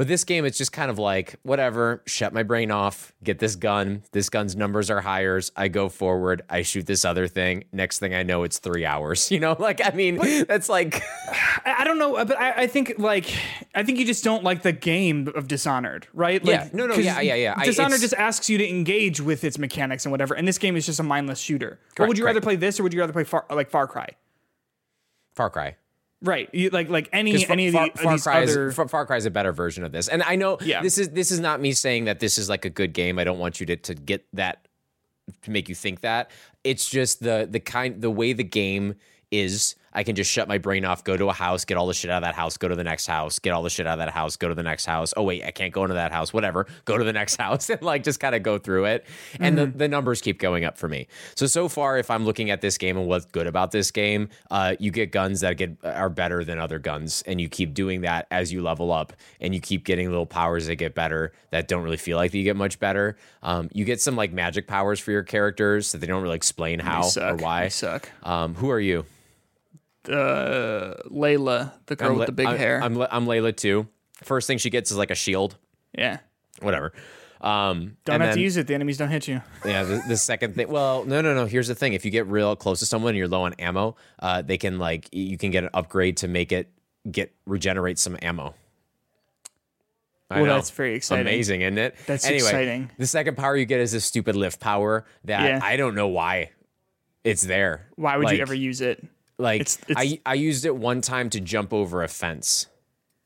But 0.00 0.08
this 0.08 0.24
game, 0.24 0.46
it's 0.46 0.56
just 0.56 0.72
kind 0.72 0.90
of 0.90 0.98
like, 0.98 1.34
whatever, 1.42 2.02
shut 2.06 2.32
my 2.32 2.42
brain 2.42 2.70
off, 2.70 3.12
get 3.22 3.38
this 3.38 3.54
gun. 3.54 4.02
This 4.12 4.30
gun's 4.30 4.56
numbers 4.56 4.88
are 4.90 5.02
higher. 5.02 5.38
I 5.58 5.68
go 5.68 5.90
forward, 5.90 6.40
I 6.48 6.62
shoot 6.62 6.86
this 6.86 7.04
other 7.04 7.28
thing. 7.28 7.64
Next 7.70 7.98
thing 7.98 8.14
I 8.14 8.22
know, 8.22 8.42
it's 8.44 8.56
three 8.60 8.86
hours. 8.86 9.30
You 9.40 9.40
know, 9.40 9.56
like, 9.58 9.82
I 9.84 9.90
mean, 9.94 10.16
that's 10.48 10.70
like, 10.70 11.02
I 11.66 11.80
I 11.80 11.84
don't 11.84 11.98
know, 11.98 12.12
but 12.24 12.38
I, 12.38 12.62
I 12.62 12.66
think 12.66 12.94
like 12.96 13.30
I 13.74 13.82
think 13.82 13.98
you 13.98 14.06
just 14.06 14.24
don't 14.24 14.42
like 14.42 14.62
the 14.62 14.72
game 14.72 15.28
of 15.34 15.48
Dishonored, 15.48 16.08
right? 16.14 16.42
Like, 16.42 16.54
Yeah. 16.54 16.68
No, 16.72 16.86
no, 16.86 16.94
yeah, 16.94 17.20
yeah, 17.20 17.34
yeah. 17.34 17.62
Dishonored 17.62 17.96
it's- 17.96 18.00
just 18.00 18.14
asks 18.14 18.48
you 18.48 18.56
to 18.56 18.66
engage 18.66 19.20
with 19.20 19.44
its 19.44 19.58
mechanics 19.58 20.06
and 20.06 20.12
whatever, 20.12 20.32
and 20.32 20.48
this 20.48 20.56
game 20.56 20.76
is 20.76 20.86
just 20.86 20.98
a 20.98 21.02
mindless 21.02 21.40
shooter. 21.40 21.78
But 21.94 22.08
would 22.08 22.16
you 22.16 22.24
correct. 22.24 22.36
rather 22.36 22.44
play 22.44 22.56
this 22.56 22.80
or 22.80 22.84
would 22.84 22.94
you 22.94 23.00
rather 23.00 23.12
play 23.12 23.24
Far, 23.24 23.44
like 23.50 23.68
Far 23.68 23.86
Cry? 23.86 24.08
Far 25.34 25.50
Cry. 25.50 25.76
Right, 26.22 26.50
you, 26.52 26.68
like 26.70 26.90
like 26.90 27.08
any 27.12 27.46
any 27.48 27.68
of, 27.68 27.72
the, 27.72 27.90
Far, 27.96 28.12
these 28.12 28.22
Cry 28.24 28.42
other. 28.42 28.68
is 28.68 28.74
Far, 28.74 28.88
Far 28.88 29.06
Cry 29.06 29.16
is 29.16 29.24
a 29.24 29.30
better 29.30 29.52
version 29.52 29.84
of 29.84 29.92
this, 29.92 30.06
and 30.08 30.22
I 30.22 30.36
know 30.36 30.58
Yeah. 30.60 30.82
this 30.82 30.98
is 30.98 31.08
this 31.10 31.30
is 31.30 31.40
not 31.40 31.60
me 31.60 31.72
saying 31.72 32.04
that 32.04 32.20
this 32.20 32.36
is 32.36 32.48
like 32.50 32.66
a 32.66 32.70
good 32.70 32.92
game. 32.92 33.18
I 33.18 33.24
don't 33.24 33.38
want 33.38 33.58
you 33.58 33.66
to 33.66 33.76
to 33.76 33.94
get 33.94 34.26
that 34.34 34.68
to 35.42 35.50
make 35.50 35.68
you 35.70 35.74
think 35.74 36.00
that. 36.02 36.30
It's 36.62 36.90
just 36.90 37.22
the 37.22 37.48
the 37.50 37.60
kind 37.60 38.02
the 38.02 38.10
way 38.10 38.34
the 38.34 38.44
game 38.44 38.96
is. 39.30 39.76
I 39.92 40.02
can 40.02 40.14
just 40.14 40.30
shut 40.30 40.48
my 40.48 40.58
brain 40.58 40.84
off, 40.84 41.02
go 41.04 41.16
to 41.16 41.28
a 41.28 41.32
house, 41.32 41.64
get 41.64 41.76
all 41.76 41.86
the 41.86 41.94
shit 41.94 42.10
out 42.10 42.18
of 42.18 42.26
that 42.26 42.34
house, 42.34 42.56
go 42.56 42.68
to 42.68 42.76
the 42.76 42.84
next 42.84 43.06
house, 43.06 43.38
get 43.38 43.52
all 43.52 43.62
the 43.62 43.70
shit 43.70 43.86
out 43.86 43.94
of 43.94 43.98
that 43.98 44.12
house, 44.12 44.36
go 44.36 44.48
to 44.48 44.54
the 44.54 44.62
next 44.62 44.86
house. 44.86 45.12
Oh 45.16 45.22
wait, 45.22 45.44
I 45.44 45.50
can't 45.50 45.72
go 45.72 45.82
into 45.82 45.94
that 45.94 46.12
house. 46.12 46.32
Whatever, 46.32 46.66
go 46.84 46.96
to 46.96 47.04
the 47.04 47.12
next 47.12 47.36
house, 47.40 47.68
and 47.70 47.82
like 47.82 48.04
just 48.04 48.20
kind 48.20 48.34
of 48.34 48.42
go 48.42 48.58
through 48.58 48.86
it. 48.86 49.04
And 49.38 49.58
the, 49.58 49.66
the 49.66 49.88
numbers 49.88 50.20
keep 50.20 50.38
going 50.38 50.64
up 50.64 50.78
for 50.78 50.88
me. 50.88 51.08
So 51.34 51.46
so 51.46 51.68
far, 51.68 51.98
if 51.98 52.10
I'm 52.10 52.24
looking 52.24 52.50
at 52.50 52.60
this 52.60 52.78
game 52.78 52.96
and 52.96 53.06
what's 53.06 53.26
good 53.26 53.46
about 53.46 53.72
this 53.72 53.90
game, 53.90 54.28
uh, 54.50 54.76
you 54.78 54.90
get 54.90 55.12
guns 55.12 55.40
that 55.40 55.56
get 55.56 55.76
are 55.84 56.10
better 56.10 56.44
than 56.44 56.58
other 56.58 56.78
guns, 56.78 57.22
and 57.26 57.40
you 57.40 57.48
keep 57.48 57.74
doing 57.74 58.02
that 58.02 58.26
as 58.30 58.52
you 58.52 58.62
level 58.62 58.92
up, 58.92 59.12
and 59.40 59.54
you 59.54 59.60
keep 59.60 59.84
getting 59.84 60.08
little 60.08 60.26
powers 60.26 60.66
that 60.66 60.76
get 60.76 60.94
better 60.94 61.32
that 61.50 61.68
don't 61.68 61.82
really 61.82 61.96
feel 61.96 62.16
like 62.16 62.32
you 62.32 62.44
get 62.44 62.56
much 62.56 62.78
better. 62.78 63.16
Um, 63.42 63.68
you 63.72 63.84
get 63.84 64.00
some 64.00 64.16
like 64.16 64.32
magic 64.32 64.66
powers 64.66 65.00
for 65.00 65.10
your 65.10 65.22
characters 65.22 65.92
that 65.92 65.98
they 65.98 66.06
don't 66.06 66.22
really 66.22 66.36
explain 66.36 66.78
how 66.78 67.08
or 67.20 67.36
why. 67.36 67.64
They 67.64 67.68
suck. 67.70 68.08
Um, 68.22 68.54
who 68.54 68.70
are 68.70 68.80
you? 68.80 69.04
Uh, 70.08 70.94
Layla, 71.10 71.72
the 71.86 71.96
girl 71.96 72.08
I'm 72.08 72.12
with 72.14 72.20
Le- 72.20 72.26
the 72.26 72.32
big 72.32 72.46
I'm, 72.46 72.56
hair. 72.56 72.82
I'm, 72.82 72.96
Le- 72.96 73.08
I'm 73.10 73.26
Layla 73.26 73.54
too. 73.56 73.86
First 74.22 74.46
thing 74.46 74.58
she 74.58 74.70
gets 74.70 74.90
is 74.90 74.96
like 74.96 75.10
a 75.10 75.14
shield. 75.14 75.56
yeah, 75.96 76.18
Whatever. 76.60 76.92
Um, 77.40 77.96
don't 78.04 78.16
and 78.16 78.22
have 78.24 78.34
to 78.34 78.40
use 78.40 78.58
it. 78.58 78.66
The 78.66 78.74
enemies 78.74 78.98
don't 78.98 79.08
hit 79.08 79.26
you. 79.26 79.40
Yeah, 79.64 79.82
the, 79.84 80.02
the 80.08 80.16
second 80.18 80.56
thing. 80.56 80.68
Well, 80.68 81.04
no, 81.06 81.22
no, 81.22 81.34
no. 81.34 81.46
Here's 81.46 81.68
the 81.68 81.74
thing: 81.74 81.94
if 81.94 82.04
you 82.04 82.10
get 82.10 82.26
real 82.26 82.54
close 82.54 82.80
to 82.80 82.86
someone 82.86 83.10
and 83.10 83.18
you're 83.18 83.28
low 83.28 83.42
on 83.44 83.54
ammo, 83.54 83.96
uh, 84.18 84.42
they 84.42 84.58
can 84.58 84.78
like 84.78 85.08
you 85.10 85.38
can 85.38 85.50
get 85.50 85.64
an 85.64 85.70
upgrade 85.72 86.18
to 86.18 86.28
make 86.28 86.52
it 86.52 86.70
get 87.10 87.32
regenerate 87.46 87.98
some 87.98 88.18
ammo. 88.20 88.54
I 90.30 90.36
Well, 90.42 90.46
know. 90.46 90.54
that's 90.56 90.68
very 90.70 90.94
exciting. 90.94 91.26
Amazing, 91.26 91.62
isn't 91.62 91.78
it? 91.78 91.94
That's 92.06 92.26
anyway, 92.26 92.38
exciting. 92.40 92.90
The 92.98 93.06
second 93.06 93.36
power 93.38 93.56
you 93.56 93.64
get 93.64 93.80
is 93.80 93.90
this 93.90 94.04
stupid 94.04 94.36
lift 94.36 94.60
power 94.60 95.06
that 95.24 95.42
Yeah. 95.42 95.60
I 95.62 95.76
don't 95.76 95.94
know 95.94 96.08
why 96.08 96.50
it's 97.24 97.42
there. 97.42 97.86
Why 97.96 98.16
would 98.18 98.26
Like- 98.26 98.36
you 98.36 98.42
ever 98.42 98.54
use 98.54 98.80
it? 98.82 99.02
Like 99.40 99.60
It's- 99.62 99.78
it's- 99.88 99.96
I 99.98 100.20
I 100.26 100.34
used 100.34 100.64
it 100.64 100.76
one 100.76 101.00
time 101.00 101.30
to 101.30 101.40
jump 101.40 101.72
over 101.72 102.02
a 102.02 102.08
fence. 102.08 102.66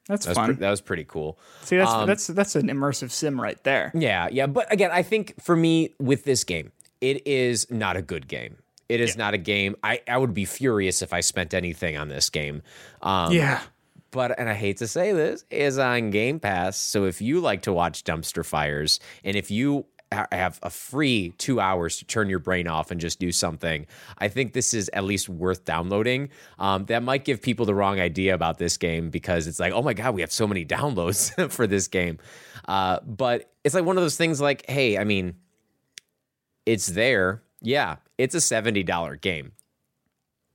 That's 0.09 0.27
That 0.27 0.35
fun. 0.35 0.47
pre- 0.47 0.55
that 0.57 0.71
was 0.71 0.81
pretty 0.83 1.05
cool. 1.05 1.39
See, 1.63 1.77
that's 1.79 1.91
um, 1.91 2.07
that's 2.07 2.27
that's 2.27 2.57
an 2.57 2.69
immersive 2.69 3.11
sim 3.11 3.41
right 3.41 3.63
there. 3.65 3.91
Yeah, 3.95 4.29
yeah. 4.31 4.47
But 4.47 4.71
again, 4.73 4.91
I 4.93 5.03
think 5.03 5.35
for 5.43 5.57
me 5.57 5.95
with 5.99 6.25
this 6.25 6.45
game, 6.45 6.73
it 7.01 7.27
is 7.27 7.71
not 7.71 7.97
a 7.97 8.03
good 8.03 8.29
game. 8.29 8.57
It 8.91 9.01
is 9.01 9.17
not 9.17 9.33
a 9.33 9.39
game. 9.39 9.77
I, 9.83 10.03
I 10.07 10.19
would 10.19 10.35
be 10.35 10.45
furious 10.45 11.01
if 11.01 11.15
I 11.15 11.21
spent 11.21 11.55
anything 11.55 11.97
on 11.97 12.09
this 12.09 12.29
game. 12.29 12.61
Um, 13.01 13.33
Yeah. 13.33 13.63
but 14.11 14.39
and 14.39 14.47
I 14.49 14.53
hate 14.55 14.77
to 14.79 14.87
say 14.87 15.13
this, 15.13 15.43
is 15.51 15.79
on 15.79 16.11
Game 16.11 16.39
Pass. 16.39 16.77
So 16.77 17.07
if 17.07 17.23
you 17.23 17.41
like 17.41 17.63
to 17.63 17.73
watch 17.73 18.05
dumpster 18.05 18.45
fires, 18.45 19.01
and 19.25 19.37
if 19.39 19.51
you 19.51 19.87
have 20.33 20.59
a 20.63 20.71
free 20.71 21.35
two 21.39 21.61
hours 21.61 21.99
to 21.99 22.05
turn 22.05 22.29
your 22.29 22.39
brain 22.39 22.67
off 22.67 22.91
and 22.91 23.01
just 23.01 23.19
do 23.19 23.33
something, 23.33 23.87
I 24.19 24.29
think 24.29 24.53
this 24.53 24.75
is 24.75 24.91
at 24.93 25.05
least 25.05 25.29
worth 25.29 25.65
downloading. 25.65 26.31
Um, 26.59 26.85
that 26.87 27.03
might 27.03 27.25
give 27.25 27.43
people 27.43 27.67
the 27.67 27.75
wrong 27.75 28.01
idea 28.01 28.35
about 28.35 28.59
this 28.59 28.77
game 28.77 29.11
because 29.11 29.47
it's 29.47 29.61
like, 29.61 29.73
oh 29.73 29.83
my 29.83 29.95
god, 29.95 30.15
we 30.15 30.21
have 30.21 30.33
so 30.33 30.47
many 30.47 30.65
downloads 30.67 31.51
for 31.51 31.67
this 31.67 31.89
game. 31.89 32.19
Uh, 32.67 33.01
but 33.05 33.51
it's 33.65 33.75
like 33.75 33.85
one 33.85 33.97
of 33.97 34.03
those 34.03 34.17
things. 34.17 34.41
Like, 34.41 34.69
hey, 34.69 34.99
I 34.99 35.05
mean, 35.05 35.35
it's 36.67 36.87
there. 36.87 37.43
Yeah, 37.61 37.97
it's 38.19 38.35
a 38.35 38.41
seventy 38.41 38.83
dollar 38.83 39.17
game. 39.17 39.53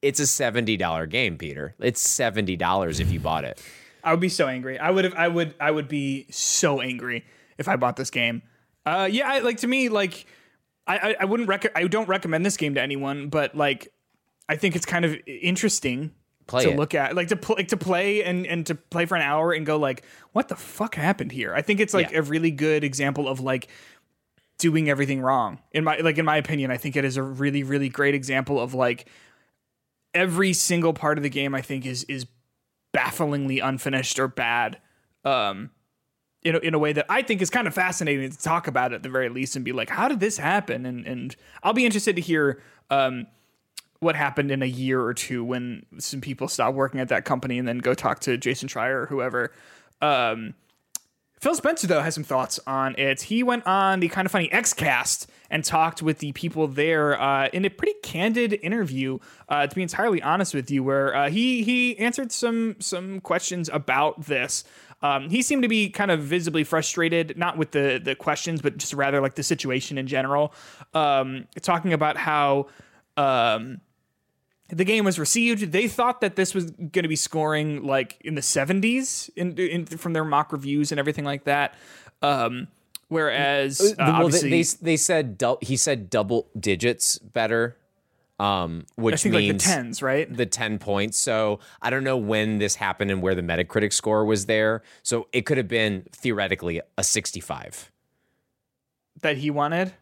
It's 0.01 0.19
a 0.19 0.27
seventy 0.27 0.77
dollar 0.77 1.05
game, 1.05 1.37
Peter. 1.37 1.75
It's 1.79 2.01
seventy 2.01 2.55
dollars 2.55 2.99
if 2.99 3.11
you 3.11 3.19
bought 3.19 3.43
it. 3.43 3.61
I 4.03 4.11
would 4.11 4.21
be 4.21 4.29
so 4.29 4.47
angry. 4.47 4.79
I 4.79 4.91
would 4.91 5.05
have. 5.05 5.13
I 5.15 5.27
would. 5.27 5.53
I 5.59 5.71
would 5.71 5.87
be 5.87 6.27
so 6.29 6.81
angry 6.81 7.25
if 7.57 7.67
I 7.67 7.75
bought 7.75 7.95
this 7.95 8.09
game. 8.09 8.41
Uh, 8.85 9.07
yeah, 9.11 9.27
I, 9.29 9.39
like 9.39 9.57
to 9.57 9.67
me, 9.67 9.89
like 9.89 10.25
I, 10.87 10.97
I, 10.97 11.15
I 11.21 11.25
wouldn't 11.25 11.49
rec- 11.49 11.75
I 11.77 11.83
don't 11.87 12.07
recommend 12.09 12.45
this 12.45 12.57
game 12.57 12.75
to 12.75 12.81
anyone, 12.81 13.29
but 13.29 13.55
like 13.55 13.91
I 14.47 14.55
think 14.55 14.75
it's 14.75 14.85
kind 14.85 15.05
of 15.05 15.15
interesting 15.27 16.11
Play 16.47 16.63
to 16.63 16.71
it. 16.71 16.77
look 16.77 16.95
at, 16.95 17.15
like 17.15 17.27
to 17.27 17.35
pl- 17.35 17.55
like 17.57 17.67
to 17.67 17.77
play 17.77 18.23
and 18.23 18.47
and 18.47 18.65
to 18.65 18.75
play 18.75 19.05
for 19.05 19.15
an 19.15 19.21
hour 19.21 19.51
and 19.51 19.65
go 19.65 19.77
like, 19.77 20.03
what 20.31 20.47
the 20.47 20.55
fuck 20.55 20.95
happened 20.95 21.31
here? 21.31 21.53
I 21.53 21.61
think 21.61 21.79
it's 21.79 21.93
like 21.93 22.11
Yeah. 22.11 22.19
a 22.19 22.21
really 22.23 22.49
good 22.51 22.83
example 22.83 23.27
of 23.27 23.39
like 23.39 23.67
doing 24.57 24.89
everything 24.89 25.21
wrong. 25.21 25.59
In 25.71 25.83
my 25.83 25.97
like 25.99 26.17
in 26.17 26.25
my 26.25 26.37
opinion, 26.37 26.71
I 26.71 26.77
think 26.77 26.95
it 26.95 27.05
is 27.05 27.17
a 27.17 27.21
really 27.23 27.61
really 27.63 27.89
great 27.89 28.15
example 28.15 28.59
of 28.59 28.73
like 28.73 29.07
every 30.15 30.53
single 30.53 30.93
part 30.93 31.17
of 31.19 31.23
the 31.23 31.29
game. 31.29 31.53
I 31.53 31.61
think 31.61 31.85
is 31.85 32.03
is 32.05 32.25
bafflingly 32.93 33.59
unfinished 33.59 34.17
or 34.17 34.27
bad. 34.27 34.79
Um, 35.23 35.69
in 36.43 36.55
a, 36.55 36.59
in 36.59 36.73
a 36.73 36.79
way 36.79 36.93
that 36.93 37.05
I 37.09 37.21
think 37.21 37.41
is 37.41 37.49
kind 37.49 37.67
of 37.67 37.73
fascinating 37.73 38.29
to 38.31 38.37
talk 38.37 38.67
about 38.67 38.93
at 38.93 39.03
the 39.03 39.09
very 39.09 39.29
least 39.29 39.55
and 39.55 39.65
be 39.65 39.71
like, 39.71 39.89
how 39.89 40.07
did 40.07 40.19
this 40.19 40.37
happen? 40.37 40.85
And 40.85 41.05
and 41.05 41.35
I'll 41.63 41.73
be 41.73 41.85
interested 41.85 42.15
to 42.15 42.21
hear 42.21 42.61
um, 42.89 43.27
what 43.99 44.15
happened 44.15 44.51
in 44.51 44.61
a 44.61 44.67
year 44.67 45.01
or 45.01 45.13
two 45.13 45.43
when 45.43 45.85
some 45.97 46.21
people 46.21 46.47
stop 46.47 46.73
working 46.73 46.99
at 46.99 47.09
that 47.09 47.25
company 47.25 47.59
and 47.59 47.67
then 47.67 47.79
go 47.79 47.93
talk 47.93 48.19
to 48.21 48.37
Jason 48.37 48.69
Schreier 48.69 49.03
or 49.03 49.05
whoever. 49.07 49.51
Um, 50.01 50.53
Phil 51.39 51.55
Spencer 51.55 51.87
though 51.87 52.01
has 52.01 52.15
some 52.15 52.23
thoughts 52.23 52.59
on 52.67 52.95
it. 52.97 53.21
He 53.21 53.43
went 53.43 53.65
on 53.65 54.01
the 54.01 54.09
kind 54.09 54.25
of 54.25 54.31
funny 54.31 54.51
X 54.51 54.73
Cast 54.73 55.29
and 55.49 55.63
talked 55.63 56.01
with 56.01 56.19
the 56.19 56.33
people 56.33 56.67
there 56.67 57.19
uh, 57.19 57.47
in 57.53 57.63
a 57.65 57.69
pretty 57.69 57.93
candid 58.03 58.59
interview. 58.61 59.19
Uh, 59.47 59.65
to 59.65 59.73
be 59.73 59.81
entirely 59.81 60.21
honest 60.21 60.53
with 60.53 60.69
you, 60.69 60.83
where 60.83 61.15
uh, 61.15 61.29
he 61.29 61.63
he 61.63 61.97
answered 61.97 62.31
some 62.31 62.75
some 62.79 63.21
questions 63.21 63.69
about 63.71 64.25
this. 64.25 64.65
Um, 65.01 65.29
he 65.29 65.41
seemed 65.41 65.63
to 65.63 65.69
be 65.69 65.89
kind 65.89 66.11
of 66.11 66.21
visibly 66.21 66.63
frustrated, 66.63 67.37
not 67.37 67.57
with 67.57 67.71
the 67.71 68.01
the 68.03 68.15
questions, 68.15 68.61
but 68.61 68.77
just 68.77 68.93
rather 68.93 69.21
like 69.21 69.35
the 69.35 69.43
situation 69.43 69.97
in 69.97 70.07
general. 70.07 70.53
Um, 70.93 71.47
talking 71.61 71.93
about 71.93 72.17
how. 72.17 72.67
Um, 73.17 73.81
the 74.69 74.85
game 74.85 75.03
was 75.03 75.17
received. 75.17 75.71
They 75.71 75.87
thought 75.87 76.21
that 76.21 76.35
this 76.35 76.53
was 76.53 76.71
going 76.71 77.03
to 77.03 77.07
be 77.07 77.15
scoring 77.15 77.83
like 77.83 78.17
in 78.21 78.35
the 78.35 78.41
70s 78.41 79.29
in, 79.35 79.57
in 79.57 79.85
from 79.85 80.13
their 80.13 80.23
mock 80.23 80.51
reviews 80.51 80.91
and 80.91 80.99
everything 80.99 81.25
like 81.25 81.45
that. 81.45 81.73
Um, 82.21 82.67
whereas 83.07 83.95
uh, 83.97 84.17
well, 84.19 84.29
they, 84.29 84.49
they 84.49 84.61
they 84.61 84.97
said 84.97 85.37
dou- 85.37 85.57
he 85.61 85.75
said 85.75 86.09
double 86.09 86.47
digits 86.59 87.17
better, 87.17 87.77
um, 88.39 88.85
which 88.95 89.13
I 89.15 89.17
think 89.17 89.35
like 89.35 89.41
the 89.43 89.49
means 89.49 89.63
tens, 89.63 90.01
right? 90.01 90.31
the 90.33 90.45
10 90.45 90.79
points. 90.79 91.17
So 91.17 91.59
I 91.81 91.89
don't 91.89 92.03
know 92.03 92.17
when 92.17 92.57
this 92.57 92.75
happened 92.75 93.11
and 93.11 93.21
where 93.21 93.35
the 93.35 93.41
Metacritic 93.41 93.91
score 93.93 94.23
was 94.25 94.45
there. 94.45 94.81
So 95.03 95.27
it 95.33 95.41
could 95.45 95.57
have 95.57 95.67
been 95.67 96.05
theoretically 96.11 96.81
a 96.97 97.03
65. 97.03 97.91
that 99.21 99.37
he 99.37 99.49
wanted, 99.51 99.93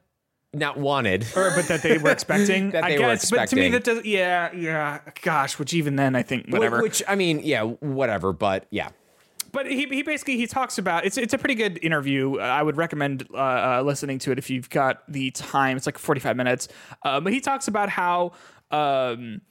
Not 0.54 0.78
wanted. 0.78 1.26
or 1.36 1.52
but 1.56 1.68
that 1.68 1.82
they 1.82 1.98
were 1.98 2.12
expecting. 2.18 2.72
That 2.72 2.84
I 2.84 2.90
they 2.90 3.00
were 3.00 3.06
guess, 3.06 3.32
but 3.32 3.50
to 3.50 3.56
me 3.56 3.70
that 3.70 3.84
does. 3.84 4.06
Yeah, 4.06 4.52
yeah. 4.54 5.00
Gosh, 5.24 5.58
which 5.58 5.74
even 5.74 5.96
then 5.96 6.16
I 6.16 6.22
think 6.24 6.48
whatever. 6.50 6.82
Which 6.82 7.02
I 7.08 7.16
mean, 7.16 7.42
yeah, 7.44 7.64
whatever. 7.64 8.34
But 8.34 8.68
yeah, 8.70 8.90
but 9.52 9.66
he, 9.70 9.86
he 9.86 10.04
basically 10.04 10.38
he 10.38 10.48
talks 10.48 10.78
about 10.78 11.06
it's 11.06 11.18
it's 11.18 11.34
a 11.34 11.38
pretty 11.38 11.56
good 11.56 11.80
interview. 11.82 12.40
I 12.40 12.62
would 12.62 12.78
recommend 12.78 13.28
uh, 13.34 13.38
uh, 13.38 13.82
listening 13.86 14.20
to 14.20 14.32
it 14.32 14.38
if 14.38 14.50
you've 14.50 14.70
got 14.70 15.04
the 15.12 15.32
time. 15.32 15.78
It's 15.78 15.86
like 15.86 15.98
forty 15.98 16.20
five 16.20 16.38
minutes. 16.38 16.68
Uh, 17.04 17.20
but 17.20 17.34
he 17.34 17.40
talks 17.40 17.68
about 17.68 17.90
how. 17.90 18.34
Um, 18.72 19.42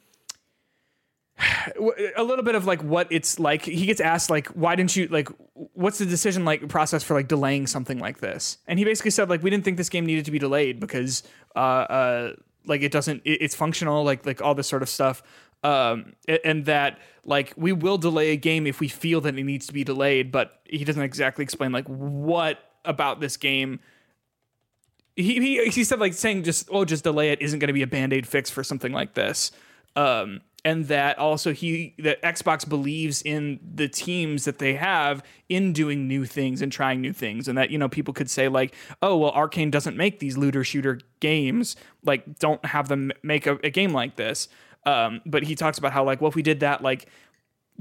a 2.15 2.23
little 2.23 2.43
bit 2.43 2.55
of 2.55 2.65
like 2.65 2.83
what 2.83 3.07
it's 3.11 3.39
like 3.39 3.63
he 3.63 3.85
gets 3.85 4.01
asked 4.01 4.29
like 4.29 4.47
why 4.49 4.75
didn't 4.75 4.95
you 4.95 5.07
like 5.07 5.29
what's 5.73 5.99
the 5.99 6.05
decision 6.05 6.45
like 6.45 6.67
process 6.67 7.03
for 7.03 7.13
like 7.13 7.27
delaying 7.27 7.67
something 7.67 7.99
like 7.99 8.19
this 8.19 8.57
and 8.67 8.79
he 8.79 8.85
basically 8.85 9.11
said 9.11 9.29
like 9.29 9.43
we 9.43 9.49
didn't 9.49 9.63
think 9.63 9.77
this 9.77 9.89
game 9.89 10.05
needed 10.05 10.25
to 10.25 10.31
be 10.31 10.39
delayed 10.39 10.79
because 10.79 11.21
uh 11.55 11.59
uh 11.59 12.33
like 12.65 12.81
it 12.81 12.91
doesn't 12.91 13.21
it, 13.23 13.41
it's 13.41 13.55
functional 13.55 14.03
like 14.03 14.25
like 14.25 14.41
all 14.41 14.55
this 14.55 14.67
sort 14.67 14.81
of 14.81 14.89
stuff 14.89 15.21
um 15.63 16.13
and 16.43 16.65
that 16.65 16.99
like 17.23 17.53
we 17.57 17.73
will 17.73 17.97
delay 17.97 18.29
a 18.29 18.37
game 18.37 18.67
if 18.67 18.79
we 18.79 18.87
feel 18.87 19.19
that 19.21 19.37
it 19.37 19.43
needs 19.43 19.67
to 19.67 19.73
be 19.73 19.83
delayed 19.83 20.31
but 20.31 20.61
he 20.65 20.83
doesn't 20.83 21.03
exactly 21.03 21.43
explain 21.43 21.71
like 21.71 21.87
what 21.87 22.59
about 22.87 23.19
this 23.19 23.37
game. 23.37 23.79
He 25.15 25.39
he, 25.39 25.65
he 25.69 25.83
said 25.83 25.99
like 25.99 26.13
saying 26.13 26.43
just 26.43 26.69
oh 26.71 26.85
just 26.85 27.03
delay 27.03 27.29
it 27.29 27.41
isn't 27.41 27.59
going 27.59 27.67
to 27.67 27.73
be 27.73 27.81
a 27.83 27.87
band-aid 27.87 28.25
fix 28.25 28.49
for 28.49 28.63
something 28.63 28.93
like 28.93 29.13
this. 29.13 29.51
Um 29.95 30.41
and 30.65 30.87
that 30.87 31.17
also 31.17 31.53
he 31.53 31.95
that 31.99 32.21
Xbox 32.21 32.67
believes 32.67 33.21
in 33.21 33.59
the 33.75 33.87
teams 33.87 34.45
that 34.45 34.59
they 34.59 34.73
have 34.75 35.23
in 35.49 35.73
doing 35.73 36.07
new 36.07 36.25
things 36.25 36.61
and 36.61 36.71
trying 36.71 37.01
new 37.01 37.13
things. 37.13 37.47
And 37.47 37.57
that 37.57 37.71
you 37.71 37.77
know 37.77 37.89
people 37.89 38.13
could 38.13 38.29
say 38.29 38.47
like 38.47 38.75
oh 39.01 39.17
well 39.17 39.31
Arcane 39.31 39.71
doesn't 39.71 39.97
make 39.97 40.19
these 40.19 40.37
looter 40.37 40.63
shooter 40.63 40.99
games. 41.19 41.75
Like 42.03 42.37
don't 42.37 42.63
have 42.65 42.87
them 42.87 43.11
make 43.23 43.47
a, 43.47 43.59
a 43.63 43.69
game 43.69 43.93
like 43.93 44.17
this 44.17 44.49
um 44.87 45.21
but 45.25 45.43
he 45.43 45.53
talks 45.55 45.77
about 45.77 45.91
how 45.91 46.03
like 46.03 46.21
well 46.21 46.29
if 46.29 46.35
we 46.35 46.41
did 46.41 46.59
that 46.61 46.81
like 46.81 47.07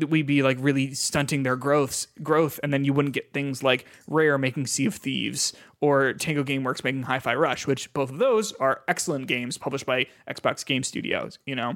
we'd 0.08 0.26
be 0.26 0.42
like 0.42 0.58
really 0.60 0.92
stunting 0.92 1.42
their 1.42 1.56
growths 1.56 2.06
growth 2.22 2.60
and 2.62 2.70
then 2.72 2.84
you 2.84 2.92
wouldn't 2.92 3.14
get 3.14 3.32
things 3.32 3.62
like 3.62 3.86
rare 4.08 4.36
making 4.36 4.66
sea 4.66 4.84
of 4.86 4.94
thieves 4.94 5.54
or 5.80 6.12
tango 6.12 6.44
gameworks 6.44 6.84
making 6.84 7.02
hi-fi 7.04 7.34
rush 7.34 7.66
which 7.66 7.90
both 7.94 8.10
of 8.10 8.18
those 8.18 8.52
are 8.54 8.82
excellent 8.88 9.26
games 9.26 9.56
published 9.56 9.86
by 9.86 10.04
xbox 10.28 10.66
game 10.66 10.82
studios 10.82 11.38
you 11.46 11.54
know 11.54 11.74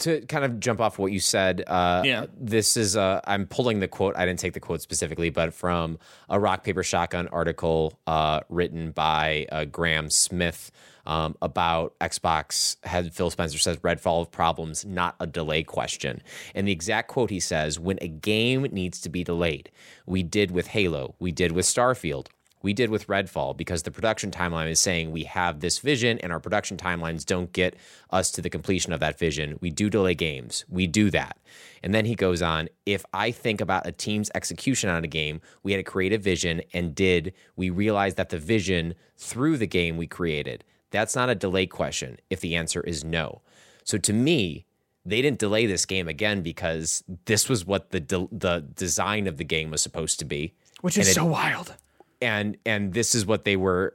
to 0.00 0.20
kind 0.26 0.44
of 0.44 0.60
jump 0.60 0.80
off 0.82 0.98
what 0.98 1.12
you 1.12 1.20
said, 1.20 1.64
uh, 1.66 2.02
Yeah. 2.04 2.26
this 2.38 2.76
is 2.76 2.94
uh, 2.94 3.20
I'm 3.24 3.46
pulling 3.46 3.80
the 3.80 3.88
quote. 3.88 4.14
I 4.18 4.26
didn't 4.26 4.38
take 4.38 4.52
the 4.52 4.60
quote 4.60 4.82
specifically, 4.82 5.30
but 5.30 5.54
from 5.54 5.98
a 6.28 6.38
Rock 6.38 6.62
Paper 6.62 6.82
Shotgun 6.82 7.26
article 7.28 7.98
uh, 8.06 8.40
written 8.50 8.90
by 8.90 9.46
uh, 9.50 9.64
Graham 9.64 10.10
Smith 10.10 10.70
um, 11.08 11.34
about 11.42 11.98
Xbox. 11.98 12.76
Head 12.84 13.12
Phil 13.12 13.30
Spencer 13.30 13.58
says 13.58 13.78
Redfall 13.78 14.20
of 14.20 14.30
problems, 14.30 14.84
not 14.84 15.16
a 15.18 15.26
delay 15.26 15.64
question. 15.64 16.22
And 16.54 16.68
the 16.68 16.72
exact 16.72 17.08
quote 17.08 17.30
he 17.30 17.40
says: 17.40 17.80
"When 17.80 17.98
a 18.00 18.08
game 18.08 18.62
needs 18.62 19.00
to 19.00 19.08
be 19.08 19.24
delayed, 19.24 19.72
we 20.06 20.22
did 20.22 20.52
with 20.52 20.68
Halo, 20.68 21.16
we 21.18 21.32
did 21.32 21.50
with 21.50 21.66
Starfield." 21.66 22.28
we 22.62 22.72
did 22.72 22.90
with 22.90 23.06
Redfall 23.06 23.56
because 23.56 23.82
the 23.82 23.90
production 23.90 24.30
timeline 24.30 24.68
is 24.68 24.80
saying 24.80 25.10
we 25.10 25.24
have 25.24 25.60
this 25.60 25.78
vision 25.78 26.18
and 26.18 26.32
our 26.32 26.40
production 26.40 26.76
timelines 26.76 27.24
don't 27.24 27.52
get 27.52 27.76
us 28.10 28.30
to 28.32 28.42
the 28.42 28.50
completion 28.50 28.92
of 28.92 29.00
that 29.00 29.18
vision. 29.18 29.58
We 29.60 29.70
do 29.70 29.88
delay 29.88 30.14
games. 30.14 30.64
We 30.68 30.86
do 30.86 31.10
that. 31.10 31.38
And 31.82 31.94
then 31.94 32.04
he 32.04 32.14
goes 32.14 32.42
on 32.42 32.68
if 32.86 33.04
I 33.12 33.30
think 33.30 33.60
about 33.60 33.86
a 33.86 33.92
team's 33.92 34.30
execution 34.34 34.90
on 34.90 35.04
a 35.04 35.08
game, 35.08 35.40
we 35.62 35.72
had 35.72 35.80
a 35.80 35.84
creative 35.84 36.22
vision 36.22 36.62
and 36.72 36.94
did, 36.94 37.32
we 37.56 37.70
realized 37.70 38.16
that 38.16 38.30
the 38.30 38.38
vision 38.38 38.94
through 39.16 39.58
the 39.58 39.66
game 39.66 39.96
we 39.96 40.06
created. 40.06 40.64
That's 40.90 41.14
not 41.14 41.28
a 41.30 41.34
delay 41.34 41.66
question 41.66 42.18
if 42.30 42.40
the 42.40 42.54
answer 42.56 42.80
is 42.80 43.04
no. 43.04 43.42
So 43.84 43.98
to 43.98 44.12
me, 44.12 44.66
they 45.04 45.22
didn't 45.22 45.38
delay 45.38 45.66
this 45.66 45.86
game 45.86 46.08
again 46.08 46.42
because 46.42 47.02
this 47.24 47.48
was 47.48 47.64
what 47.64 47.90
the 47.90 48.00
de- 48.00 48.28
the 48.30 48.64
design 48.74 49.26
of 49.26 49.36
the 49.38 49.44
game 49.44 49.70
was 49.70 49.80
supposed 49.80 50.18
to 50.18 50.24
be 50.24 50.52
which 50.82 50.98
is 50.98 51.08
it- 51.08 51.14
so 51.14 51.24
wild 51.24 51.74
and 52.20 52.56
and 52.66 52.92
this 52.92 53.14
is 53.14 53.24
what 53.24 53.44
they 53.44 53.56
were 53.56 53.94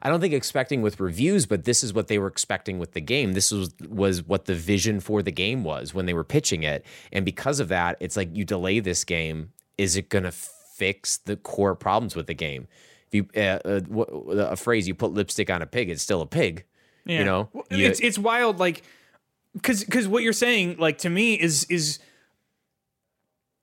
I 0.00 0.08
don't 0.08 0.20
think 0.20 0.32
expecting 0.32 0.80
with 0.80 1.00
reviews, 1.00 1.44
but 1.46 1.64
this 1.64 1.82
is 1.82 1.92
what 1.92 2.06
they 2.06 2.20
were 2.20 2.28
expecting 2.28 2.78
with 2.78 2.92
the 2.92 3.00
game. 3.00 3.32
This 3.32 3.50
was 3.50 3.70
was 3.88 4.22
what 4.22 4.44
the 4.44 4.54
vision 4.54 5.00
for 5.00 5.22
the 5.24 5.32
game 5.32 5.64
was 5.64 5.92
when 5.92 6.06
they 6.06 6.14
were 6.14 6.22
pitching 6.24 6.62
it. 6.62 6.84
And 7.12 7.24
because 7.24 7.58
of 7.58 7.66
that, 7.68 7.96
it's 7.98 8.16
like 8.16 8.36
you 8.36 8.44
delay 8.44 8.78
this 8.78 9.02
game, 9.04 9.52
is 9.76 9.96
it 9.96 10.08
going 10.08 10.22
to 10.22 10.30
fix 10.30 11.16
the 11.18 11.36
core 11.36 11.74
problems 11.74 12.14
with 12.14 12.28
the 12.28 12.34
game? 12.34 12.68
If 13.10 13.14
you 13.14 13.26
uh, 13.36 13.58
uh, 13.64 13.80
a 14.50 14.56
phrase 14.56 14.86
you 14.86 14.94
put 14.94 15.12
lipstick 15.12 15.50
on 15.50 15.62
a 15.62 15.66
pig, 15.66 15.90
it's 15.90 16.02
still 16.02 16.20
a 16.20 16.26
pig. 16.26 16.64
Yeah. 17.04 17.20
You 17.20 17.24
know, 17.24 17.48
You- 17.70 17.86
it's 17.86 18.00
it's 18.00 18.18
wild 18.18 18.58
like 18.58 18.82
cuz 19.62 19.84
cuz 19.84 20.06
what 20.06 20.22
you're 20.22 20.32
saying 20.32 20.76
like 20.78 20.98
to 20.98 21.10
me 21.10 21.34
is 21.34 21.64
is 21.70 21.98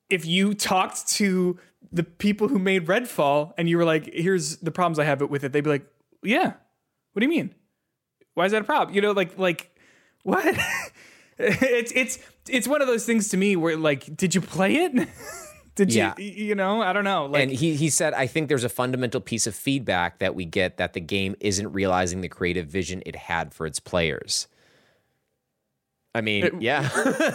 if 0.10 0.26
you 0.26 0.54
talked 0.54 1.08
to 1.10 1.58
the 1.92 2.04
people 2.04 2.48
who 2.48 2.60
made 2.60 2.88
Redfall 2.88 3.54
and 3.58 3.70
you 3.70 3.78
were 3.78 3.86
like 3.86 4.12
here's 4.14 4.58
the 4.58 4.72
problems 4.72 5.00
I 5.00 5.04
have 5.06 5.22
with 5.22 5.44
it 5.44 5.52
they'd 5.54 5.62
be 5.64 5.70
like 5.70 5.86
yeah 6.24 6.54
what 7.14 7.20
do 7.20 7.24
you 7.26 7.30
mean 7.30 7.54
why 8.34 8.46
is 8.46 8.52
that 8.52 8.62
a 8.64 8.66
problem? 8.66 8.94
You 8.94 9.02
know, 9.02 9.12
like 9.14 9.38
like 9.40 9.72
what? 10.24 10.44
it's 11.38 11.92
it's 11.96 12.20
it's 12.50 12.68
one 12.68 12.82
of 12.82 12.88
those 12.88 13.06
things 13.06 13.30
to 13.30 13.38
me 13.38 13.56
where 13.56 13.78
like, 13.78 14.16
did 14.18 14.36
you 14.36 14.42
play 14.42 14.76
it? 14.76 15.08
did 15.76 15.94
you 15.94 16.00
Yeah. 16.00 16.14
you 16.18 16.56
know? 16.56 16.82
I 16.82 16.94
don't 16.94 17.04
know. 17.04 17.26
Like 17.28 17.44
and 17.44 17.52
he 17.52 17.76
he 17.76 17.90
said, 17.90 18.14
I 18.14 18.28
think 18.28 18.48
there's 18.50 18.64
a 18.64 18.70
fundamental 18.70 19.22
piece 19.22 19.46
of 19.48 19.56
feedback 19.56 20.20
that 20.20 20.34
we 20.36 20.46
get 20.46 20.78
that 20.78 20.94
the 20.94 21.02
game 21.02 21.36
isn't 21.40 21.72
realizing 21.74 22.22
the 22.22 22.30
creative 22.30 22.68
vision 22.68 23.04
it 23.06 23.16
had 23.16 23.54
for 23.54 23.66
its 23.66 23.80
players. 23.80 24.48
I 26.14 26.22
mean, 26.22 26.62
yeah, 26.62 26.90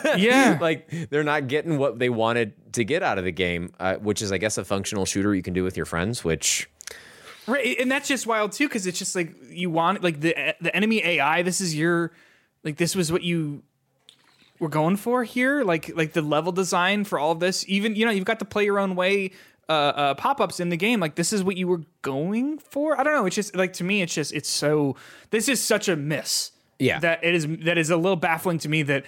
yeah. 0.17 0.57
like 0.59 0.89
they're 1.11 1.23
not 1.23 1.49
getting 1.49 1.77
what 1.77 1.99
they 1.99 2.09
wanted 2.09 2.73
to 2.73 2.83
get 2.85 3.03
out 3.03 3.19
of 3.19 3.25
the 3.25 3.31
game, 3.33 3.73
uh, 3.79 3.97
which 3.97 4.23
is, 4.23 4.33
I 4.33 4.39
guess, 4.39 4.57
a 4.57 4.65
functional 4.65 5.05
shooter 5.05 5.35
you 5.35 5.43
can 5.43 5.53
do 5.53 5.63
with 5.63 5.77
your 5.77 5.85
friends. 5.85 6.25
Which, 6.25 6.71
Right, 7.47 7.77
and 7.79 7.91
that's 7.91 8.09
just 8.09 8.27
wild 8.27 8.53
too, 8.53 8.69
because 8.69 8.87
it's 8.87 8.99
just 8.99 9.15
like 9.15 9.35
you 9.51 9.69
want 9.69 10.03
like 10.03 10.21
the 10.21 10.55
the 10.63 10.75
enemy 10.75 11.05
AI. 11.05 11.43
This 11.43 11.61
is 11.61 11.75
your 11.75 12.13
like 12.65 12.77
this 12.79 12.95
was 12.95 13.13
what 13.13 13.23
you 13.23 13.63
were 14.61 14.69
going 14.69 14.97
for 14.97 15.25
here. 15.25 15.65
Like 15.65 15.91
like 15.97 16.13
the 16.13 16.23
level 16.23 16.53
design 16.53 17.05
for 17.05 17.19
all 17.19 17.33
of 17.33 17.41
this. 17.41 17.65
Even 17.69 17.97
you 17.97 18.05
know 18.05 18.11
you've 18.13 18.25
got 18.25 18.39
the 18.39 18.45
play 18.45 18.65
your 18.65 18.79
own 18.79 18.95
way 18.95 19.33
uh, 19.69 19.73
uh, 19.73 20.15
pop 20.15 20.41
ups 20.41 20.61
in 20.61 20.69
the 20.69 20.77
game. 20.77 21.01
Like 21.01 21.15
this 21.15 21.33
is 21.33 21.43
what 21.43 21.57
you 21.57 21.67
were 21.69 21.83
going 22.03 22.59
for. 22.59 22.99
I 22.99 23.03
don't 23.03 23.15
know. 23.15 23.27
It's 23.27 23.37
just 23.37 23.57
like 23.57 23.73
to 23.75 23.85
me, 23.85 24.03
it's 24.03 24.15
just 24.15 24.33
it's 24.33 24.49
so. 24.49 24.97
This 25.31 25.49
is 25.49 25.63
such 25.63 25.89
a 25.89 25.97
miss. 25.97 26.53
Yeah. 26.79 26.99
that 27.01 27.23
it 27.23 27.35
is. 27.35 27.47
That 27.65 27.77
is 27.79 27.91
a 27.91 27.97
little 27.97 28.17
baffling 28.17 28.59
to 28.61 28.69
me 28.69 28.83
that 28.85 29.05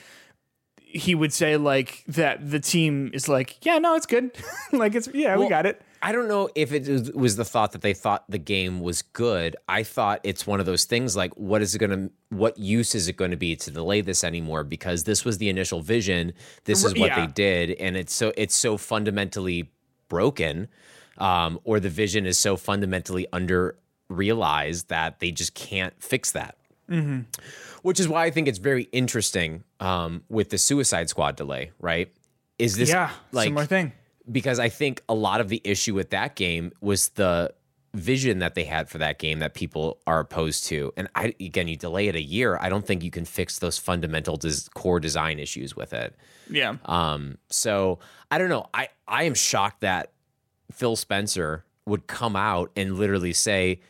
he 0.76 1.14
would 1.14 1.32
say 1.32 1.57
like 1.57 2.05
that 2.07 2.50
the 2.50 2.61
team 2.61 3.11
is 3.14 3.26
like 3.26 3.64
yeah 3.64 3.78
no 3.78 3.94
it's 3.94 4.05
good 4.05 4.30
like 4.72 4.94
it's 4.94 5.09
yeah 5.14 5.38
we 5.38 5.48
got 5.48 5.64
it 5.64 5.80
I 6.05 6.11
don't 6.12 6.26
know 6.26 6.48
if 6.57 6.72
it 6.72 7.14
was- 7.14 7.36
the 7.36 7.44
thought 7.44 7.72
that 7.72 7.80
they 7.80 7.94
thought 7.94 8.24
the 8.28 8.38
game 8.38 8.80
was 8.80 9.03
good. 9.03 9.55
I 9.68 9.84
thought 9.84 10.20
it's 10.24 10.46
one 10.46 10.59
of 10.59 10.66
those 10.66 10.84
things 10.84 11.14
like, 11.16 11.32
what 11.36 11.62
is 11.62 11.74
it 11.74 11.78
going 11.78 11.90
to, 12.09 12.12
what 12.30 12.59
use 12.59 12.94
is 12.96 13.07
it 13.09 13.16
going 13.16 13.30
to 13.30 13.36
be 13.36 13.55
to 13.57 13.70
delay 13.70 14.00
this 14.00 14.24
anymore? 14.24 14.64
Because 14.64 15.05
this 15.05 15.24
was 15.24 15.38
the 15.38 15.48
initial 15.48 15.80
vision. 15.80 16.32
This 16.64 16.84
is 16.84 16.92
what 16.94 17.11
Yeah. 17.11 17.24
they 17.26 17.32
did, 17.32 17.70
and 17.78 17.96
it's 17.96 18.12
so 18.12 18.32
it's 18.36 18.55
so 18.57 18.76
fundamentally 18.76 19.70
broken, 20.09 20.68
um, 21.18 21.61
or 21.64 21.78
the 21.78 21.88
vision 21.88 22.26
is 22.26 22.36
so 22.38 22.57
fundamentally 22.57 23.26
under 23.32 23.76
realized 24.09 24.88
that 24.88 25.20
they 25.20 25.30
just 25.30 25.55
can't 25.55 25.94
fix 26.03 26.32
that. 26.32 26.57
Which 27.82 27.98
is 27.98 28.07
why 28.09 28.24
I 28.26 28.30
think 28.30 28.48
it's 28.48 28.59
very 28.59 28.82
interesting 28.92 29.64
um, 29.80 30.24
with 30.28 30.50
the 30.50 30.59
Suicide 30.59 31.09
Squad 31.09 31.36
delay. 31.36 31.70
Right? 31.80 32.12
Is 32.59 32.76
this 32.76 32.88
yeah 32.90 33.11
like 33.32 33.46
similar 33.46 33.66
thing 33.66 33.92
because 34.30 34.58
I 34.58 34.68
think 34.68 35.02
a 35.08 35.14
lot 35.14 35.40
of 35.40 35.48
the 35.48 35.60
issue 35.64 35.94
with 35.94 36.10
that 36.10 36.36
game 36.36 36.72
was 36.80 37.10
the 37.10 37.52
vision 37.94 38.38
that 38.38 38.54
they 38.54 38.64
had 38.64 38.88
for 38.88 38.98
that 38.98 39.18
game 39.18 39.40
that 39.40 39.54
people 39.54 39.98
are 40.06 40.20
opposed 40.20 40.64
to. 40.66 40.92
And 40.96 41.08
I 41.14 41.34
again, 41.40 41.68
you 41.68 41.76
delay 41.76 42.08
it 42.08 42.16
a 42.16 42.22
year, 42.22 42.58
I 42.60 42.68
don't 42.68 42.86
think 42.86 43.02
you 43.02 43.10
can 43.10 43.24
fix 43.24 43.58
those 43.58 43.78
fundamental 43.78 44.36
des- 44.36 44.68
core 44.74 45.00
design 45.00 45.38
issues 45.38 45.76
with 45.76 45.92
it. 45.92 46.14
yeah 46.48 46.76
Um, 46.86 47.38
so 47.50 47.98
I 48.30 48.38
don't 48.38 48.48
know. 48.48 48.66
I 48.72 48.88
I 49.06 49.24
am 49.24 49.34
shocked 49.34 49.80
that 49.80 50.12
Phil 50.70 50.96
Spencer 50.96 51.64
would 51.84 52.06
come 52.06 52.36
out 52.36 52.70
and 52.76 52.96
literally 52.96 53.32
say 53.32 53.80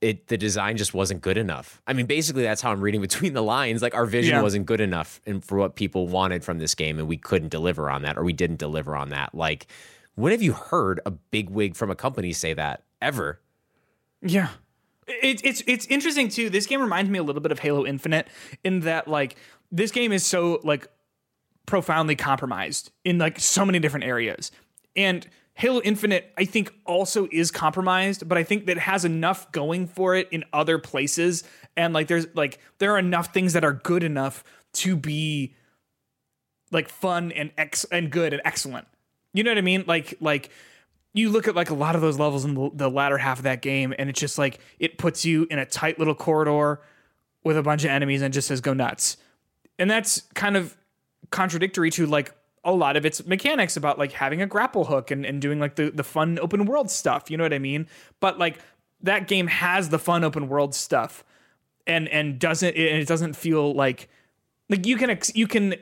it 0.00 0.28
the 0.28 0.36
design 0.36 0.76
just 0.76 0.94
wasn't 0.94 1.20
good 1.22 1.36
enough. 1.36 1.82
I 1.86 1.92
mean, 1.92 2.06
basically 2.06 2.42
that's 2.42 2.60
how 2.62 2.70
I'm 2.70 2.80
reading 2.80 3.00
between 3.08 3.32
the 3.32 3.42
lines. 3.42 3.82
Like 3.82 3.94
our 3.94 4.06
vision 4.06 4.36
Yeah. 4.36 4.42
wasn't 4.42 4.66
good 4.66 4.80
enough 4.80 5.20
and 5.26 5.44
for 5.44 5.58
what 5.58 5.74
people 5.76 6.06
wanted 6.08 6.44
from 6.44 6.58
this 6.58 6.74
game, 6.74 6.98
and 6.98 7.08
we 7.08 7.16
couldn't 7.16 7.48
deliver 7.50 7.90
on 7.90 8.02
that, 8.02 8.16
or 8.16 8.24
we 8.24 8.32
didn't 8.32 8.58
deliver 8.58 8.94
on 8.96 9.08
that. 9.10 9.34
Like, 9.34 9.66
when 10.14 10.32
have 10.32 10.42
you 10.42 10.52
heard 10.52 11.00
a 11.06 11.10
big 11.10 11.50
wig 11.50 11.74
from 11.76 11.90
a 11.90 11.94
company 11.94 12.32
say 12.32 12.54
that 12.54 12.84
ever? 13.02 13.40
Yeah. 14.22 14.48
It, 15.06 15.40
it's 15.44 15.62
it's 15.66 15.86
interesting 15.86 16.28
too. 16.28 16.50
This 16.50 16.66
game 16.66 16.80
reminds 16.82 17.10
me 17.10 17.18
a 17.18 17.22
little 17.22 17.40
bit 17.40 17.50
of 17.52 17.58
Halo 17.60 17.86
Infinite 17.86 18.28
in 18.62 18.80
that 18.80 19.08
like 19.08 19.36
this 19.72 19.90
game 19.90 20.12
is 20.12 20.24
so 20.26 20.60
like 20.64 20.86
profoundly 21.66 22.14
compromised 22.16 22.90
in 23.04 23.18
like 23.18 23.38
so 23.40 23.64
many 23.64 23.78
different 23.78 24.04
areas. 24.04 24.50
And 24.96 25.26
Halo 25.58 25.80
Infinite 25.82 26.32
I 26.38 26.44
think 26.44 26.72
also 26.86 27.26
is 27.32 27.50
compromised, 27.50 28.28
but 28.28 28.38
I 28.38 28.44
think 28.44 28.66
that 28.66 28.78
has 28.78 29.04
enough 29.04 29.50
going 29.50 29.88
for 29.88 30.14
it 30.14 30.28
in 30.30 30.44
other 30.52 30.78
places 30.78 31.42
and 31.76 31.92
like 31.92 32.06
there's 32.06 32.28
like 32.34 32.60
there 32.78 32.92
are 32.94 32.98
enough 32.98 33.34
things 33.34 33.54
that 33.54 33.64
are 33.64 33.72
good 33.72 34.04
enough 34.04 34.44
to 34.74 34.96
be 34.96 35.56
like 36.70 36.88
fun 36.88 37.32
and 37.32 37.50
ex 37.58 37.82
and 37.84 38.10
good 38.10 38.32
and 38.32 38.40
excellent. 38.44 38.86
You 39.34 39.42
know 39.42 39.50
what 39.50 39.58
I 39.58 39.62
mean? 39.62 39.82
Like 39.84 40.14
like 40.20 40.50
you 41.12 41.28
look 41.28 41.48
at 41.48 41.56
like 41.56 41.70
a 41.70 41.74
lot 41.74 41.96
of 41.96 42.02
those 42.02 42.20
levels 42.20 42.44
in 42.44 42.54
the, 42.54 42.70
the 42.72 42.88
latter 42.88 43.18
half 43.18 43.38
of 43.38 43.42
that 43.42 43.60
game, 43.60 43.92
and 43.98 44.08
it's 44.08 44.20
just 44.20 44.38
like 44.38 44.60
it 44.78 44.96
puts 44.96 45.24
you 45.24 45.48
in 45.50 45.58
a 45.58 45.66
tight 45.66 45.98
little 45.98 46.14
corridor 46.14 46.80
with 47.42 47.56
a 47.56 47.62
bunch 47.64 47.82
of 47.82 47.90
enemies 47.90 48.22
and 48.22 48.32
just 48.32 48.46
says 48.46 48.60
go 48.60 48.74
nuts. 48.74 49.16
And 49.76 49.90
that's 49.90 50.22
kind 50.34 50.56
of 50.56 50.76
contradictory 51.30 51.90
to 51.90 52.06
like 52.06 52.32
a 52.68 52.76
lot 52.76 52.96
of 52.96 53.06
its 53.06 53.26
mechanics 53.26 53.76
about 53.76 53.98
like 53.98 54.12
having 54.12 54.42
a 54.42 54.46
grapple 54.46 54.84
hook 54.84 55.10
and, 55.10 55.24
and 55.24 55.40
doing 55.40 55.58
like 55.58 55.76
the, 55.76 55.90
the 55.90 56.04
fun 56.04 56.38
open 56.40 56.66
world 56.66 56.90
stuff. 56.90 57.30
You 57.30 57.36
know 57.36 57.44
what 57.44 57.54
I 57.54 57.58
mean? 57.58 57.86
But 58.20 58.38
like 58.38 58.58
that 59.02 59.28
game 59.28 59.46
has 59.46 59.88
the 59.88 59.98
fun 59.98 60.24
open 60.24 60.48
world 60.48 60.74
stuff 60.74 61.24
and 61.86 62.08
and 62.08 62.38
doesn't 62.38 62.76
and 62.76 63.00
it 63.00 63.08
doesn't 63.08 63.34
feel 63.34 63.72
like 63.72 64.08
like 64.68 64.86
you 64.86 64.96
can 64.96 65.18
you 65.34 65.46
can 65.46 65.74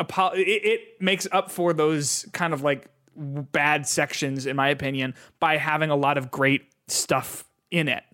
it 0.00 0.80
makes 1.00 1.26
up 1.32 1.50
for 1.50 1.72
those 1.72 2.26
kind 2.32 2.54
of 2.54 2.62
like 2.62 2.88
bad 3.16 3.86
sections 3.86 4.46
in 4.46 4.56
my 4.56 4.68
opinion 4.68 5.14
by 5.40 5.56
having 5.56 5.90
a 5.90 5.96
lot 5.96 6.16
of 6.16 6.30
great 6.30 6.62
stuff 6.86 7.44
in 7.70 7.88
it 7.88 8.04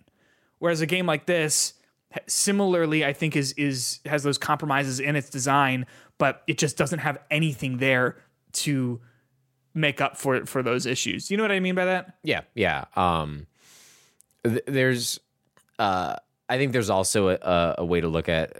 whereas 0.59 0.81
a 0.81 0.85
game 0.85 1.05
like 1.05 1.27
this 1.27 1.73
similarly 2.27 3.05
i 3.05 3.13
think 3.13 3.35
is 3.35 3.53
is 3.53 3.99
has 4.05 4.23
those 4.23 4.37
compromises 4.37 4.99
in 4.99 5.15
its 5.15 5.29
design 5.29 5.85
but 6.17 6.43
it 6.47 6.57
just 6.57 6.77
doesn't 6.77 6.99
have 6.99 7.17
anything 7.29 7.77
there 7.77 8.17
to 8.53 8.99
make 9.73 9.99
up 9.99 10.15
for 10.17 10.45
for 10.45 10.63
those 10.63 10.85
issues 10.85 11.29
you 11.29 11.35
know 11.37 11.43
what 11.43 11.51
i 11.51 11.59
mean 11.59 11.75
by 11.75 11.85
that 11.85 12.15
Yeah, 12.23 12.41
yeah. 12.53 12.85
Um, 12.95 13.47
th- 14.43 14.63
there's, 14.67 15.19
uh, 15.79 16.15
I 16.47 16.57
think 16.57 16.71
there's 16.71 16.89
also 16.89 17.29
a- 17.29 17.75
a, 17.79 17.85
way 17.85 17.99
to 17.99 18.07
look 18.07 18.29
at 18.29 18.55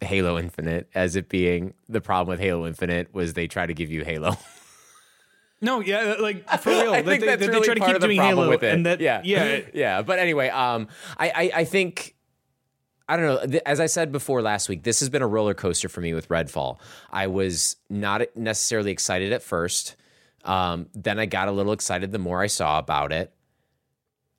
Halo 0.00 0.38
Infinite 0.38 0.88
as 0.94 1.16
it 1.16 1.28
being 1.28 1.74
the 1.88 2.00
problem 2.00 2.28
with 2.32 2.40
Halo 2.40 2.66
Infinite 2.66 3.12
was 3.12 3.34
they 3.34 3.46
try 3.46 3.66
to 3.66 3.74
give 3.74 3.90
you 3.90 4.04
Halo. 4.04 4.36
no 5.60 5.80
yeah 5.80 6.16
like 6.20 6.48
for 6.60 6.70
real 6.70 6.92
I 6.94 7.02
they, 7.02 7.10
think 7.12 7.20
they- 7.20 7.26
that's 7.26 7.40
they 7.40 7.48
really 7.48 7.64
try 7.66 7.74
to 7.74 7.80
keep 7.92 8.00
doing 8.00 8.20
halo 8.20 8.48
with 8.48 8.62
it. 8.62 8.72
and 8.74 8.86
that 8.86 9.00
yeah, 9.00 9.20
yeah 9.24 9.60
yeah. 9.74 10.02
But 10.02 10.18
anyway, 10.18 10.48
um, 10.48 10.88
I, 11.18 11.28
I, 11.28 11.50
I 11.60 11.64
think. 11.64 12.14
I 13.08 13.16
don't 13.16 13.52
know. 13.52 13.60
As 13.66 13.80
I 13.80 13.86
said 13.86 14.12
before 14.12 14.40
last 14.40 14.68
week, 14.68 14.82
this 14.82 15.00
has 15.00 15.10
been 15.10 15.22
a 15.22 15.26
roller 15.26 15.54
coaster 15.54 15.88
for 15.88 16.00
me 16.00 16.14
with 16.14 16.28
Redfall. 16.28 16.78
I 17.10 17.26
was 17.26 17.76
not 17.90 18.22
necessarily 18.34 18.92
excited 18.92 19.32
at 19.32 19.42
first. 19.42 19.96
Um, 20.44 20.86
then 20.94 21.18
I 21.18 21.26
got 21.26 21.48
a 21.48 21.52
little 21.52 21.72
excited 21.72 22.12
the 22.12 22.18
more 22.18 22.40
I 22.40 22.46
saw 22.46 22.78
about 22.78 23.12
it. 23.12 23.32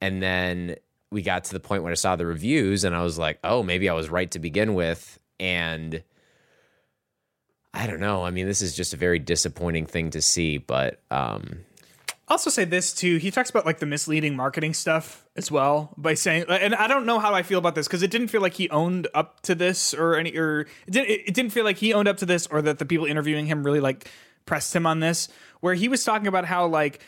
And 0.02 0.22
then 0.22 0.76
we 1.12 1.22
got 1.22 1.46
to 1.46 1.54
the 1.54 1.60
point 1.60 1.84
when 1.84 1.92
I 1.92 1.96
saw 1.96 2.16
the 2.16 2.26
reviews 2.26 2.84
and 2.84 2.96
I 2.96 3.04
was 3.04 3.20
like, 3.20 3.40
oh, 3.44 3.64
maybe 3.64 3.88
I 3.88 3.94
was 3.94 4.10
right 4.10 4.30
to 4.32 4.40
begin 4.40 4.74
with. 4.74 5.20
And 5.40 6.04
I 7.74 7.88
don't 7.88 8.00
know. 8.00 8.24
I 8.24 8.32
mean, 8.32 8.48
this 8.48 8.62
is 8.62 8.76
just 8.76 8.94
a 8.94 8.98
very 8.98 9.20
disappointing 9.20 9.86
thing 9.86 10.10
to 10.12 10.22
see, 10.22 10.58
but 10.58 11.02
um, 11.12 11.60
also 12.28 12.50
say 12.50 12.66
this 12.66 12.94
too. 12.94 13.18
He 13.18 13.32
talks 13.32 13.50
about 13.50 13.66
like 13.66 13.80
the 13.80 13.86
misleading 13.86 14.36
marketing 14.36 14.74
stuff 14.74 15.25
as 15.36 15.52
well 15.52 15.94
by 15.98 16.14
saying, 16.14 16.46
and 16.50 16.74
I 16.74 16.88
don't 16.88 17.06
know 17.06 17.20
how 17.20 17.34
I 17.34 17.44
feel 17.44 17.60
about 17.60 17.76
this 17.76 17.88
because 17.88 18.04
it 18.04 18.12
didn't 18.12 18.30
feel 18.30 18.42
like 18.42 18.54
he 18.54 18.70
owned 18.70 19.08
up 19.14 19.42
to 19.42 19.56
this 19.56 19.94
or 19.94 20.16
any, 20.16 20.36
or 20.38 20.62
it 20.88 20.92
didn't, 20.92 21.10
it 21.10 21.34
didn't 21.34 21.52
feel 21.52 21.66
like 21.66 21.78
he 21.78 21.94
owned 21.94 22.08
up 22.08 22.18
to 22.18 22.26
this 22.26 22.48
or 22.48 22.62
that 22.62 22.80
the 22.80 22.86
people 22.86 23.06
interviewing 23.06 23.46
him 23.46 23.64
really 23.64 23.82
like 23.82 24.10
pressed 24.46 24.76
him 24.76 24.86
on 24.86 25.02
this. 25.02 25.28
Where 25.60 25.74
he 25.74 25.88
was 25.88 26.04
talking 26.04 26.28
about 26.28 26.46
how 26.46 26.68
like 26.68 27.02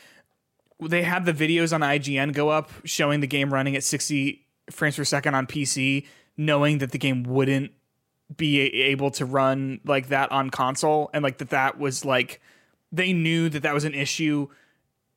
they 0.79 1.03
had 1.03 1.25
the 1.25 1.33
videos 1.33 1.73
on 1.73 1.81
IGN 1.81 2.33
go 2.33 2.49
up 2.49 2.69
showing 2.83 3.21
the 3.21 3.27
game 3.27 3.53
running 3.53 3.75
at 3.75 3.83
60 3.83 4.45
frames 4.69 4.97
per 4.97 5.03
second 5.05 5.33
on 5.33 5.47
PC, 5.47 6.05
knowing 6.35 6.79
that 6.79 6.91
the 6.91 6.97
game 6.97 7.23
wouldn't 7.23 7.71
be 8.35 8.59
able 8.59 9.09
to 9.11 9.25
run 9.25 9.79
like 9.85 10.09
that 10.09 10.31
on 10.31 10.49
console 10.49 11.09
and 11.13 11.23
like 11.23 11.37
that 11.37 11.51
that 11.51 11.79
was 11.79 12.03
like 12.03 12.41
they 12.91 13.13
knew 13.13 13.47
that 13.47 13.63
that 13.63 13.73
was 13.73 13.85
an 13.85 13.93
issue 13.93 14.47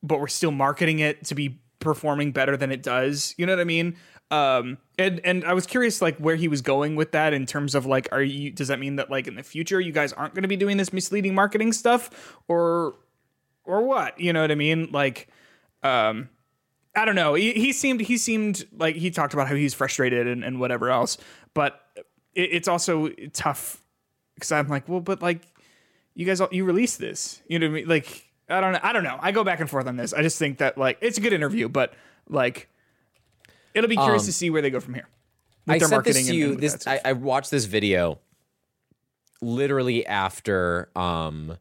but 0.01 0.19
we're 0.19 0.27
still 0.27 0.51
marketing 0.51 0.99
it 0.99 1.23
to 1.25 1.35
be 1.35 1.60
performing 1.81 2.31
better 2.31 2.55
than 2.55 2.71
it 2.71 2.81
does. 2.81 3.35
You 3.37 3.45
know 3.45 3.53
what 3.53 3.59
i 3.59 3.65
mean? 3.65 3.97
Um 4.29 4.77
and 4.97 5.19
and 5.25 5.43
i 5.43 5.53
was 5.53 5.65
curious 5.65 6.01
like 6.01 6.17
where 6.17 6.37
he 6.37 6.47
was 6.47 6.61
going 6.61 6.95
with 6.95 7.11
that 7.11 7.33
in 7.33 7.45
terms 7.45 7.75
of 7.75 7.85
like 7.85 8.07
are 8.13 8.21
you 8.21 8.51
does 8.51 8.69
that 8.69 8.79
mean 8.79 8.95
that 8.95 9.09
like 9.11 9.27
in 9.27 9.35
the 9.35 9.43
future 9.43 9.81
you 9.81 9.91
guys 9.91 10.13
aren't 10.13 10.33
going 10.33 10.43
to 10.43 10.47
be 10.47 10.55
doing 10.55 10.77
this 10.77 10.93
misleading 10.93 11.35
marketing 11.35 11.73
stuff? 11.73 12.37
Or 12.47 12.95
or 13.65 13.83
what? 13.83 14.17
You 14.19 14.31
know 14.31 14.41
what 14.41 14.51
i 14.51 14.55
mean? 14.55 14.89
Like 14.91 15.27
um 15.83 16.29
I 16.95 17.05
don't 17.05 17.15
know. 17.15 17.35
He, 17.35 17.53
he 17.53 17.71
seemed 17.71 18.01
he 18.01 18.17
seemed 18.17 18.65
like 18.77 18.95
he 18.95 19.11
talked 19.11 19.33
about 19.33 19.47
how 19.47 19.55
he's 19.55 19.73
frustrated 19.73 20.27
and, 20.27 20.43
and 20.43 20.59
whatever 20.59 20.89
else, 20.89 21.17
but 21.53 21.81
it, 22.33 22.49
it's 22.51 22.67
also 22.67 23.09
tough 23.33 23.81
because 24.35 24.51
I'm 24.51 24.67
like, 24.67 24.89
well, 24.89 24.99
but 24.99 25.21
like 25.21 25.41
you 26.13 26.25
guys, 26.25 26.41
all, 26.41 26.49
you 26.51 26.65
released 26.65 26.99
this, 26.99 27.41
you 27.47 27.59
know 27.59 27.67
what 27.67 27.71
I 27.71 27.75
mean? 27.75 27.87
Like 27.87 28.30
I 28.51 28.61
don't 28.61 28.73
know. 28.73 28.79
I 28.83 28.93
don't 28.93 29.03
know. 29.03 29.17
I 29.19 29.31
go 29.31 29.43
back 29.43 29.59
and 29.59 29.69
forth 29.69 29.87
on 29.87 29.95
this. 29.95 30.13
I 30.13 30.21
just 30.21 30.37
think 30.37 30.57
that 30.59 30.77
like 30.77 30.97
it's 31.01 31.17
a 31.17 31.21
good 31.21 31.33
interview, 31.33 31.69
but 31.69 31.93
like 32.29 32.67
it'll 33.73 33.89
be 33.89 33.95
curious 33.97 34.23
Um, 34.23 34.25
to 34.27 34.33
see 34.33 34.49
where 34.49 34.61
they 34.61 34.69
go 34.69 34.79
from 34.79 34.93
here. 34.93 35.07
with 35.65 35.75
I 35.75 35.79
their 35.79 35.87
sent 35.87 35.91
marketing 35.97 36.25
this 36.25 36.27
to 36.27 36.41
and- 36.41 36.53
you. 36.53 36.55
This. 36.57 36.87
I, 36.87 36.99
I 37.05 37.13
watched 37.13 37.49
this 37.51 37.65
video 37.65 38.19
literally 39.41 40.05
after 40.05 40.89
um 40.95 41.57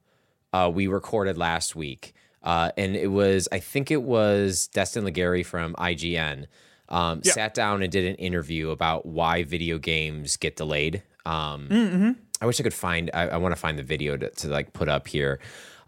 uh 0.53 0.71
we 0.73 0.87
recorded 0.87 1.39
last 1.39 1.75
week. 1.77 2.15
Uh 2.43 2.71
and 2.77 2.97
it 2.97 3.09
was 3.09 3.49
I 3.53 3.59
think 3.59 3.91
it 3.91 4.03
was 4.03 4.67
Destin 4.69 5.05
Legarie 5.05 5.45
from 5.45 5.75
IGN 5.77 6.47
um 6.89 7.21
Yeah. 7.25 7.33
sat 7.33 7.55
down 7.55 7.83
and 7.83 7.91
did 7.91 8.05
an 8.05 8.17
interview 8.17 8.71
about 8.71 9.07
why 9.07 9.45
video 9.45 9.79
games 9.79 10.37
get 10.37 10.57
delayed. 10.57 11.03
Um 11.25 11.69
Mm-hmm. 11.71 12.11
I 12.43 12.47
wish 12.47 12.59
I 12.59 12.63
could 12.63 12.75
find 12.75 13.11
I, 13.15 13.29
I 13.29 13.37
want 13.37 13.53
to 13.55 13.61
find 13.61 13.79
the 13.79 13.83
video 13.83 14.17
to, 14.17 14.31
to 14.31 14.49
like 14.49 14.73
put 14.73 14.89
up 14.89 15.09
here. 15.09 15.41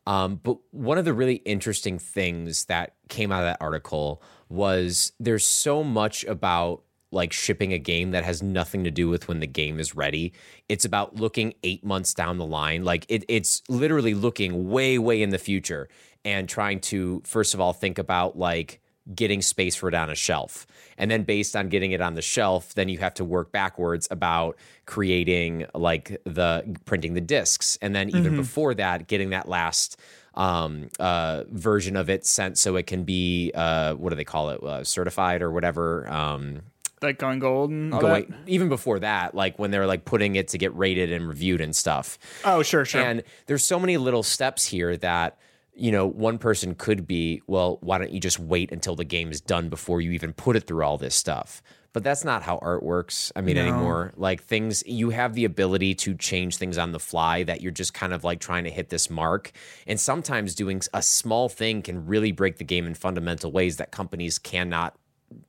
Um, 0.07 0.41
but 0.43 0.59
one 0.71 0.99
of 0.99 1.05
the 1.05 1.15
really 1.15 1.37
interesting 1.37 1.99
things 1.99 2.65
that 2.67 2.95
came 3.09 3.31
out 3.31 3.41
of 3.41 3.47
that 3.47 3.59
article 3.61 4.23
was 4.49 5.13
there's 5.21 5.45
so 5.45 5.85
much 5.85 6.25
about 6.25 6.83
like 7.13 7.33
shipping 7.33 7.73
a 7.73 7.79
game 7.79 8.11
that 8.13 8.25
has 8.25 8.43
nothing 8.43 8.85
to 8.85 8.91
do 8.91 9.09
with 9.09 9.29
when 9.29 9.41
the 9.41 9.47
game 9.47 9.79
is 9.79 9.95
ready. 9.95 10.33
It's 10.69 10.85
about 10.85 11.17
looking 11.17 11.55
eight 11.63 11.85
months 11.85 12.15
down 12.15 12.39
the 12.39 12.47
line. 12.47 12.85
Like 12.85 13.05
it, 13.09 13.25
it's 13.29 13.63
literally 13.69 14.15
looking 14.15 14.71
way, 14.71 14.99
way 14.99 15.23
in 15.23 15.31
the 15.31 15.39
future 15.39 15.89
and 16.25 16.49
trying 16.49 16.81
to, 16.81 17.23
first 17.25 17.53
of 17.55 17.61
all, 17.61 17.73
think 17.73 17.99
about 17.99 18.39
like 18.39 18.81
getting 19.15 19.43
space 19.43 19.75
for 19.75 19.89
it 19.89 19.95
on 19.95 20.11
a 20.11 20.15
shelf. 20.15 20.67
And 20.97 21.11
then 21.11 21.25
based 21.25 21.57
on 21.57 21.69
getting 21.69 21.93
it 21.93 22.01
on 22.01 22.15
the 22.15 22.23
shelf, 22.23 22.75
then 22.75 22.89
you 22.89 22.99
have 22.99 23.15
to 23.15 23.25
work 23.25 23.51
backwards 23.51 24.07
about 24.11 24.57
creating 24.87 25.67
like 25.75 26.21
the 26.25 26.77
printing 26.85 27.15
the 27.15 27.21
discs. 27.21 27.77
And 27.83 27.95
then 27.97 28.11
even 28.11 28.37
before 28.37 28.75
that, 28.75 29.09
getting 29.09 29.31
that 29.31 29.49
last 29.49 29.99
um 30.35 30.89
uh 30.99 31.45
version 31.51 31.95
of 31.95 32.09
it 32.09 32.25
sent 32.25 32.57
so 32.57 32.77
it 32.77 32.87
can 32.87 33.05
be 33.05 33.51
uh 33.55 33.93
what 33.97 34.09
do 34.11 34.17
they 34.17 34.25
call 34.25 34.49
it 34.49 34.63
uh, 34.63 34.83
certified 34.83 35.43
or 35.43 35.51
whatever 35.51 36.09
um 36.09 36.63
like 37.03 37.19
going 37.19 37.39
gold 37.39 37.69
and 37.69 37.93
all 37.93 38.01
going 38.01 38.35
even 38.47 38.71
before 38.71 38.99
that 39.01 39.35
like 39.35 39.59
when 39.59 39.71
they're 39.71 39.87
like 39.87 40.07
putting 40.07 40.35
it 40.37 40.49
to 40.49 40.57
get 40.57 40.75
rated 40.75 41.13
and 41.13 41.29
reviewed 41.29 41.61
and 41.61 41.77
stuff 41.77 42.19
Oh, 42.47 42.63
sure, 42.63 42.87
sure. 42.87 43.03
and 43.03 43.23
there's 43.45 43.63
so 43.63 43.79
many 43.79 43.99
little 43.99 44.23
steps 44.23 44.65
here 44.65 44.97
that 44.99 45.37
you 45.75 45.91
know 45.91 46.07
one 46.07 46.39
person 46.39 46.75
could 46.75 47.07
be 47.07 47.43
well 47.47 47.79
why 47.81 47.99
don't 47.99 48.13
you 48.13 48.21
just 48.21 48.39
wait 48.39 48.71
until 48.73 48.95
the 48.95 49.05
game 49.05 49.31
is 49.31 49.41
done 49.41 49.69
before 49.69 50.01
you 50.01 50.11
even 50.13 50.33
put 50.33 50.57
it 50.57 50.67
through 50.67 50.85
all 50.85 50.99
this 50.99 51.15
stuff 51.15 51.63
but 51.95 52.03
that's 52.05 52.25
not 52.25 52.43
how 52.43 52.59
art 52.59 52.83
works 52.83 53.33
i 53.37 53.41
mean 53.41 53.57
No. 53.57 53.63
anymore 53.63 54.13
like 54.17 54.43
things 54.43 54.83
you 54.87 55.11
have 55.11 55.35
the 55.35 55.45
ability 55.45 55.95
to 55.97 56.15
change 56.15 56.57
things 56.57 56.77
on 56.77 56.93
the 56.93 57.01
fly 57.01 57.43
that 57.45 57.61
you're 57.63 57.73
just 57.73 57.95
kind 57.95 58.13
of 58.13 58.23
like 58.23 58.41
trying 58.41 58.65
to 58.65 58.71
hit 58.71 58.91
this 58.91 59.09
mark 59.09 59.53
and 59.87 59.99
sometimes 59.99 60.55
doing 60.55 60.83
a 60.93 61.03
small 61.03 61.49
thing 61.49 61.81
can 61.83 62.07
really 62.07 62.33
break 62.33 62.59
the 62.59 62.65
game 62.65 62.87
in 62.87 62.95
fundamental 62.95 63.51
ways 63.51 63.79
that 63.79 63.91
companies 63.91 64.39
cannot 64.39 64.95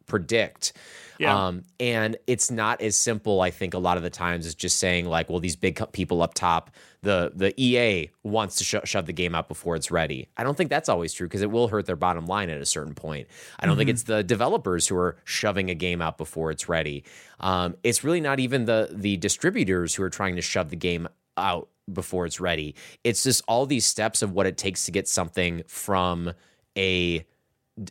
predict. 0.05 0.73
Yeah. 1.19 1.47
Um, 1.47 1.63
and 1.79 2.17
it's 2.27 2.49
not 2.49 2.81
as 2.81 2.95
simple, 2.95 3.41
I 3.41 3.51
think, 3.51 3.73
a 3.73 3.77
lot 3.77 3.97
of 3.97 4.03
the 4.03 4.09
times 4.09 4.45
as 4.45 4.55
just 4.55 4.77
saying 4.77 5.05
like, 5.05 5.29
well, 5.29 5.39
these 5.39 5.55
big 5.55 5.81
people 5.91 6.21
up 6.21 6.33
top, 6.33 6.71
the 7.01 7.31
the 7.35 7.53
EA 7.61 8.09
wants 8.23 8.55
to 8.57 8.63
sho- 8.63 8.81
shove 8.85 9.05
the 9.05 9.13
game 9.13 9.35
out 9.35 9.47
before 9.47 9.75
it's 9.75 9.91
ready. 9.91 10.29
I 10.37 10.43
don't 10.43 10.55
think 10.55 10.69
that's 10.69 10.89
always 10.89 11.13
true 11.13 11.27
because 11.27 11.41
it 11.41 11.51
will 11.51 11.67
hurt 11.67 11.85
their 11.85 11.95
bottom 11.95 12.25
line 12.25 12.49
at 12.49 12.61
a 12.61 12.65
certain 12.65 12.95
point. 12.95 13.27
I 13.59 13.65
don't 13.65 13.77
think 13.77 13.89
it's 13.89 14.03
the 14.03 14.23
developers 14.23 14.87
who 14.87 14.95
are 14.95 15.17
shoving 15.25 15.69
a 15.69 15.75
game 15.75 16.01
out 16.01 16.17
before 16.17 16.49
it's 16.51 16.69
ready. 16.69 17.03
Um, 17.39 17.75
it's 17.83 18.03
really 18.03 18.21
not 18.21 18.39
even 18.39 18.65
the 18.65 18.89
the 18.91 19.17
distributors 19.17 19.95
who 19.95 20.03
are 20.03 20.09
trying 20.09 20.35
to 20.37 20.41
shove 20.41 20.69
the 20.69 20.75
game 20.75 21.07
out 21.37 21.69
before 21.91 22.25
it's 22.25 22.39
ready. 22.39 22.75
It's 23.03 23.23
just 23.23 23.43
all 23.47 23.65
these 23.65 23.85
steps 23.85 24.21
of 24.21 24.31
what 24.31 24.45
it 24.45 24.57
takes 24.57 24.85
to 24.85 24.91
get 24.91 25.07
something 25.07 25.63
from 25.67 26.33
a 26.77 27.25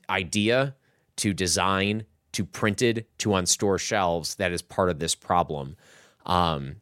idea 0.08 0.74
to 1.16 1.34
design 1.34 2.04
to 2.32 2.44
printed 2.44 3.06
to 3.18 3.34
on 3.34 3.46
store 3.46 3.78
shelves 3.78 4.36
that 4.36 4.52
is 4.52 4.62
part 4.62 4.88
of 4.88 4.98
this 4.98 5.14
problem. 5.14 5.76
Um 6.26 6.76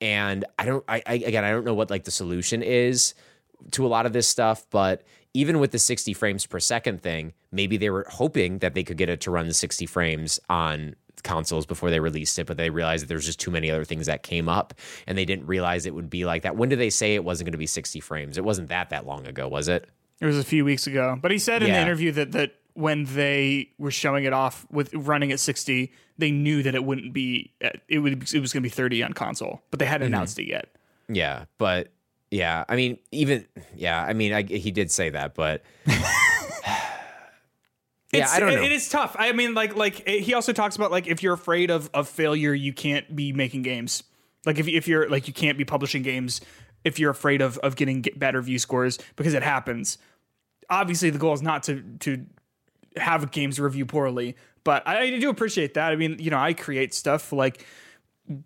and 0.00 0.44
i 0.58 0.64
don't 0.64 0.84
I, 0.88 1.02
I 1.06 1.14
again 1.14 1.44
i 1.44 1.50
don't 1.50 1.64
know 1.64 1.74
what 1.74 1.88
like 1.88 2.04
the 2.04 2.10
solution 2.10 2.62
is 2.62 3.14
to 3.70 3.86
a 3.86 3.88
lot 3.88 4.06
of 4.06 4.12
this 4.12 4.28
stuff 4.28 4.66
but 4.70 5.02
even 5.32 5.58
with 5.58 5.70
the 5.70 5.78
60 5.78 6.12
frames 6.14 6.46
per 6.46 6.58
second 6.60 7.00
thing 7.00 7.32
maybe 7.52 7.76
they 7.76 7.90
were 7.90 8.06
hoping 8.10 8.58
that 8.58 8.74
they 8.74 8.82
could 8.82 8.96
get 8.96 9.08
it 9.08 9.20
to 9.22 9.30
run 9.30 9.46
the 9.46 9.54
60 9.54 9.86
frames 9.86 10.40
on 10.50 10.94
consoles 11.22 11.64
before 11.64 11.90
they 11.90 12.00
released 12.00 12.38
it 12.38 12.46
but 12.46 12.56
they 12.56 12.70
realized 12.70 13.04
that 13.04 13.08
there's 13.08 13.24
just 13.24 13.40
too 13.40 13.50
many 13.50 13.70
other 13.70 13.84
things 13.84 14.06
that 14.06 14.22
came 14.22 14.48
up 14.48 14.74
and 15.06 15.16
they 15.16 15.24
didn't 15.24 15.46
realize 15.46 15.86
it 15.86 15.94
would 15.94 16.10
be 16.10 16.24
like 16.24 16.42
that. 16.42 16.56
When 16.56 16.68
did 16.68 16.78
they 16.78 16.90
say 16.90 17.14
it 17.14 17.24
wasn't 17.24 17.46
going 17.46 17.52
to 17.52 17.58
be 17.58 17.66
60 17.66 18.00
frames? 18.00 18.36
It 18.36 18.44
wasn't 18.44 18.68
that 18.68 18.90
that 18.90 19.06
long 19.06 19.26
ago 19.26 19.48
was 19.48 19.68
it? 19.68 19.88
It 20.20 20.26
was 20.26 20.38
a 20.38 20.44
few 20.44 20.64
weeks 20.64 20.86
ago, 20.86 21.18
but 21.20 21.30
he 21.30 21.38
said 21.38 21.62
in 21.62 21.72
the 21.72 21.80
interview 21.80 22.12
that 22.12 22.32
that 22.32 22.54
when 22.74 23.04
they 23.04 23.70
were 23.78 23.90
showing 23.90 24.24
it 24.24 24.32
off 24.32 24.66
with 24.70 24.92
running 24.94 25.32
at 25.32 25.40
60, 25.40 25.92
they 26.18 26.30
knew 26.30 26.62
that 26.62 26.74
it 26.74 26.84
wouldn't 26.84 27.12
be 27.12 27.52
it 27.88 27.98
would 28.00 28.12
it 28.34 28.40
was 28.40 28.52
going 28.52 28.62
to 28.62 28.68
be 28.68 28.68
30 28.68 29.02
on 29.02 29.12
console, 29.12 29.62
but 29.70 29.78
they 29.78 29.86
hadn't 29.86 30.06
mm-hmm. 30.06 30.14
announced 30.14 30.38
it 30.38 30.46
yet. 30.46 30.68
Yeah, 31.08 31.44
but 31.58 31.88
yeah, 32.30 32.64
I 32.68 32.76
mean, 32.76 32.98
even 33.12 33.46
yeah, 33.76 34.02
I 34.02 34.12
mean, 34.12 34.32
I, 34.32 34.42
he 34.42 34.70
did 34.70 34.90
say 34.90 35.10
that, 35.10 35.34
but 35.34 35.62
yeah, 35.86 35.94
It's- 38.12 38.32
I 38.32 38.40
don't 38.40 38.50
it- 38.50 38.56
know. 38.56 38.62
it 38.62 38.72
is 38.72 38.88
tough. 38.88 39.14
I 39.18 39.32
mean, 39.32 39.54
like 39.54 39.76
like 39.76 40.02
it- 40.08 40.22
he 40.22 40.34
also 40.34 40.52
talks 40.52 40.76
about 40.76 40.90
like 40.90 41.06
if 41.06 41.22
you're 41.22 41.34
afraid 41.34 41.70
of 41.70 41.90
of 41.94 42.08
failure, 42.08 42.54
you 42.54 42.72
can't 42.72 43.14
be 43.14 43.32
making 43.32 43.62
games. 43.62 44.02
Like 44.46 44.58
if 44.58 44.68
if 44.68 44.88
you're 44.88 45.08
like 45.08 45.28
you 45.28 45.34
can't 45.34 45.56
be 45.56 45.64
publishing 45.64 46.02
games 46.02 46.40
if 46.84 46.98
you're 46.98 47.10
afraid 47.10 47.40
of 47.40 47.58
of 47.58 47.76
getting 47.76 48.02
get 48.02 48.18
bad 48.18 48.34
review 48.34 48.58
scores 48.58 48.98
because 49.16 49.34
it 49.34 49.42
happens. 49.42 49.98
Obviously, 50.70 51.10
the 51.10 51.18
goal 51.18 51.34
is 51.34 51.42
not 51.42 51.62
to 51.64 51.82
to 52.00 52.24
have 52.96 53.30
games 53.30 53.58
review 53.58 53.86
poorly, 53.86 54.36
but 54.62 54.86
I, 54.86 55.00
I 55.00 55.18
do 55.18 55.30
appreciate 55.30 55.74
that. 55.74 55.92
I 55.92 55.96
mean, 55.96 56.16
you 56.18 56.30
know, 56.30 56.38
I 56.38 56.54
create 56.54 56.94
stuff 56.94 57.32
like 57.32 57.64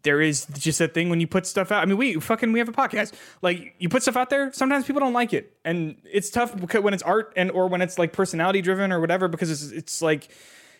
there 0.02 0.20
is 0.20 0.46
just 0.54 0.80
that 0.80 0.92
thing 0.92 1.08
when 1.08 1.20
you 1.20 1.26
put 1.26 1.46
stuff 1.46 1.70
out. 1.70 1.82
I 1.82 1.86
mean, 1.86 1.96
we 1.96 2.14
fucking 2.14 2.52
we 2.52 2.58
have 2.58 2.68
a 2.68 2.72
podcast. 2.72 3.12
Like 3.42 3.74
you 3.78 3.88
put 3.88 4.02
stuff 4.02 4.16
out 4.16 4.30
there, 4.30 4.52
sometimes 4.52 4.86
people 4.86 5.00
don't 5.00 5.12
like 5.12 5.32
it, 5.32 5.56
and 5.64 5.96
it's 6.04 6.30
tough 6.30 6.56
because 6.56 6.82
when 6.82 6.94
it's 6.94 7.02
art 7.02 7.32
and 7.36 7.50
or 7.50 7.68
when 7.68 7.80
it's 7.80 7.98
like 7.98 8.12
personality 8.12 8.60
driven 8.60 8.92
or 8.92 9.00
whatever, 9.00 9.28
because 9.28 9.50
it's 9.50 9.70
it's 9.72 10.02
like 10.02 10.28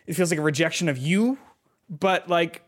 it 0.07 0.15
feels 0.15 0.31
like 0.31 0.41
a 0.41 0.43
rejection 0.43 0.89
of 0.89 0.99
you. 0.99 1.39
But 1.89 2.29
like 2.29 2.63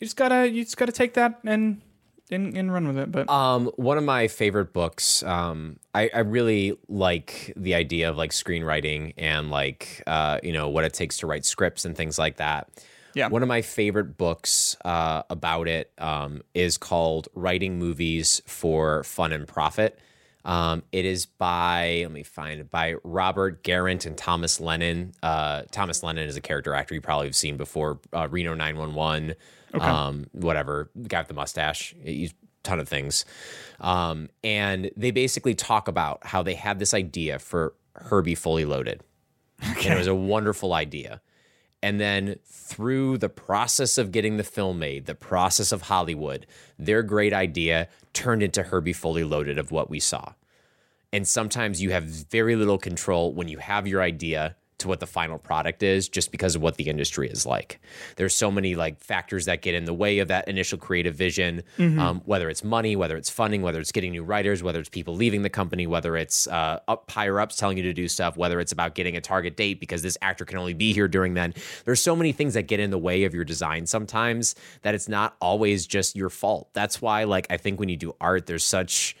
you 0.00 0.06
just 0.06 0.16
gotta 0.16 0.48
you 0.48 0.64
just 0.64 0.76
gotta 0.76 0.92
take 0.92 1.14
that 1.14 1.40
and 1.44 1.82
and, 2.30 2.56
and 2.56 2.72
run 2.72 2.86
with 2.88 2.98
it. 2.98 3.12
But 3.12 3.28
Um, 3.30 3.66
one 3.76 3.98
of 3.98 4.04
my 4.04 4.28
favorite 4.28 4.72
books. 4.72 5.22
Um, 5.22 5.78
I, 5.94 6.10
I 6.12 6.20
really 6.20 6.76
like 6.88 7.52
the 7.56 7.74
idea 7.74 8.10
of 8.10 8.16
like 8.16 8.30
screenwriting 8.30 9.14
and 9.16 9.50
like 9.50 10.02
uh, 10.06 10.40
you 10.42 10.52
know 10.52 10.68
what 10.68 10.84
it 10.84 10.92
takes 10.92 11.18
to 11.18 11.26
write 11.26 11.44
scripts 11.44 11.84
and 11.84 11.96
things 11.96 12.18
like 12.18 12.36
that. 12.36 12.68
Yeah. 13.14 13.28
One 13.28 13.42
of 13.42 13.48
my 13.48 13.62
favorite 13.62 14.18
books 14.18 14.76
uh, 14.84 15.22
about 15.30 15.68
it 15.68 15.90
um, 15.98 16.42
is 16.52 16.76
called 16.76 17.28
"Writing 17.34 17.78
Movies 17.78 18.42
for 18.46 19.04
Fun 19.04 19.32
and 19.32 19.48
Profit." 19.48 19.98
Um, 20.44 20.84
it 20.92 21.04
is 21.04 21.26
by 21.26 22.00
let 22.02 22.12
me 22.12 22.22
find 22.22 22.60
it 22.60 22.70
by 22.70 22.94
Robert 23.02 23.64
Garant 23.64 24.06
and 24.06 24.16
Thomas 24.16 24.60
Lennon. 24.60 25.12
Uh, 25.22 25.62
Thomas 25.72 26.02
Lennon 26.02 26.28
is 26.28 26.36
a 26.36 26.40
character 26.40 26.72
actor 26.74 26.94
you 26.94 27.00
probably 27.00 27.26
have 27.26 27.34
seen 27.34 27.56
before. 27.56 27.98
Uh, 28.12 28.28
Reno 28.30 28.54
nine 28.54 28.76
one 28.76 28.94
one. 28.94 29.34
Um, 29.80 30.26
whatever 30.32 30.90
guy 31.06 31.20
with 31.20 31.28
the 31.28 31.34
mustache. 31.34 31.94
He's 32.02 32.34
ton 32.66 32.80
of 32.80 32.88
things. 32.88 33.24
Um, 33.80 34.28
and 34.44 34.90
they 34.96 35.10
basically 35.10 35.54
talk 35.54 35.88
about 35.88 36.26
how 36.26 36.42
they 36.42 36.54
had 36.54 36.78
this 36.78 36.92
idea 36.92 37.38
for 37.38 37.74
Herbie 37.94 38.34
Fully 38.34 38.64
Loaded. 38.64 39.02
And 39.62 39.86
it 39.86 39.98
was 39.98 40.06
a 40.06 40.14
wonderful 40.14 40.74
idea. 40.74 41.22
And 41.82 42.00
then 42.00 42.36
through 42.44 43.18
the 43.18 43.28
process 43.28 43.96
of 43.96 44.10
getting 44.10 44.36
the 44.36 44.44
film 44.44 44.78
made, 44.78 45.06
the 45.06 45.14
process 45.14 45.72
of 45.72 45.82
Hollywood, 45.82 46.46
their 46.78 47.02
great 47.02 47.32
idea 47.32 47.88
turned 48.12 48.42
into 48.42 48.64
Herbie 48.64 48.92
Fully 48.92 49.24
Loaded 49.24 49.58
of 49.58 49.70
what 49.70 49.88
we 49.88 50.00
saw. 50.00 50.32
And 51.12 51.26
sometimes 51.26 51.80
you 51.80 51.90
have 51.92 52.04
very 52.04 52.56
little 52.56 52.78
control 52.78 53.32
when 53.32 53.48
you 53.48 53.58
have 53.58 53.86
your 53.86 54.02
idea 54.02 54.56
to 54.78 54.88
what 54.88 55.00
the 55.00 55.06
final 55.06 55.38
product 55.38 55.82
is 55.82 56.08
just 56.08 56.30
because 56.30 56.54
of 56.54 56.62
what 56.62 56.76
the 56.76 56.88
industry 56.88 57.28
is 57.28 57.46
like. 57.46 57.80
There's 58.16 58.34
so 58.34 58.50
many 58.50 58.74
like 58.74 59.00
factors 59.00 59.46
that 59.46 59.62
get 59.62 59.74
in 59.74 59.84
the 59.84 59.94
way 59.94 60.18
of 60.18 60.28
that 60.28 60.48
initial 60.48 60.78
creative 60.78 61.14
vision, 61.14 61.62
um, 61.98 62.20
whether 62.26 62.50
it's 62.50 62.62
money, 62.62 62.94
whether 62.94 63.16
it's 63.16 63.30
funding, 63.30 63.62
whether 63.62 63.80
it's 63.80 63.92
getting 63.92 64.12
new 64.12 64.22
writers, 64.22 64.62
whether 64.62 64.78
it's 64.78 64.88
people 64.88 65.14
leaving 65.14 65.42
the 65.42 65.50
company, 65.50 65.86
whether 65.86 66.16
it's 66.16 66.46
uh, 66.48 66.80
up 66.88 67.10
higher 67.10 67.40
ups 67.40 67.56
telling 67.56 67.76
you 67.76 67.82
to 67.84 67.94
do 67.94 68.06
stuff, 68.06 68.36
whether 68.36 68.60
it's 68.60 68.72
about 68.72 68.94
getting 68.94 69.16
a 69.16 69.20
target 69.20 69.56
date 69.56 69.80
because 69.80 70.02
this 70.02 70.18
actor 70.20 70.44
can 70.44 70.58
only 70.58 70.74
be 70.74 70.92
here 70.92 71.08
during 71.08 71.34
then. 71.34 71.54
There's 71.84 72.02
so 72.02 72.14
many 72.14 72.32
things 72.32 72.54
that 72.54 72.64
get 72.64 72.80
in 72.80 72.90
the 72.90 72.98
way 72.98 73.24
of 73.24 73.34
your 73.34 73.44
design 73.44 73.86
sometimes 73.86 74.54
that 74.82 74.94
it's 74.94 75.08
not 75.08 75.36
always 75.40 75.86
just 75.86 76.16
your 76.16 76.30
fault. 76.30 76.68
That's 76.74 77.00
why 77.00 77.24
like 77.24 77.46
I 77.50 77.56
think 77.56 77.80
when 77.80 77.88
you 77.88 77.96
do 77.96 78.14
art, 78.20 78.46
there's 78.46 78.64
such 78.64 79.16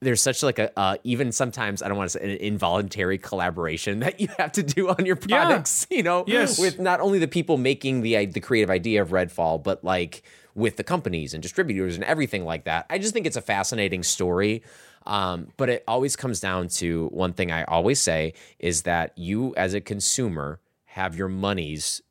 there's 0.00 0.22
such 0.22 0.42
like 0.42 0.58
a 0.58 0.76
uh, 0.78 0.96
even 1.04 1.32
sometimes 1.32 1.82
I 1.82 1.88
don't 1.88 1.96
want 1.96 2.10
to 2.10 2.18
say 2.18 2.24
an 2.24 2.38
involuntary 2.38 3.18
collaboration 3.18 4.00
that 4.04 4.20
you 4.20 4.28
have 4.38 4.52
to 4.52 4.62
do 4.62 4.88
on 4.88 5.04
your 5.06 5.18
Yeah. 5.26 5.44
products. 5.46 5.86
You 5.90 6.02
know, 6.02 6.24
Yes. 6.26 6.58
with 6.58 6.78
not 6.78 7.00
only 7.00 7.18
the 7.18 7.28
people 7.28 7.56
making 7.58 8.02
the 8.02 8.26
the 8.26 8.40
creative 8.40 8.70
idea 8.70 9.02
of 9.02 9.10
Redfall, 9.10 9.62
but 9.62 9.82
like 9.84 10.22
with 10.54 10.76
the 10.76 10.84
companies 10.84 11.34
and 11.34 11.42
distributors 11.42 11.94
and 11.94 12.02
everything 12.04 12.44
like 12.44 12.64
that. 12.64 12.86
I 12.90 12.98
just 12.98 13.12
think 13.12 13.26
it's 13.26 13.36
a 13.36 13.40
fascinating 13.42 14.02
story. 14.02 14.62
Um, 15.06 15.48
but 15.56 15.68
it 15.70 15.84
always 15.88 16.16
comes 16.16 16.40
down 16.40 16.68
to 16.68 17.06
one 17.12 17.32
thing 17.32 17.50
I 17.52 17.64
always 17.64 18.00
say 18.00 18.34
is 18.58 18.82
that 18.82 19.16
you 19.16 19.54
as 19.56 19.72
a 19.72 19.80
consumer 19.80 20.60
have 20.86 21.16
your 21.16 21.28
monies 21.28 22.02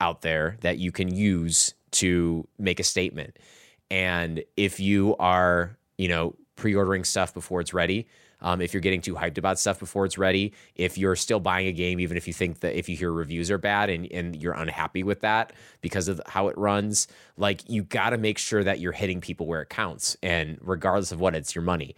out 0.00 0.22
there 0.22 0.56
that 0.60 0.78
you 0.78 0.90
can 0.92 1.14
use 1.14 1.72
to 1.92 2.46
make 2.58 2.80
a 2.80 2.82
statement. 2.82 3.38
And 3.90 4.42
if 4.56 4.80
you 4.80 5.16
are, 5.18 5.78
you 5.96 6.08
know, 6.08 6.34
pre-ordering 6.56 7.04
stuff 7.04 7.34
before 7.34 7.60
it's 7.60 7.74
ready, 7.74 8.06
um, 8.40 8.60
if 8.60 8.74
you're 8.74 8.80
getting 8.80 9.00
too 9.00 9.14
hyped 9.14 9.38
about 9.38 9.58
stuff 9.58 9.78
before 9.78 10.04
it's 10.04 10.18
ready, 10.18 10.52
if 10.76 10.98
you're 10.98 11.16
still 11.16 11.40
buying 11.40 11.66
a 11.66 11.72
game, 11.72 11.98
even 11.98 12.16
if 12.16 12.26
you 12.26 12.32
think 12.32 12.60
that 12.60 12.78
if 12.78 12.88
you 12.88 12.96
hear 12.96 13.10
reviews 13.10 13.50
are 13.50 13.58
bad 13.58 13.88
and, 13.88 14.10
and 14.12 14.36
you're 14.36 14.52
unhappy 14.52 15.02
with 15.02 15.20
that 15.20 15.52
because 15.80 16.08
of 16.08 16.20
how 16.26 16.48
it 16.48 16.58
runs, 16.58 17.08
like 17.38 17.68
you 17.68 17.82
got 17.82 18.10
to 18.10 18.18
make 18.18 18.36
sure 18.36 18.62
that 18.62 18.80
you're 18.80 18.92
hitting 18.92 19.20
people 19.20 19.46
where 19.46 19.62
it 19.62 19.70
counts. 19.70 20.16
And 20.22 20.58
regardless 20.60 21.10
of 21.10 21.20
what, 21.20 21.34
it's 21.34 21.54
your 21.54 21.64
money. 21.64 21.96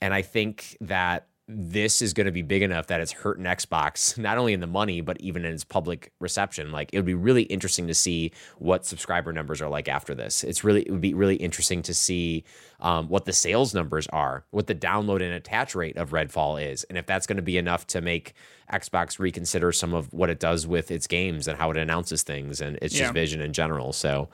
And 0.00 0.14
I 0.14 0.22
think 0.22 0.76
that 0.80 1.26
this 1.50 2.02
is 2.02 2.12
going 2.12 2.26
to 2.26 2.30
be 2.32 2.42
big 2.42 2.60
enough 2.60 2.88
that 2.88 3.00
it's 3.00 3.12
hurting 3.12 3.44
Xbox, 3.46 4.18
not 4.28 4.36
only 4.36 4.52
in 4.52 4.60
the 4.60 4.66
money, 4.66 5.00
but 5.00 5.18
even 5.20 5.44
in 5.46 5.54
its 5.54 5.64
public 5.64 6.12
reception. 6.20 6.70
Like 6.70 6.90
it 6.92 6.98
would 6.98 7.06
be 7.06 7.14
really 7.14 7.44
interesting 7.44 7.86
to 7.86 7.94
see 7.94 8.32
what 8.58 8.84
subscriber 8.84 9.32
numbers 9.32 9.62
are 9.62 9.68
like 9.68 9.88
after 9.88 10.14
this. 10.14 10.44
It's 10.44 10.62
really, 10.62 10.82
it 10.82 10.90
would 10.90 11.00
be 11.00 11.14
really 11.14 11.36
interesting 11.36 11.80
to 11.82 11.94
see 11.94 12.44
um, 12.80 13.08
what 13.08 13.24
the 13.24 13.32
sales 13.32 13.74
numbers 13.74 14.06
are, 14.08 14.44
what 14.50 14.66
the 14.66 14.74
download 14.74 15.22
and 15.22 15.32
attach 15.32 15.74
rate 15.74 15.96
of 15.96 16.10
Redfall 16.10 16.62
is, 16.62 16.84
and 16.84 16.98
if 16.98 17.06
that's 17.06 17.26
going 17.26 17.36
to 17.36 17.42
be 17.42 17.56
enough 17.56 17.86
to 17.88 18.00
make 18.02 18.34
Xbox 18.70 19.18
reconsider 19.18 19.72
some 19.72 19.94
of 19.94 20.12
what 20.12 20.28
it 20.28 20.38
does 20.38 20.66
with 20.66 20.90
its 20.90 21.06
games 21.06 21.48
and 21.48 21.56
how 21.58 21.70
it 21.70 21.78
announces 21.78 22.22
things 22.22 22.60
and 22.60 22.78
its 22.82 22.94
Yeah. 22.94 23.04
just 23.04 23.14
vision 23.14 23.40
in 23.40 23.54
general. 23.54 23.94
So 23.94 24.28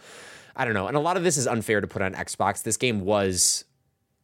I 0.57 0.65
don't 0.65 0.75
know. 0.75 0.89
And 0.89 0.97
a 0.97 1.01
lot 1.01 1.17
of 1.17 1.23
this 1.23 1.37
is 1.37 1.47
unfair 1.47 1.81
to 1.81 1.87
put 1.87 2.03
on 2.03 2.15
Xbox. 2.15 2.65
This 2.65 2.77
game 2.77 3.01
was 3.03 3.65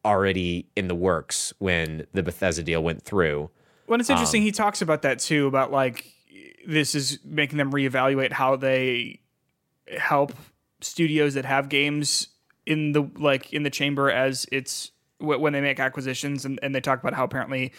already 0.04 0.66
in 0.76 0.88
the 0.88 0.94
works 0.94 1.52
when 1.58 2.06
the 2.12 2.22
Bethesda 2.22 2.62
deal 2.62 2.82
went 2.82 3.02
through. 3.02 3.50
When 3.86 4.00
it's 4.00 4.08
Um, 4.08 4.14
interesting, 4.14 4.42
he 4.42 4.52
talks 4.52 4.80
about 4.82 5.02
that 5.02 5.18
too, 5.18 5.46
about 5.46 5.72
like 5.72 6.06
this 6.66 6.94
is 6.94 7.18
making 7.24 7.58
them 7.58 7.72
reevaluate 7.72 8.32
how 8.32 8.56
they 8.56 9.20
help 9.98 10.32
studios 10.80 11.34
that 11.34 11.44
have 11.44 11.68
games 11.68 12.28
in 12.66 12.92
the 12.92 13.02
like 13.16 13.52
in 13.52 13.62
the 13.62 13.70
chamber 13.70 14.10
as 14.10 14.46
it's 14.52 14.92
wh- 15.18 15.40
when 15.40 15.52
they 15.52 15.60
make 15.60 15.80
acquisitions, 15.80 16.44
and, 16.44 16.58
and 16.62 16.74
they 16.74 16.80
talk 16.80 17.00
about 17.00 17.14
how 17.14 17.24
apparently, 17.24 17.72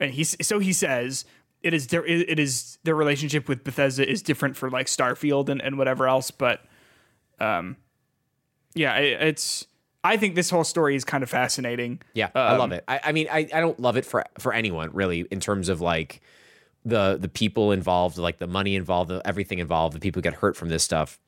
and 0.00 0.10
he's 0.12 0.36
so 0.46 0.58
he 0.58 0.72
says 0.72 1.24
it 1.62 1.72
is 1.72 1.86
their 1.86 2.04
it 2.04 2.38
is 2.38 2.78
their 2.84 2.94
relationship 2.94 3.48
with 3.48 3.64
Bethesda 3.64 4.08
is 4.08 4.22
different 4.22 4.56
for 4.56 4.70
like 4.70 4.86
Starfield 4.86 5.48
and, 5.48 5.62
and 5.62 5.78
whatever 5.78 6.06
else, 6.06 6.30
but 6.30 6.60
um, 7.40 7.76
yeah, 8.74 8.96
it, 8.96 9.22
it's. 9.22 9.66
I 10.04 10.18
think 10.18 10.34
this 10.34 10.50
whole 10.50 10.64
story 10.64 10.94
is 10.94 11.04
kind 11.04 11.22
of 11.24 11.30
fascinating. 11.30 12.00
Yeah, 12.12 12.28
I 12.34 12.52
love 12.52 12.60
Um, 12.60 12.72
it. 12.72 12.84
I, 12.86 13.00
I 13.04 13.12
mean, 13.12 13.26
I, 13.32 13.48
I 13.52 13.60
don't 13.60 13.80
love 13.80 13.96
it 13.96 14.04
for 14.04 14.24
for 14.38 14.52
anyone 14.52 14.90
really 14.92 15.20
in 15.30 15.40
terms 15.40 15.68
of 15.70 15.80
like 15.80 16.20
the 16.84 17.16
the 17.18 17.28
people 17.28 17.72
involved, 17.72 18.18
like 18.18 18.38
the 18.38 18.46
money 18.46 18.76
involved, 18.76 19.10
the, 19.10 19.22
everything 19.24 19.58
involved, 19.58 19.96
the 19.96 20.00
people 20.00 20.20
who 20.20 20.22
get 20.24 20.34
hurt 20.34 20.56
from 20.56 20.68
this 20.68 20.84
stuff. 20.84 21.18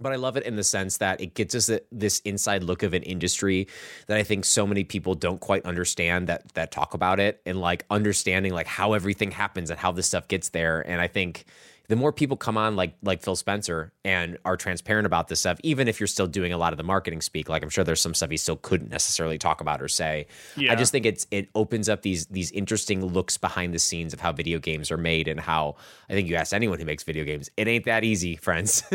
But 0.00 0.12
I 0.12 0.16
love 0.16 0.36
it 0.36 0.42
in 0.44 0.56
the 0.56 0.64
sense 0.64 0.96
that 0.98 1.20
it 1.20 1.34
gets 1.34 1.54
us 1.54 1.70
this 1.92 2.20
inside 2.20 2.64
look 2.64 2.82
of 2.82 2.94
an 2.94 3.04
industry 3.04 3.68
that 4.08 4.16
I 4.16 4.24
think 4.24 4.44
so 4.44 4.66
many 4.66 4.82
people 4.82 5.14
don't 5.14 5.40
quite 5.40 5.64
understand 5.64 6.28
that 6.28 6.52
that 6.54 6.72
talk 6.72 6.94
about 6.94 7.20
it 7.20 7.40
and 7.46 7.60
like 7.60 7.84
understanding 7.90 8.52
like 8.52 8.66
how 8.66 8.92
everything 8.92 9.30
happens 9.30 9.70
and 9.70 9.78
how 9.78 9.92
this 9.92 10.06
stuff 10.06 10.26
gets 10.28 10.48
there. 10.50 10.80
And 10.80 11.00
I 11.00 11.06
think 11.06 11.44
the 11.88 11.96
more 11.96 12.12
people 12.12 12.36
come 12.36 12.56
on 12.56 12.76
like 12.76 12.94
like 13.02 13.22
Phil 13.22 13.36
Spencer 13.36 13.92
and 14.04 14.38
are 14.44 14.56
transparent 14.56 15.06
about 15.06 15.28
this 15.28 15.40
stuff, 15.40 15.58
even 15.62 15.86
if 15.86 16.00
you're 16.00 16.06
still 16.06 16.26
doing 16.26 16.52
a 16.52 16.56
lot 16.56 16.72
of 16.72 16.76
the 16.78 16.82
marketing 16.82 17.20
speak, 17.20 17.48
like 17.48 17.62
I'm 17.62 17.68
sure 17.68 17.84
there's 17.84 18.00
some 18.00 18.14
stuff 18.14 18.30
he 18.30 18.36
still 18.36 18.56
couldn't 18.56 18.90
necessarily 18.90 19.36
talk 19.36 19.60
about 19.60 19.82
or 19.82 19.88
say. 19.88 20.26
Yeah. 20.56 20.72
I 20.72 20.76
just 20.76 20.92
think 20.92 21.04
it's 21.04 21.26
it 21.30 21.48
opens 21.54 21.88
up 21.88 22.02
these 22.02 22.26
these 22.26 22.50
interesting 22.52 23.04
looks 23.04 23.36
behind 23.36 23.74
the 23.74 23.78
scenes 23.78 24.14
of 24.14 24.20
how 24.20 24.32
video 24.32 24.58
games 24.58 24.90
are 24.90 24.96
made 24.96 25.28
and 25.28 25.38
how 25.38 25.76
I 26.08 26.14
think 26.14 26.28
you 26.28 26.36
ask 26.36 26.52
anyone 26.52 26.78
who 26.78 26.86
makes 26.86 27.02
video 27.02 27.24
games, 27.24 27.50
it 27.56 27.68
ain't 27.68 27.84
that 27.84 28.04
easy, 28.04 28.36
friends. 28.36 28.82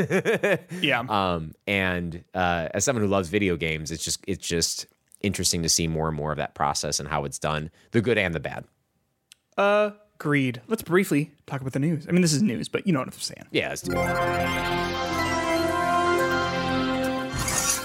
Yeah. 0.81 1.01
um, 1.09 1.53
and 1.67 2.23
uh, 2.33 2.69
as 2.73 2.85
someone 2.85 3.03
who 3.03 3.09
loves 3.09 3.29
video 3.29 3.55
games, 3.55 3.91
it's 3.91 4.03
just 4.03 4.23
it's 4.27 4.45
just 4.45 4.87
interesting 5.21 5.63
to 5.63 5.69
see 5.69 5.87
more 5.87 6.07
and 6.07 6.15
more 6.15 6.31
of 6.31 6.37
that 6.37 6.55
process 6.55 6.99
and 6.99 7.07
how 7.09 7.25
it's 7.25 7.37
done, 7.39 7.69
the 7.91 8.01
good 8.01 8.17
and 8.17 8.33
the 8.33 8.39
bad. 8.39 8.65
Agreed. 10.20 10.61
Let's 10.67 10.82
briefly 10.82 11.32
talk 11.47 11.61
about 11.61 11.72
the 11.72 11.80
news. 11.80 12.05
I 12.07 12.11
mean, 12.11 12.22
this 12.22 12.34
is 12.34 12.41
news, 12.41 12.67
but 12.67 12.86
you 12.86 12.91
know 12.91 12.99
what 12.99 13.07
I'm 13.07 13.13
saying. 13.13 13.45
Yeah, 13.51 13.70
let's 13.70 13.82
do. 13.82 13.93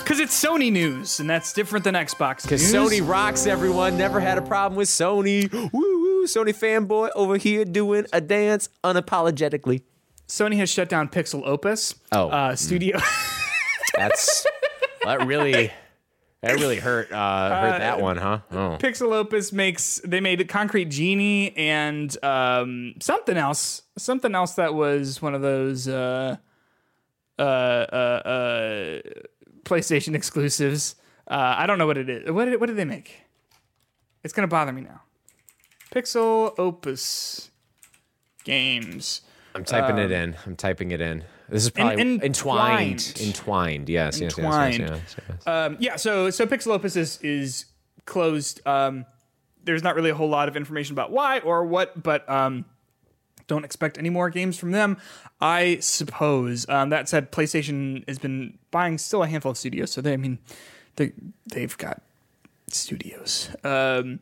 Because 0.02 0.18
it's 0.20 0.44
Sony 0.44 0.70
news, 0.72 1.20
and 1.20 1.30
that's 1.30 1.52
different 1.52 1.84
than 1.84 1.94
Xbox 1.94 2.42
Because 2.42 2.60
news. 2.72 2.90
Sony 2.90 3.08
rocks, 3.08 3.46
everyone. 3.46 3.96
Never 3.96 4.18
had 4.18 4.36
a 4.36 4.42
problem 4.42 4.76
with 4.76 4.88
Sony. 4.88 5.50
Woo 5.52 5.70
woo, 5.72 6.26
Sony 6.26 6.48
fanboy 6.54 7.10
over 7.14 7.36
here 7.36 7.64
doing 7.64 8.04
a 8.12 8.20
dance 8.20 8.68
unapologetically. 8.82 9.82
Sony 10.26 10.56
has 10.56 10.68
shut 10.68 10.88
down 10.88 11.08
Pixel 11.08 11.46
Opus. 11.46 11.94
Oh. 12.10 12.28
uh, 12.30 12.56
studio. 12.56 12.98
That's 13.96 14.44
that 15.04 15.24
really 15.26 15.70
that 16.44 16.60
really 16.60 16.76
hurt 16.76 17.10
uh, 17.12 17.60
hurt 17.60 17.78
that 17.78 18.00
one, 18.00 18.16
huh? 18.16 18.40
Oh. 18.50 18.78
Pixel 18.80 19.12
Opus 19.12 19.52
makes 19.52 20.00
they 20.04 20.20
made 20.20 20.48
Concrete 20.48 20.86
Genie 20.86 21.56
and 21.56 22.16
um, 22.24 22.94
something 23.00 23.36
else, 23.36 23.82
something 23.96 24.34
else 24.34 24.54
that 24.54 24.74
was 24.74 25.20
one 25.20 25.34
of 25.34 25.42
those 25.42 25.88
uh, 25.88 26.36
uh, 27.38 27.42
uh, 27.42 27.44
uh, 27.44 29.00
PlayStation 29.64 30.14
exclusives. 30.14 30.96
Uh, 31.26 31.54
I 31.56 31.66
don't 31.66 31.78
know 31.78 31.86
what 31.86 31.98
it 31.98 32.08
is. 32.08 32.30
What 32.30 32.46
did, 32.46 32.60
what 32.60 32.66
did 32.66 32.76
they 32.76 32.84
make? 32.84 33.22
It's 34.22 34.32
gonna 34.32 34.48
bother 34.48 34.72
me 34.72 34.82
now. 34.82 35.02
Pixel 35.94 36.54
Opus 36.58 37.50
games. 38.44 39.22
I'm 39.54 39.64
typing 39.64 39.98
it 39.98 40.10
in. 40.10 40.36
I'm 40.44 40.56
typing 40.56 40.90
it 40.90 41.00
in. 41.00 41.24
This 41.48 41.64
is 41.64 41.70
probably 41.70 42.00
en- 42.00 42.22
entwined. 42.22 43.14
entwined. 43.16 43.20
Entwined. 43.20 43.88
Yes. 43.88 44.20
Yes. 44.20 44.36
Yes. 44.38 44.78
Yes. 44.78 44.78
yes, 44.78 45.16
yes. 45.28 45.46
Um, 45.46 45.76
yeah, 45.78 45.96
so 45.96 46.30
so 46.30 46.46
Pixel 46.46 46.72
Opus 46.72 46.96
is 46.96 47.18
is 47.22 47.66
closed. 48.06 48.66
Um, 48.66 49.06
there's 49.62 49.82
not 49.82 49.94
really 49.94 50.10
a 50.10 50.14
whole 50.14 50.28
lot 50.28 50.48
of 50.48 50.56
information 50.56 50.94
about 50.94 51.10
why 51.10 51.38
or 51.40 51.64
what, 51.64 52.02
but 52.02 52.28
um, 52.28 52.64
don't 53.46 53.64
expect 53.64 53.98
any 53.98 54.10
more 54.10 54.30
games 54.30 54.58
from 54.58 54.72
them. 54.72 54.96
I 55.40 55.78
suppose. 55.80 56.68
Um, 56.68 56.90
that 56.90 57.08
said, 57.08 57.30
PlayStation 57.32 58.06
has 58.08 58.18
been 58.18 58.58
buying 58.70 58.98
still 58.98 59.22
a 59.22 59.26
handful 59.26 59.50
of 59.50 59.58
studios, 59.58 59.90
so 59.90 60.00
they, 60.00 60.12
I 60.14 60.16
mean, 60.16 60.38
they 60.96 61.12
they've 61.52 61.76
got 61.76 62.02
studios. 62.68 63.50
Um, 63.62 64.20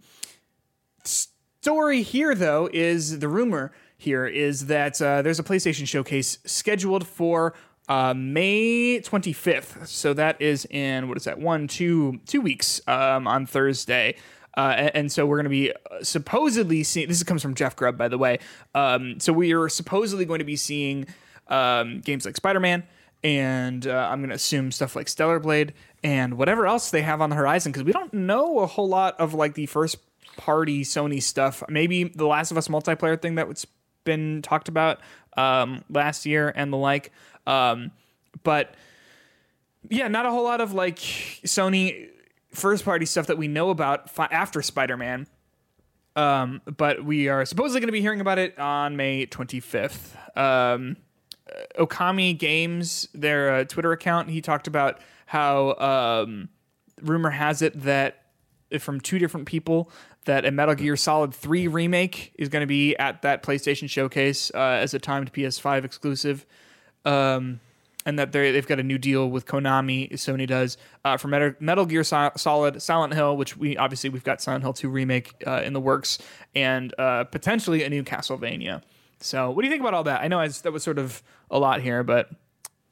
story 1.04 2.02
here 2.02 2.34
though 2.34 2.68
is 2.72 3.20
the 3.20 3.28
rumor 3.28 3.72
here 4.02 4.26
is 4.26 4.66
that 4.66 5.00
uh, 5.00 5.22
there's 5.22 5.38
a 5.38 5.42
PlayStation 5.42 5.86
showcase 5.86 6.38
scheduled 6.44 7.06
for 7.06 7.54
uh, 7.88 8.14
May 8.14 9.00
25th. 9.00 9.86
So 9.86 10.14
that 10.14 10.40
is 10.40 10.66
in 10.70 11.08
what 11.08 11.16
is 11.16 11.24
that? 11.24 11.38
One, 11.38 11.68
two, 11.68 12.20
two 12.26 12.40
weeks 12.40 12.80
um, 12.86 13.26
on 13.26 13.46
Thursday. 13.46 14.16
Uh, 14.56 14.74
and, 14.76 14.96
and 14.96 15.12
so 15.12 15.24
we're 15.24 15.36
going 15.36 15.44
to 15.44 15.50
be 15.50 15.72
uh, 15.72 16.02
supposedly 16.02 16.82
seeing. 16.82 17.08
This 17.08 17.22
comes 17.22 17.42
from 17.42 17.54
Jeff 17.54 17.74
Grubb, 17.76 17.96
by 17.96 18.08
the 18.08 18.18
way. 18.18 18.38
Um, 18.74 19.18
so 19.18 19.32
we 19.32 19.52
are 19.54 19.68
supposedly 19.68 20.24
going 20.24 20.40
to 20.40 20.44
be 20.44 20.56
seeing 20.56 21.06
um, 21.48 22.00
games 22.00 22.26
like 22.26 22.36
Spider 22.36 22.60
Man, 22.60 22.84
and 23.24 23.86
uh, 23.86 24.08
I'm 24.10 24.20
going 24.20 24.30
to 24.30 24.36
assume 24.36 24.72
stuff 24.72 24.94
like 24.94 25.08
Stellar 25.08 25.40
Blade 25.40 25.72
and 26.04 26.36
whatever 26.36 26.66
else 26.66 26.90
they 26.90 27.02
have 27.02 27.20
on 27.20 27.30
the 27.30 27.36
horizon 27.36 27.72
because 27.72 27.84
we 27.84 27.92
don't 27.92 28.12
know 28.12 28.60
a 28.60 28.66
whole 28.66 28.88
lot 28.88 29.18
of 29.18 29.34
like 29.34 29.54
the 29.54 29.66
first 29.66 29.96
party 30.36 30.82
Sony 30.82 31.22
stuff. 31.22 31.62
Maybe 31.68 32.04
the 32.04 32.26
Last 32.26 32.50
of 32.50 32.58
Us 32.58 32.68
multiplayer 32.68 33.20
thing 33.20 33.34
that's 33.36 33.66
been 34.04 34.42
talked 34.42 34.68
about 34.68 35.00
um, 35.36 35.84
last 35.88 36.26
year 36.26 36.52
and 36.54 36.72
the 36.72 36.76
like. 36.76 37.12
Um, 37.46 37.90
but 38.42 38.74
yeah, 39.88 40.08
not 40.08 40.26
a 40.26 40.30
whole 40.30 40.44
lot 40.44 40.60
of 40.60 40.72
like 40.72 40.98
Sony 40.98 42.08
first 42.52 42.84
party 42.84 43.06
stuff 43.06 43.26
that 43.26 43.38
we 43.38 43.48
know 43.48 43.70
about 43.70 44.10
fi- 44.10 44.28
after 44.30 44.62
Spider 44.62 44.96
Man. 44.96 45.26
Um, 46.14 46.60
but 46.76 47.04
we 47.04 47.28
are 47.28 47.44
supposedly 47.46 47.80
going 47.80 47.88
to 47.88 47.92
be 47.92 48.02
hearing 48.02 48.20
about 48.20 48.38
it 48.38 48.58
on 48.58 48.96
May 48.96 49.26
25th. 49.26 50.36
Um, 50.36 50.96
Okami 51.78 52.38
Games, 52.38 53.08
their 53.14 53.54
uh, 53.54 53.64
Twitter 53.64 53.92
account, 53.92 54.28
he 54.28 54.40
talked 54.40 54.66
about 54.66 55.00
how 55.26 55.74
um, 56.26 56.48
rumor 57.00 57.30
has 57.30 57.62
it 57.62 57.80
that 57.82 58.24
from 58.78 59.00
two 59.00 59.18
different 59.18 59.46
people 59.46 59.90
that 60.24 60.44
a 60.44 60.50
Metal 60.50 60.74
Gear 60.74 60.96
Solid 60.96 61.34
3 61.34 61.66
remake 61.68 62.32
is 62.38 62.48
going 62.48 62.60
to 62.62 62.66
be 62.66 62.96
at 62.96 63.22
that 63.22 63.42
PlayStation 63.42 63.88
showcase 63.90 64.50
uh, 64.54 64.58
as 64.58 64.94
a 64.94 64.98
timed 64.98 65.32
PS5 65.32 65.84
exclusive. 65.84 66.46
Um, 67.04 67.60
and 68.04 68.18
that 68.18 68.32
they 68.32 68.50
they've 68.50 68.66
got 68.66 68.80
a 68.80 68.82
new 68.82 68.98
deal 68.98 69.30
with 69.30 69.46
Konami, 69.46 70.10
Sony 70.14 70.46
does, 70.46 70.76
uh, 71.04 71.16
for 71.16 71.28
Metal, 71.28 71.52
Metal 71.60 71.86
Gear 71.86 72.02
Sol- 72.02 72.32
Solid, 72.36 72.82
Silent 72.82 73.14
Hill, 73.14 73.36
which 73.36 73.56
we 73.56 73.76
obviously 73.76 74.10
we've 74.10 74.24
got 74.24 74.40
Silent 74.40 74.64
Hill 74.64 74.72
2 74.72 74.88
remake 74.88 75.34
uh, 75.46 75.62
in 75.64 75.72
the 75.72 75.80
works, 75.80 76.18
and 76.54 76.92
uh, 76.98 77.22
potentially 77.24 77.84
a 77.84 77.88
new 77.88 78.02
Castlevania. 78.02 78.82
So, 79.20 79.50
what 79.50 79.62
do 79.62 79.68
you 79.68 79.70
think 79.70 79.82
about 79.82 79.94
all 79.94 80.02
that? 80.04 80.20
I 80.20 80.26
know 80.26 80.40
I, 80.40 80.48
that 80.48 80.72
was 80.72 80.82
sort 80.82 80.98
of 80.98 81.22
a 81.48 81.60
lot 81.60 81.80
here, 81.80 82.02
but 82.02 82.28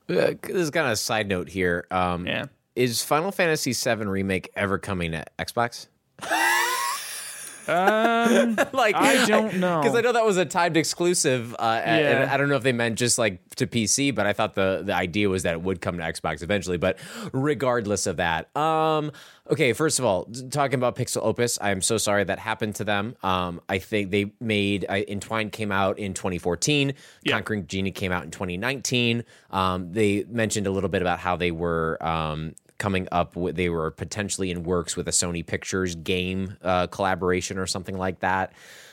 Uh, 0.09 0.35
this 0.43 0.55
is 0.55 0.71
kind 0.71 0.87
of 0.87 0.93
a 0.93 0.97
side 0.97 1.29
note 1.29 1.49
here. 1.49 1.87
Um, 1.91 2.25
yeah. 2.27 2.47
Is 2.77 3.03
Final 3.03 3.33
Fantasy 3.33 3.73
VII 3.73 4.07
remake 4.07 4.49
ever 4.55 4.79
coming 4.79 5.11
to 5.11 5.25
Xbox? 5.41 5.89
Um, 7.69 8.57
like 8.73 8.95
I 8.95 9.27
don't 9.27 9.55
know. 9.61 9.81
because 9.81 9.97
I 9.97 10.01
know 10.01 10.13
that 10.13 10.25
was 10.25 10.37
a 10.37 10.45
timed 10.45 10.77
exclusive. 10.77 11.55
Uh, 11.59 11.81
and 11.85 12.05
Yeah. 12.05 12.35
I 12.35 12.37
don't 12.37 12.49
know 12.49 12.57
if 12.57 12.63
they 12.63 12.73
meant 12.73 12.99
just 12.99 13.19
like 13.19 13.39
to 13.57 13.67
PC, 13.67 14.15
but 14.15 14.27
I 14.27 14.33
thought 14.33 14.55
the 14.55 14.83
the 14.85 14.95
idea 14.95 15.29
was 15.29 15.43
that 15.45 15.53
it 15.53 15.63
would 15.63 15.81
come 15.81 15.97
to 15.99 16.03
Xbox 16.03 16.43
eventually. 16.43 16.77
But 16.79 16.99
regardless 17.33 18.07
of 18.07 18.17
that, 18.17 18.55
um, 18.57 19.13
okay. 19.51 19.73
First 19.73 19.99
of 19.99 20.05
all, 20.05 20.27
talking 20.51 20.75
about 20.79 20.97
Pixel 20.97 21.23
Opus, 21.23 21.59
I 21.61 21.71
am 21.71 21.83
so 21.83 21.97
sorry 21.99 22.25
that 22.25 22.39
happened 22.39 22.75
to 22.77 22.85
them. 22.85 23.17
Um, 23.23 23.61
I 23.69 23.79
think 23.79 24.11
they 24.11 24.33
made 24.41 24.87
I, 24.89 25.05
Entwined 25.09 25.53
came 25.53 25.73
out 25.73 25.99
in 25.99 26.15
2014. 26.15 26.95
Yeah. 27.23 27.33
Concrete 27.35 27.67
Genie 27.67 27.91
came 27.93 28.13
out 28.13 28.25
in 28.25 28.31
2019. 28.31 29.25
Um, 29.51 29.93
they 29.93 30.25
mentioned 30.29 30.67
a 30.67 30.71
little 30.71 30.89
bit 30.91 31.03
about 31.03 31.19
how 31.19 31.37
they 31.37 31.51
were. 31.51 31.99
Um, 32.05 32.55
coming 32.81 33.07
up 33.13 33.37
with 33.37 33.55
they 33.55 33.69
were 33.69 33.93
potentially 33.93 34.51
in 34.51 34.65
works 34.65 34.97
with 34.97 35.07
a 35.07 35.13
Sony 35.13 35.47
Pictures 35.47 35.95
game 35.95 36.57
uh, 36.63 36.89
collaboration 36.89 37.59
or 37.59 37.67
something 37.67 37.97
like 37.97 38.19
that. 38.21 38.53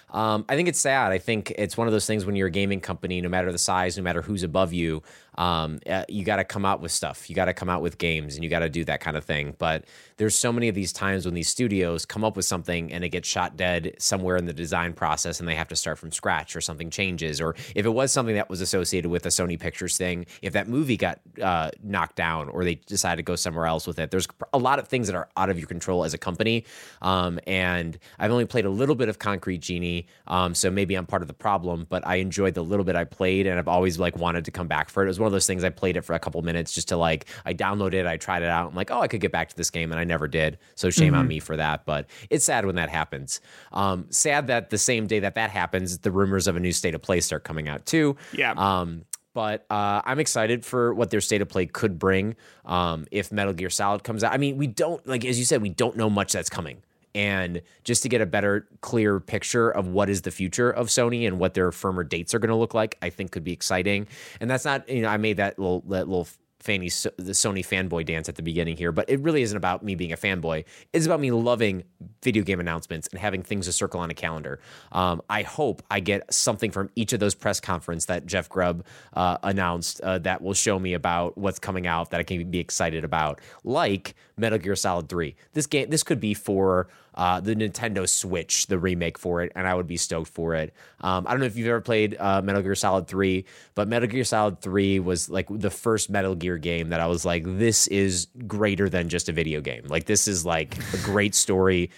Um, 0.10 0.46
I 0.48 0.56
think 0.56 0.70
it's 0.70 0.80
sad. 0.80 1.12
I 1.12 1.18
think 1.18 1.52
it's 1.58 1.76
one 1.76 1.88
of 1.88 1.92
those 1.92 2.06
things 2.06 2.26
when 2.26 2.36
you're 2.36 2.48
a 2.48 2.52
gaming 2.52 2.80
company, 2.80 3.20
no 3.20 3.28
matter 3.28 3.52
the 3.52 3.58
size, 3.58 3.98
no 3.98 4.04
matter 4.04 4.22
who's 4.22 4.44
above 4.44 4.72
you, 4.72 5.04
um, 5.38 5.80
uh, 5.88 6.04
you 6.10 6.24
got 6.24 6.38
to 6.38 6.44
come 6.44 6.66
out 6.66 6.82
with 6.82 6.92
stuff. 6.92 7.30
You 7.30 7.36
got 7.36 7.46
to 7.46 7.54
come 7.54 7.70
out 7.70 7.82
with 7.82 7.98
games 7.98 8.36
and 8.36 8.44
you 8.44 8.50
got 8.50 8.60
to 8.60 8.70
do 8.70 8.84
that 8.86 9.00
kind 9.00 9.16
of 9.16 9.24
thing. 9.24 9.56
But 9.58 9.86
there's 10.18 10.36
so 10.36 10.52
many 10.52 10.68
of 10.68 10.76
these 10.76 10.92
times 10.92 11.26
when 11.26 11.36
these 11.36 11.48
studios 11.48 12.06
come 12.06 12.24
up 12.24 12.36
with 12.36 12.46
something 12.46 12.92
and 12.92 13.04
it 13.04 13.10
gets 13.10 13.28
shot 13.28 13.56
dead 13.56 13.96
somewhere 14.00 14.36
in 14.38 14.46
the 14.46 14.54
design 14.54 14.94
process 14.94 15.40
and 15.40 15.48
they 15.48 15.56
have 15.56 15.68
to 15.68 15.76
start 15.76 16.00
from 16.00 16.12
scratch 16.12 16.56
or 16.56 16.62
something 16.62 16.90
changes. 16.90 17.40
Or 17.40 17.56
if 17.76 17.86
it 17.86 17.90
was 17.90 18.12
something 18.12 18.36
that 18.36 18.50
was 18.50 18.62
associated 18.62 19.10
with 19.10 19.26
a 19.26 19.30
Sony 19.30 19.60
Pictures 19.60 19.96
thing, 19.98 20.26
if 20.42 20.54
that 20.54 20.68
movie 20.68 20.98
got 20.98 21.20
uh, 21.42 21.70
knocked 21.84 22.16
down 22.16 22.50
or 22.50 22.64
they 22.64 22.76
decided 22.76 23.18
to 23.18 23.24
go 23.24 23.36
somewhere 23.36 23.68
else 23.68 23.86
with 23.86 24.00
it, 24.00 24.10
there's 24.10 24.28
a 24.54 24.58
lot 24.58 24.80
of 24.80 24.88
things 24.88 25.08
that 25.08 25.16
are 25.16 25.30
out 25.38 25.50
of 25.50 25.60
your 25.60 25.68
control 25.68 26.04
as 26.04 26.14
a 26.16 26.18
company. 26.18 26.66
Um, 27.04 27.40
and 27.46 28.00
I've 28.18 28.32
only 28.32 28.46
played 28.46 28.66
a 28.66 28.70
little 28.70 28.96
bit 28.96 29.08
of 29.08 29.20
Concrete 29.20 29.60
Genie, 29.60 30.08
um, 30.26 30.56
so 30.56 30.72
maybe 30.72 30.96
I'm 30.96 31.06
part 31.06 31.22
of 31.22 31.28
the 31.28 31.34
problem. 31.34 31.86
But 31.90 32.06
I 32.08 32.16
enjoyed 32.16 32.56
the 32.56 32.64
little 32.64 32.86
bit 32.86 32.96
I 32.96 33.04
played, 33.04 33.46
and 33.46 33.60
I've 33.60 33.68
always 33.68 34.00
like 34.00 34.18
wanted 34.18 34.46
to 34.46 34.52
come 34.52 34.68
back 34.68 34.90
for 34.90 35.04
it. 35.04 35.06
It 35.06 35.10
was 35.10 35.20
one 35.20 35.27
of 35.28 35.34
those 35.34 35.48
things 35.48 35.64
I 35.64 35.70
played 35.70 35.98
it 35.98 36.02
for 36.02 36.14
a 36.14 36.20
couple 36.20 36.42
minutes 36.42 36.74
just 36.74 36.88
to 36.90 36.98
like 36.98 37.26
I 37.46 37.54
downloaded 37.54 37.94
it, 37.94 38.06
I 38.08 38.18
tried 38.18 38.42
it 38.42 38.50
out. 38.50 38.70
I'm 38.70 38.76
like, 38.76 38.92
oh, 38.92 39.02
I 39.02 39.08
could 39.08 39.22
get 39.22 39.32
back 39.32 39.50
to 39.50 39.56
this 39.56 39.70
game, 39.70 39.92
and 39.92 40.00
I 40.00 40.04
never 40.04 40.28
did. 40.28 40.58
So 40.76 40.90
shame 40.90 41.14
on 41.14 41.28
me 41.28 41.40
for 41.40 41.56
that. 41.58 41.86
But 41.86 42.10
it's 42.30 42.46
sad 42.46 42.66
when 42.66 42.76
that 42.76 42.90
happens. 42.90 43.42
Um, 43.72 44.08
sad 44.10 44.48
that 44.48 44.70
the 44.70 44.78
same 44.78 45.08
day 45.08 45.20
that 45.20 45.36
that 45.36 45.52
happens, 45.52 46.00
the 46.00 46.12
rumors 46.12 46.48
of 46.48 46.56
a 46.56 46.60
new 46.60 46.72
state 46.72 46.96
of 46.96 47.02
play 47.02 47.20
start 47.22 47.44
coming 47.44 47.68
out 47.68 47.86
too. 47.86 48.16
Yeah. 48.34 48.54
Um, 48.58 49.04
but 49.38 49.68
uh, 49.70 50.02
I'm 50.04 50.20
excited 50.20 50.66
for 50.66 50.96
what 50.96 51.12
their 51.12 51.22
state 51.22 51.44
of 51.44 51.48
play 51.48 51.68
could 51.68 52.00
bring 52.00 52.36
um, 52.66 53.06
if 53.12 53.32
Metal 53.32 53.54
Gear 53.54 53.70
Solid 53.70 54.04
comes 54.04 54.24
out. 54.24 54.34
I 54.34 54.38
mean, 54.38 54.58
we 54.58 54.66
don't 54.66 55.06
like 55.08 55.24
as 55.26 55.38
you 55.38 55.46
said, 55.46 55.62
we 55.62 55.70
don't 55.70 55.96
know 55.96 56.10
much 56.10 56.34
that's 56.34 56.50
coming. 56.50 56.82
And 57.18 57.64
just 57.84 58.04
to 58.04 58.10
get 58.10 58.22
a 58.22 58.28
better, 58.28 58.68
clear 58.82 59.20
picture 59.20 59.72
of 59.72 59.88
what 59.88 60.08
is 60.08 60.22
the 60.22 60.30
future 60.30 60.70
of 60.70 60.88
Sony 60.88 61.26
and 61.26 61.40
what 61.40 61.56
their 61.56 61.72
firmer 61.72 62.04
dates 62.04 62.36
are 62.36 62.40
going 62.40 62.50
to 62.50 62.56
look 62.56 62.76
like, 62.76 62.96
I 63.02 63.10
think 63.10 63.32
could 63.32 63.44
be 63.44 63.54
exciting. 63.54 64.08
And 64.40 64.50
that's 64.50 64.66
not, 64.66 64.88
you 64.88 65.02
know, 65.02 65.10
I 65.10 65.18
made 65.18 65.38
that 65.38 65.58
little 65.58 65.82
that 65.88 66.08
little 66.08 66.28
Fanny 66.60 66.90
the 66.90 67.32
Sony 67.32 67.66
fanboy 67.66 68.06
dance 68.06 68.28
at 68.28 68.36
the 68.36 68.42
beginning 68.42 68.78
here, 68.78 68.92
but 68.92 69.10
it 69.10 69.20
really 69.22 69.42
isn't 69.42 69.56
about 69.56 69.84
me 69.84 69.96
being 69.96 70.12
a 70.12 70.18
fanboy. 70.18 70.66
It's 70.92 71.06
about 71.06 71.20
me 71.20 71.32
loving 71.32 71.84
video 72.24 72.44
game 72.44 72.60
announcements 72.60 73.08
and 73.08 73.20
having 73.20 73.42
things 73.44 73.68
to 73.68 73.72
circle 73.72 74.00
on 74.00 74.10
a 74.10 74.14
calendar. 74.14 74.60
Um, 74.92 75.22
I 75.30 75.44
hope 75.44 75.82
I 75.90 76.00
get 76.00 76.32
something 76.34 76.72
from 76.72 76.90
each 76.96 77.14
of 77.14 77.20
those 77.20 77.36
press 77.36 77.60
conference 77.60 78.06
that 78.06 78.26
Jeff 78.26 78.50
Grubb 78.50 78.86
uh, 79.14 79.38
announced 79.44 80.02
uh, 80.02 80.18
that 80.20 80.42
will 80.42 80.56
show 80.56 80.80
me 80.80 80.94
about 80.94 81.38
what's 81.38 81.60
coming 81.60 81.88
out 81.88 82.10
that 82.10 82.20
I 82.20 82.24
can 82.24 82.50
be 82.50 82.60
excited 82.60 83.04
about, 83.04 83.40
like 83.64 84.16
Metal 84.38 84.60
Gear 84.60 84.76
Solid 84.76 85.10
Three. 85.10 85.36
This 85.54 85.66
game, 85.66 85.90
this 85.90 86.04
could 86.04 86.20
be 86.20 86.34
for 86.34 86.88
uh, 87.16 87.40
the 87.40 87.56
Nintendo 87.56 88.08
Switch, 88.08 88.68
the 88.68 88.78
remake 88.78 89.18
for 89.18 89.42
it, 89.42 89.52
and 89.56 89.68
I 89.68 89.74
would 89.74 89.88
be 89.88 89.98
stoked 89.98 90.30
for 90.30 90.54
it. 90.54 90.74
Um, 91.02 91.26
I 91.28 91.32
don't 91.32 91.40
know 91.40 91.48
if 91.48 91.58
you've 91.58 91.68
ever 91.68 91.82
played 91.82 92.16
uh, 92.20 92.42
Metal 92.44 92.62
Gear 92.62 92.76
Solid 92.76 93.08
3, 93.08 93.44
but 93.74 93.88
Metal 93.88 94.08
Gear 94.08 94.24
Solid 94.24 94.62
3 94.62 95.00
was 95.00 95.30
like 95.30 95.48
the 95.50 95.72
first 95.72 96.10
Metal 96.12 96.36
Gear 96.36 96.58
game 96.60 96.90
that 96.90 97.00
I 97.00 97.08
was 97.08 97.26
like, 97.26 97.44
this 97.46 97.88
is 97.88 98.28
greater 98.46 98.88
than 98.88 99.10
just 99.10 99.30
a 99.30 99.32
video 99.32 99.62
game. 99.62 99.86
Like, 99.88 100.06
this 100.06 100.28
is 100.28 100.46
like 100.46 100.78
a 100.94 100.98
great 100.98 101.34
story, 101.34 101.90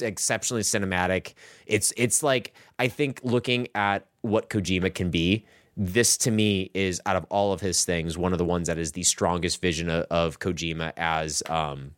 exceptionally 0.00 0.62
cinematic. 0.62 1.34
It's 1.66 1.92
it's 1.96 2.22
like 2.22 2.54
I 2.78 2.88
think 2.88 3.20
looking 3.22 3.68
at 3.74 4.06
what 4.22 4.50
Kojima 4.50 4.94
can 4.94 5.10
be. 5.10 5.44
This 5.76 6.16
to 6.18 6.30
me 6.30 6.70
is 6.72 7.00
out 7.04 7.16
of 7.16 7.26
all 7.28 7.52
of 7.52 7.60
his 7.60 7.84
things, 7.84 8.16
one 8.16 8.32
of 8.32 8.38
the 8.38 8.44
ones 8.44 8.68
that 8.68 8.78
is 8.78 8.92
the 8.92 9.02
strongest 9.02 9.60
vision 9.60 9.90
of, 9.90 10.06
of 10.10 10.38
Kojima 10.38 10.92
as 10.96 11.42
um, 11.50 11.92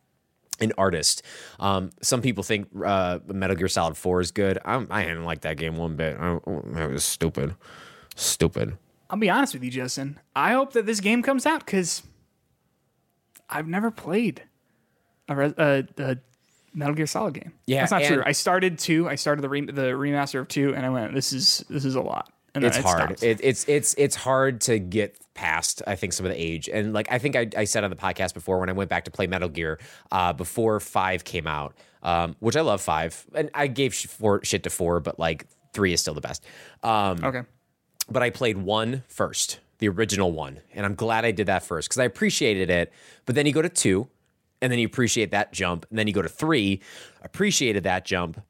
an 0.59 0.73
artist. 0.77 1.23
Um, 1.59 1.91
some 2.01 2.21
people 2.21 2.43
think 2.43 2.67
uh, 2.83 3.19
Metal 3.27 3.55
Gear 3.55 3.69
Solid 3.69 3.95
4 3.95 4.21
is 4.21 4.31
good. 4.31 4.59
I'm, 4.65 4.87
I 4.89 5.03
didn't 5.05 5.23
like 5.23 5.41
that 5.41 5.57
game 5.57 5.77
one 5.77 5.95
bit. 5.95 6.17
I, 6.19 6.35
it 6.35 6.91
was 6.91 7.05
stupid. 7.05 7.55
Stupid. 8.15 8.77
I'll 9.09 9.17
be 9.17 9.29
honest 9.29 9.53
with 9.53 9.63
you, 9.63 9.71
Justin. 9.71 10.19
I 10.35 10.51
hope 10.51 10.73
that 10.73 10.85
this 10.85 10.99
game 10.99 11.23
comes 11.23 11.45
out 11.45 11.65
because 11.65 12.03
I've 13.49 13.67
never 13.67 13.91
played 13.91 14.43
a, 15.27 15.35
res- 15.35 15.53
a, 15.57 15.87
a 15.97 16.17
Metal 16.73 16.93
Gear 16.95 17.07
Solid 17.07 17.33
game. 17.33 17.53
Yeah, 17.65 17.81
that's 17.81 17.91
not 17.91 18.03
true. 18.03 18.21
I 18.25 18.33
started 18.33 18.77
two. 18.77 19.07
I 19.09 19.15
started 19.15 19.41
the 19.41 19.49
re- 19.49 19.65
the 19.65 19.93
remaster 19.93 20.39
of 20.39 20.47
two, 20.47 20.75
and 20.75 20.85
I 20.85 20.89
went, 20.89 21.13
"This 21.13 21.33
is 21.33 21.65
this 21.69 21.85
is 21.85 21.95
a 21.95 22.01
lot." 22.01 22.31
And 22.55 22.63
It's 22.63 22.77
it 22.77 22.83
hard. 22.83 23.23
It, 23.23 23.39
it's 23.43 23.67
it's 23.67 23.93
it's 23.97 24.15
hard 24.15 24.61
to 24.61 24.79
get 24.79 25.17
past. 25.33 25.81
I 25.87 25.95
think 25.95 26.13
some 26.13 26.25
of 26.25 26.31
the 26.31 26.41
age 26.41 26.67
and 26.67 26.93
like 26.93 27.11
I 27.11 27.17
think 27.17 27.35
I, 27.35 27.47
I 27.55 27.63
said 27.63 27.83
on 27.83 27.89
the 27.89 27.95
podcast 27.95 28.33
before 28.33 28.59
when 28.59 28.69
I 28.69 28.73
went 28.73 28.89
back 28.89 29.05
to 29.05 29.11
play 29.11 29.27
Metal 29.27 29.49
Gear 29.49 29.79
uh, 30.11 30.33
before 30.33 30.79
five 30.79 31.23
came 31.23 31.47
out, 31.47 31.75
um, 32.03 32.35
which 32.39 32.55
I 32.55 32.61
love 32.61 32.81
five, 32.81 33.25
and 33.33 33.49
I 33.53 33.67
gave 33.67 33.93
sh- 33.93 34.07
four 34.07 34.43
shit 34.43 34.63
to 34.63 34.69
four, 34.69 34.99
but 34.99 35.19
like 35.19 35.45
three 35.73 35.93
is 35.93 36.01
still 36.01 36.13
the 36.13 36.21
best. 36.21 36.43
Um, 36.83 37.23
okay. 37.23 37.41
but 38.09 38.23
I 38.23 38.29
played 38.31 38.57
one 38.57 39.03
first, 39.07 39.59
the 39.77 39.87
original 39.87 40.31
one, 40.31 40.59
and 40.73 40.85
I'm 40.85 40.95
glad 40.95 41.25
I 41.25 41.31
did 41.31 41.47
that 41.47 41.63
first 41.63 41.87
because 41.87 41.99
I 41.99 42.05
appreciated 42.05 42.69
it. 42.69 42.91
But 43.25 43.35
then 43.35 43.45
you 43.45 43.53
go 43.53 43.61
to 43.61 43.69
two, 43.69 44.07
and 44.61 44.71
then 44.71 44.79
you 44.79 44.87
appreciate 44.87 45.31
that 45.31 45.53
jump, 45.53 45.85
and 45.89 45.97
then 45.97 46.07
you 46.07 46.13
go 46.13 46.21
to 46.21 46.29
three, 46.29 46.81
appreciated 47.21 47.83
that 47.83 48.05
jump, 48.05 48.41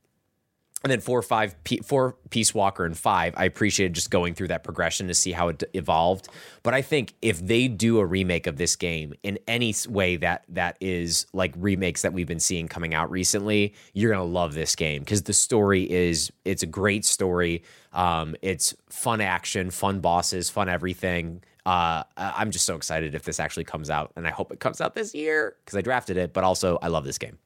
and 0.83 0.91
then 0.91 1.01
four, 1.01 1.21
five, 1.21 1.55
four, 1.83 2.15
Peace 2.29 2.53
Walker, 2.53 2.85
and 2.85 2.97
five. 2.97 3.33
I 3.35 3.43
appreciated 3.45 3.93
just 3.93 4.09
going 4.09 4.33
through 4.33 4.47
that 4.47 4.63
progression 4.63 5.07
to 5.07 5.13
see 5.13 5.33
how 5.33 5.49
it 5.49 5.63
evolved. 5.73 6.29
But 6.63 6.73
I 6.73 6.81
think 6.81 7.13
if 7.21 7.45
they 7.45 7.67
do 7.67 7.99
a 7.99 8.05
remake 8.05 8.47
of 8.47 8.55
this 8.55 8.77
game 8.77 9.13
in 9.21 9.39
any 9.47 9.73
way 9.89 10.15
that 10.17 10.45
that 10.49 10.77
is 10.79 11.27
like 11.33 11.53
remakes 11.57 12.01
that 12.03 12.13
we've 12.13 12.27
been 12.27 12.39
seeing 12.39 12.69
coming 12.69 12.93
out 12.93 13.11
recently, 13.11 13.73
you're 13.93 14.11
gonna 14.11 14.23
love 14.23 14.53
this 14.53 14.75
game 14.75 15.01
because 15.01 15.23
the 15.23 15.33
story 15.33 15.89
is 15.89 16.31
it's 16.45 16.63
a 16.63 16.67
great 16.67 17.03
story. 17.03 17.63
Um, 17.91 18.35
it's 18.41 18.73
fun 18.89 19.19
action, 19.19 19.71
fun 19.71 19.99
bosses, 19.99 20.49
fun 20.49 20.69
everything. 20.69 21.43
Uh, 21.65 22.03
I'm 22.15 22.51
just 22.51 22.65
so 22.65 22.75
excited 22.75 23.15
if 23.15 23.23
this 23.23 23.39
actually 23.39 23.65
comes 23.65 23.89
out, 23.89 24.13
and 24.15 24.25
I 24.25 24.31
hope 24.31 24.51
it 24.51 24.59
comes 24.59 24.79
out 24.79 24.95
this 24.95 25.13
year 25.13 25.57
because 25.63 25.77
I 25.77 25.81
drafted 25.81 26.15
it. 26.15 26.33
But 26.33 26.45
also, 26.45 26.79
I 26.81 26.87
love 26.87 27.03
this 27.03 27.17
game. 27.17 27.37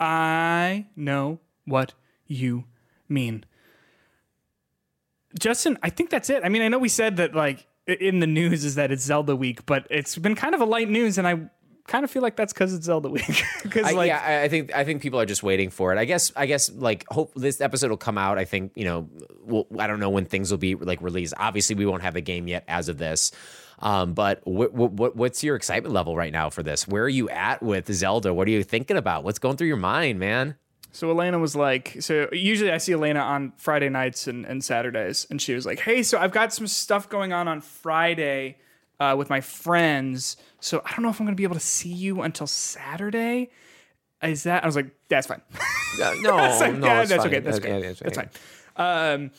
I 0.00 0.86
know 0.96 1.38
what 1.66 1.92
you 2.30 2.64
mean. 3.08 3.44
Justin, 5.38 5.78
I 5.82 5.90
think 5.90 6.10
that's 6.10 6.30
it. 6.30 6.42
I 6.44 6.48
mean, 6.48 6.62
I 6.62 6.68
know 6.68 6.78
we 6.78 6.88
said 6.88 7.16
that 7.18 7.34
like 7.34 7.66
in 7.86 8.20
the 8.20 8.26
news 8.26 8.64
is 8.64 8.76
that 8.76 8.90
it's 8.90 9.02
Zelda 9.02 9.36
week, 9.36 9.66
but 9.66 9.86
it's 9.90 10.16
been 10.16 10.34
kind 10.34 10.54
of 10.54 10.60
a 10.60 10.64
light 10.64 10.88
news, 10.88 11.18
and 11.18 11.26
I 11.26 11.50
kind 11.86 12.04
of 12.04 12.10
feel 12.10 12.22
like 12.22 12.36
that's 12.36 12.52
because 12.52 12.72
it's 12.74 12.86
Zelda 12.86 13.08
week. 13.10 13.42
Because 13.62 13.92
like, 13.92 14.08
yeah, 14.08 14.42
I- 14.44 14.48
think 14.48 14.74
I 14.74 14.84
think 14.84 15.02
people 15.02 15.20
are 15.20 15.26
just 15.26 15.42
waiting 15.42 15.70
for 15.70 15.92
it. 15.92 15.98
I 15.98 16.04
guess 16.04 16.32
I 16.34 16.46
guess 16.46 16.70
like 16.70 17.04
hope 17.10 17.32
this 17.34 17.60
episode 17.60 17.90
will 17.90 17.96
come 17.96 18.18
out. 18.18 18.38
I 18.38 18.44
think 18.44 18.72
you 18.74 18.84
know, 18.84 19.08
we'll, 19.44 19.66
I 19.78 19.86
don't 19.86 20.00
know 20.00 20.10
when 20.10 20.24
things 20.24 20.50
will 20.50 20.58
be 20.58 20.74
like 20.74 21.00
released. 21.02 21.34
Obviously, 21.36 21.76
we 21.76 21.86
won't 21.86 22.02
have 22.02 22.16
a 22.16 22.20
game 22.20 22.48
yet 22.48 22.64
as 22.66 22.88
of 22.88 22.98
this. 22.98 23.30
Um, 23.78 24.12
but 24.14 24.40
what, 24.44 24.72
what 24.74 25.16
what's 25.16 25.42
your 25.44 25.56
excitement 25.56 25.94
level 25.94 26.16
right 26.16 26.32
now 26.32 26.50
for 26.50 26.62
this? 26.62 26.86
Where 26.88 27.04
are 27.04 27.08
you 27.08 27.28
at 27.30 27.62
with 27.62 27.92
Zelda? 27.92 28.34
What 28.34 28.46
are 28.48 28.50
you 28.50 28.62
thinking 28.64 28.96
about? 28.96 29.24
What's 29.24 29.38
going 29.38 29.56
through 29.56 29.68
your 29.68 29.76
mind, 29.76 30.18
man? 30.18 30.56
So 30.92 31.10
Elena 31.10 31.38
was 31.38 31.54
like, 31.54 31.96
so 32.00 32.28
usually 32.32 32.72
I 32.72 32.78
see 32.78 32.92
Elena 32.92 33.20
on 33.20 33.52
Friday 33.56 33.88
nights 33.88 34.26
and, 34.26 34.44
and 34.44 34.62
Saturdays, 34.62 35.26
and 35.30 35.40
she 35.40 35.54
was 35.54 35.64
like, 35.64 35.80
hey, 35.80 36.02
so 36.02 36.18
I've 36.18 36.32
got 36.32 36.52
some 36.52 36.66
stuff 36.66 37.08
going 37.08 37.32
on 37.32 37.46
on 37.46 37.60
Friday 37.60 38.58
uh, 38.98 39.14
with 39.16 39.30
my 39.30 39.40
friends, 39.40 40.36
so 40.60 40.82
I 40.84 40.90
don't 40.90 41.02
know 41.02 41.08
if 41.10 41.20
I'm 41.20 41.26
gonna 41.26 41.36
be 41.36 41.44
able 41.44 41.54
to 41.54 41.60
see 41.60 41.92
you 41.92 42.22
until 42.22 42.46
Saturday. 42.46 43.50
Is 44.22 44.42
that? 44.42 44.62
I 44.62 44.66
was 44.66 44.76
like, 44.76 44.90
that's 45.08 45.26
fine. 45.26 45.40
no, 45.98 46.10
like, 46.10 46.20
no, 46.20 46.36
yeah, 46.36 47.04
that's 47.04 47.22
fine. 47.22 47.26
okay. 47.26 47.40
That's 47.40 47.58
Okay, 47.58 47.72
okay. 47.72 47.94
That's 47.94 48.16
fine. 48.16 48.30
Um, 48.76 49.30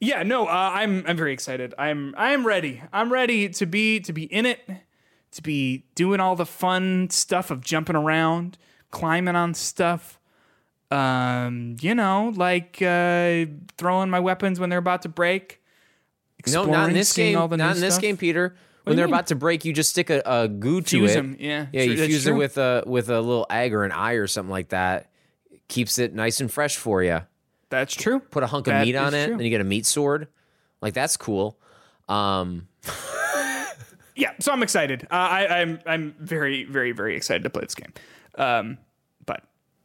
yeah, 0.00 0.22
no, 0.22 0.46
uh, 0.46 0.70
I'm 0.74 1.04
I'm 1.06 1.16
very 1.16 1.32
excited. 1.32 1.74
I'm 1.76 2.14
I'm 2.16 2.46
ready. 2.46 2.82
I'm 2.92 3.12
ready 3.12 3.48
to 3.50 3.66
be 3.66 4.00
to 4.00 4.12
be 4.12 4.24
in 4.24 4.46
it, 4.46 4.60
to 5.32 5.42
be 5.42 5.84
doing 5.94 6.20
all 6.20 6.36
the 6.36 6.46
fun 6.46 7.10
stuff 7.10 7.50
of 7.50 7.60
jumping 7.60 7.96
around, 7.96 8.56
climbing 8.90 9.36
on 9.36 9.54
stuff. 9.54 10.19
Um, 10.90 11.76
you 11.80 11.94
know, 11.94 12.32
like 12.36 12.80
uh, 12.82 13.46
throwing 13.78 14.10
my 14.10 14.20
weapons 14.20 14.58
when 14.58 14.70
they're 14.70 14.78
about 14.78 15.02
to 15.02 15.08
break. 15.08 15.60
No, 16.48 16.64
not 16.64 16.88
in 16.88 16.94
this 16.94 17.12
game. 17.12 17.36
all 17.38 17.48
the 17.48 17.56
Not 17.56 17.76
in 17.76 17.80
this 17.82 17.94
stuff. 17.94 18.02
game, 18.02 18.16
Peter. 18.16 18.56
When 18.84 18.96
they're 18.96 19.06
mean? 19.06 19.14
about 19.14 19.26
to 19.28 19.34
break, 19.34 19.64
you 19.66 19.72
just 19.74 19.90
stick 19.90 20.08
a, 20.08 20.22
a 20.24 20.48
goo 20.48 20.80
to 20.80 20.88
Fuse 21.00 21.14
it. 21.14 21.18
'em, 21.18 21.36
yeah. 21.38 21.66
yeah. 21.70 21.84
True, 21.84 21.92
You 21.94 22.06
fuse 22.06 22.26
it 22.26 22.32
with 22.32 22.56
a 22.56 22.82
with 22.86 23.10
a 23.10 23.20
little 23.20 23.46
egg 23.50 23.74
or 23.74 23.84
an 23.84 23.92
eye 23.92 24.14
or 24.14 24.26
something 24.26 24.50
like 24.50 24.70
that. 24.70 25.10
keeps 25.68 25.98
it 25.98 26.14
nice 26.14 26.40
and 26.40 26.50
fresh 26.50 26.76
for 26.76 27.02
you. 27.02 27.20
That's 27.68 27.94
true. 27.94 28.18
Put 28.20 28.42
a 28.42 28.46
hunk 28.46 28.66
of 28.68 28.80
meat 28.84 28.96
on 28.96 29.12
it, 29.14 29.26
true. 29.26 29.36
then 29.36 29.44
you 29.44 29.50
get 29.50 29.60
a 29.60 29.64
meat 29.64 29.84
sword. 29.86 30.28
Like 30.80 30.94
that's 30.94 31.16
cool. 31.16 31.58
Um, 32.08 32.66
Yeah, 34.16 34.32
so 34.38 34.52
I'm 34.52 34.62
excited. 34.62 35.04
Uh, 35.10 35.14
I, 35.14 35.60
I'm 35.60 35.78
I'm 35.86 36.14
very 36.18 36.64
very 36.64 36.92
very 36.92 37.16
excited 37.16 37.42
to 37.44 37.50
play 37.50 37.62
this 37.62 37.74
game. 37.74 37.92
Um, 38.36 38.76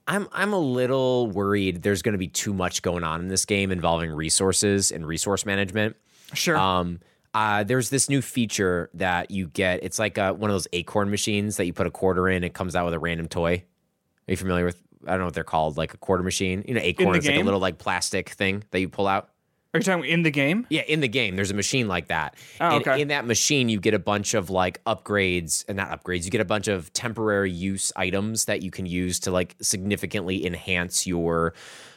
I'm 0.08 0.28
I'm 0.32 0.54
a 0.54 0.60
little 0.60 1.28
worried 1.28 1.82
there's 1.82 2.02
going 2.02 2.14
to 2.14 2.20
be 2.20 2.28
too 2.28 2.54
much 2.54 2.82
going 2.82 3.04
on 3.04 3.22
in 3.22 3.28
this 3.28 3.46
game 3.46 3.72
involving 3.72 4.12
resources 4.12 4.92
and 4.92 5.06
resource 5.06 5.46
management. 5.46 5.96
sure. 6.34 6.58
Um, 6.58 7.00
uh, 7.34 7.64
there's 7.64 7.90
this 7.90 8.08
new 8.08 8.22
feature 8.22 8.90
that 8.94 9.30
you 9.30 9.48
get. 9.48 9.84
It's 9.84 10.00
like 10.00 10.18
uh 10.18 10.34
one 10.34 10.50
of 10.50 10.54
those 10.54 10.68
acorn 10.74 11.10
machines 11.10 11.58
that 11.58 11.66
you 11.66 11.74
put 11.74 11.88
a 11.88 11.92
quarter 11.92 12.30
in. 12.30 12.44
It 12.44 12.54
comes 12.54 12.76
out 12.76 12.86
with 12.86 12.94
a 12.94 13.00
random 13.00 13.28
toy. 13.28 13.64
Are 14.28 14.32
you 14.32 14.38
familiar 14.38 14.66
with? 14.66 14.82
I 15.06 15.12
don't 15.12 15.20
know 15.20 15.26
what 15.26 15.34
they're 15.34 15.44
called, 15.44 15.78
like 15.78 15.94
a 15.94 15.98
quarter 15.98 16.24
machine. 16.24 16.64
You 16.68 16.76
know, 16.76 16.82
acorn 16.82 17.16
is 17.16 17.28
like 17.28 17.36
a 17.36 17.44
little 17.44 17.60
like 17.60 17.78
plastic 17.78 18.30
thing 18.30 18.64
that 18.72 18.80
you 18.80 18.90
pull 18.90 19.08
out. 19.08 19.30
Are 19.76 19.80
you 19.80 19.84
talking 19.84 20.06
in 20.06 20.24
the 20.24 20.32
game? 20.32 20.66
Yeah, 20.70 20.84
in 20.84 21.02
the 21.02 21.10
game, 21.10 21.36
there's 21.36 21.52
a 21.52 21.56
machine 21.56 21.90
like 21.90 22.08
that. 22.08 22.36
Oh, 22.62 22.78
and 22.78 22.88
okay. 22.88 23.02
in 23.02 23.10
that 23.10 23.26
machine, 23.26 23.68
you 23.68 23.78
get 23.82 23.94
a 23.94 24.00
bunch 24.00 24.34
of 24.34 24.50
like 24.50 24.82
upgrades 24.86 25.66
and 25.68 25.76
not 25.76 25.90
upgrades. 25.90 26.24
You 26.24 26.32
get 26.32 26.40
a 26.40 26.46
bunch 26.46 26.70
of 26.70 26.94
temporary 26.94 27.52
use 27.52 27.92
items 27.98 28.46
that 28.46 28.62
you 28.62 28.72
can 28.72 28.86
use 28.86 29.20
to 29.22 29.32
like 29.32 29.58
significantly 29.62 30.46
enhance 30.46 31.06
your 31.06 31.54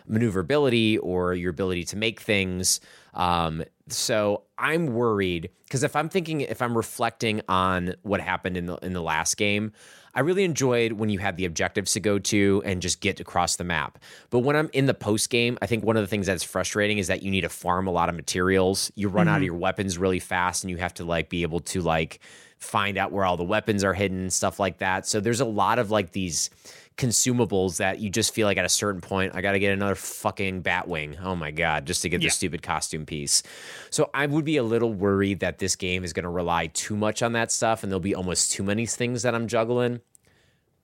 maneuverability 0.09 0.99
or 0.99 1.35
your 1.35 1.51
ability 1.51 1.85
to 1.85 1.97
make 1.97 2.21
things. 2.21 2.81
Um, 3.15 3.63
so 3.87 4.43
I'm 4.59 4.89
worried 4.89 5.51
because 5.65 5.85
if 5.85 5.95
I'm 5.95 6.09
thinking, 6.09 6.41
if 6.41 6.61
I'm 6.61 6.77
reflecting 6.77 7.43
on 7.49 7.95
what 8.03 8.21
happened 8.21 8.57
in 8.57 8.67
the 8.67 8.75
in 8.79 8.93
the 8.93 9.03
last 9.03 9.37
game, 9.37 9.73
I 10.15 10.21
really 10.21 10.45
enjoyed 10.45 10.93
when 10.93 11.09
you 11.09 11.19
had 11.19 11.37
the 11.37 11.45
objectives 11.45 11.93
to 11.93 12.01
go 12.01 12.19
to 12.19 12.63
and 12.65 12.83
just 12.83 13.01
get 13.01 13.21
across 13.21 13.57
the 13.57 13.65
map. 13.65 13.99
But 14.31 14.41
when 14.41 14.57
I'm 14.57 14.71
in 14.73 14.87
the 14.87 14.95
post 14.95 15.31
game, 15.31 15.59
I 15.63 15.67
think 15.67 15.85
one 15.85 15.97
of 15.97 16.03
the 16.03 16.09
things 16.09 16.27
that's 16.27 16.45
frustrating 16.45 16.99
is 16.99 17.07
that 17.09 17.23
you 17.23 17.31
need 17.31 17.43
to 17.43 17.49
farm 17.49 17.87
a 17.87 17.91
lot 17.93 18.09
of 18.09 18.15
materials. 18.15 18.91
You 18.95 19.09
run 19.09 19.29
out 19.29 19.33
of 19.33 19.37
mm-hmm. 19.37 19.45
your 19.45 19.55
weapons 19.55 19.99
really 19.99 20.21
fast 20.21 20.65
and 20.65 20.71
you 20.71 20.77
have 20.79 20.95
to 20.95 21.05
like 21.05 21.29
be 21.29 21.43
able 21.43 21.61
to 21.61 21.83
like 21.83 22.21
find 22.59 22.99
out 22.99 23.13
where 23.13 23.25
all 23.25 23.37
the 23.37 23.45
weapons 23.45 23.85
are 23.85 23.95
hidden, 23.95 24.19
and 24.19 24.33
stuff 24.33 24.59
like 24.59 24.79
that. 24.79 25.07
So 25.07 25.21
there's 25.21 25.41
a 25.41 25.45
lot 25.45 25.79
of 25.79 25.91
like 25.91 26.13
these 26.13 26.51
consumables 26.99 27.79
that 27.79 28.01
you 28.01 28.11
just 28.11 28.35
feel 28.35 28.47
like 28.47 28.59
at 28.59 28.65
a 28.65 28.69
certain 28.69 29.01
point, 29.01 29.35
I 29.35 29.41
got 29.41 29.53
to 29.53 29.59
get 29.59 29.73
another 29.73 29.95
fucking 29.95 30.63
Batwing. 30.63 31.17
Oh 31.23 31.35
my 31.37 31.51
God, 31.51 31.87
just 31.87 32.03
to 32.03 32.09
get 32.09 32.21
Yeah. 32.21 32.27
the 32.27 32.33
stupid 32.33 32.61
costume 32.63 33.07
piece. 33.07 33.43
So 33.91 34.11
I 34.13 34.27
would 34.27 34.45
be 34.45 34.57
a 34.57 34.63
little 34.63 34.93
worried 34.93 35.41
that 35.41 35.59
this 35.59 35.77
game 35.77 36.05
is 36.05 36.13
going 36.13 36.25
to 36.25 36.29
rely 36.29 36.67
too 36.67 36.97
much 36.97 37.23
on 37.23 37.33
that 37.33 37.51
stuff 37.51 37.83
and 37.83 37.91
there'll 37.91 38.01
be 38.01 38.15
almost 38.15 38.51
too 38.53 38.63
many 38.63 38.85
things 38.85 39.23
that 39.23 39.35
I'm 39.35 39.47
juggling. 39.49 40.01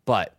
But 0.07 0.35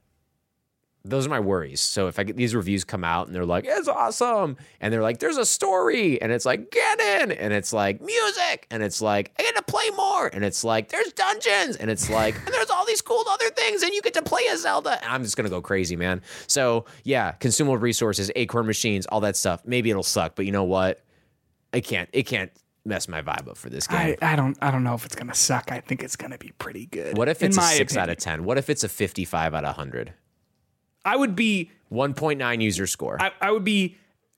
those 1.06 1.28
are 1.28 1.30
my 1.30 1.40
worries. 1.40 1.82
So 1.82 2.08
if 2.08 2.18
I 2.20 2.24
get 2.24 2.36
these 2.36 2.56
reviews 2.56 2.84
come 2.84 3.04
out 3.04 3.28
and 3.28 3.36
they're 3.36 3.46
like, 3.46 3.66
it's 3.68 3.88
awesome, 3.88 4.58
and 4.82 4.92
they're 4.92 5.04
like, 5.04 5.20
there's 5.20 5.38
a 5.38 5.46
story, 5.46 6.22
and 6.22 6.32
it's 6.32 6.46
like, 6.46 6.72
get 6.72 7.00
in, 7.00 7.32
and 7.32 7.54
it's 7.54 7.72
like 7.72 8.02
music, 8.02 8.68
and 8.72 8.82
it's 8.82 9.02
like, 9.02 9.32
I 9.40 9.44
get 9.44 9.56
to 9.56 9.62
play 9.62 9.90
more, 9.96 10.28
and 10.28 10.44
it's 10.44 10.64
like, 10.64 10.90
there's 10.90 11.14
dungeons, 11.14 11.76
and 11.76 11.92
it's 11.92 12.10
like, 12.10 12.36
and 12.36 12.48
there's 12.48 12.70
all 12.70 12.86
these 12.86 13.02
cool 13.02 13.24
other 13.30 13.50
things, 13.52 13.84
and 13.84 13.94
you 13.94 14.02
get 14.02 14.16
to 14.16 14.22
play 14.24 14.42
as 14.50 14.64
Zelda. 14.64 15.02
And 15.04 15.12
I'm 15.12 15.24
just 15.24 15.38
gonna 15.38 15.50
go 15.50 15.62
crazy, 15.62 15.96
man. 15.96 16.22
So 16.48 16.86
yeah, 17.04 17.32
consumable 17.34 17.78
resources, 17.78 18.32
acorn 18.36 18.66
machines, 18.66 19.06
all 19.06 19.22
that 19.22 19.36
stuff. 19.38 19.62
Maybe 19.66 19.90
it'll 19.92 20.04
suck, 20.04 20.36
but 20.36 20.46
you 20.46 20.52
know 20.52 20.64
what? 20.64 21.02
It 21.72 21.82
can't. 21.82 22.10
It 22.14 22.24
can't 22.24 22.52
mess 22.86 23.08
my 23.08 23.22
vibe 23.22 23.48
up 23.50 23.58
for 23.58 23.70
this 23.70 23.88
game. 23.88 24.16
I, 24.22 24.34
I 24.34 24.36
don't 24.36 24.58
I 24.62 24.72
don't 24.72 24.84
know 24.84 24.94
if 24.94 25.06
it's 25.06 25.16
gonna 25.16 25.34
suck. 25.34 25.72
I 25.72 25.82
think 25.82 26.04
it's 26.04 26.16
gonna 26.16 26.38
be 26.38 26.52
pretty 26.58 26.86
good. 26.86 27.18
what 27.18 27.28
if 27.28 27.44
it's 27.44 27.58
a 27.58 27.62
six 27.62 27.98
out 27.98 28.10
of 28.10 28.18
ten? 28.18 28.44
What 28.44 28.58
if 28.58 28.70
it's 28.70 28.84
a 28.84 28.90
fifty-five 28.90 29.54
out 29.54 29.66
of 29.66 29.76
hundred? 29.76 30.14
I 31.06 31.16
would 31.16 31.36
be 31.36 31.72
1.9 31.92 32.62
user 32.62 32.88
score. 32.88 33.22
I, 33.22 33.32
I 33.40 33.52
would 33.52 33.64
be 33.64 33.96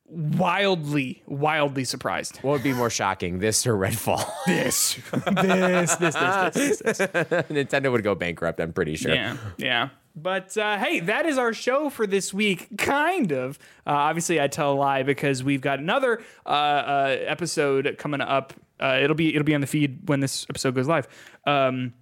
wildly 0.09 1.22
wildly 1.26 1.84
surprised. 1.84 2.38
What 2.38 2.53
would 2.53 2.63
be 2.63 2.74
more 2.74 2.89
shocking, 2.89 3.39
this 3.39 3.65
or 3.68 3.76
Redfall? 3.76 4.26
This 4.47 4.99
this 5.11 5.95
this 5.95 6.15
this 6.15 6.80
this. 6.80 6.80
this. 6.80 6.99
Nintendo 7.49 7.91
would 7.91 8.03
go 8.03 8.15
bankrupt, 8.15 8.59
I'm 8.59 8.74
pretty 8.74 8.95
sure. 8.95 9.13
Yeah, 9.13 9.38
yeah. 9.57 9.89
But 10.15 10.57
uh, 10.57 10.78
hey, 10.78 11.01
that 11.01 11.26
is 11.26 11.38
our 11.38 11.53
show 11.53 11.89
for 11.89 12.07
this 12.07 12.34
week. 12.34 12.70
Kind 12.78 13.32
of. 13.32 13.59
Uh, 13.86 13.91
obviously, 13.91 14.41
I 14.41 14.47
tell 14.47 14.74
a 14.74 14.76
lie 14.76 15.03
because 15.03 15.43
we've 15.43 15.61
got 15.61 15.80
another 15.80 16.22
uh, 16.45 16.49
uh, 16.49 17.18
episode 17.26 17.95
coming 17.99 18.22
up. 18.22 18.53
Uh, 18.80 18.99
it'll 19.01 19.15
be 19.15 19.36
it'll 19.36 19.45
be 19.45 19.53
on 19.55 19.61
the 19.61 19.68
feed 19.68 20.07
when 20.07 20.20
this 20.20 20.45
episode 20.49 20.74
goes 20.74 20.88
live. 20.88 21.07
Um, 21.45 21.93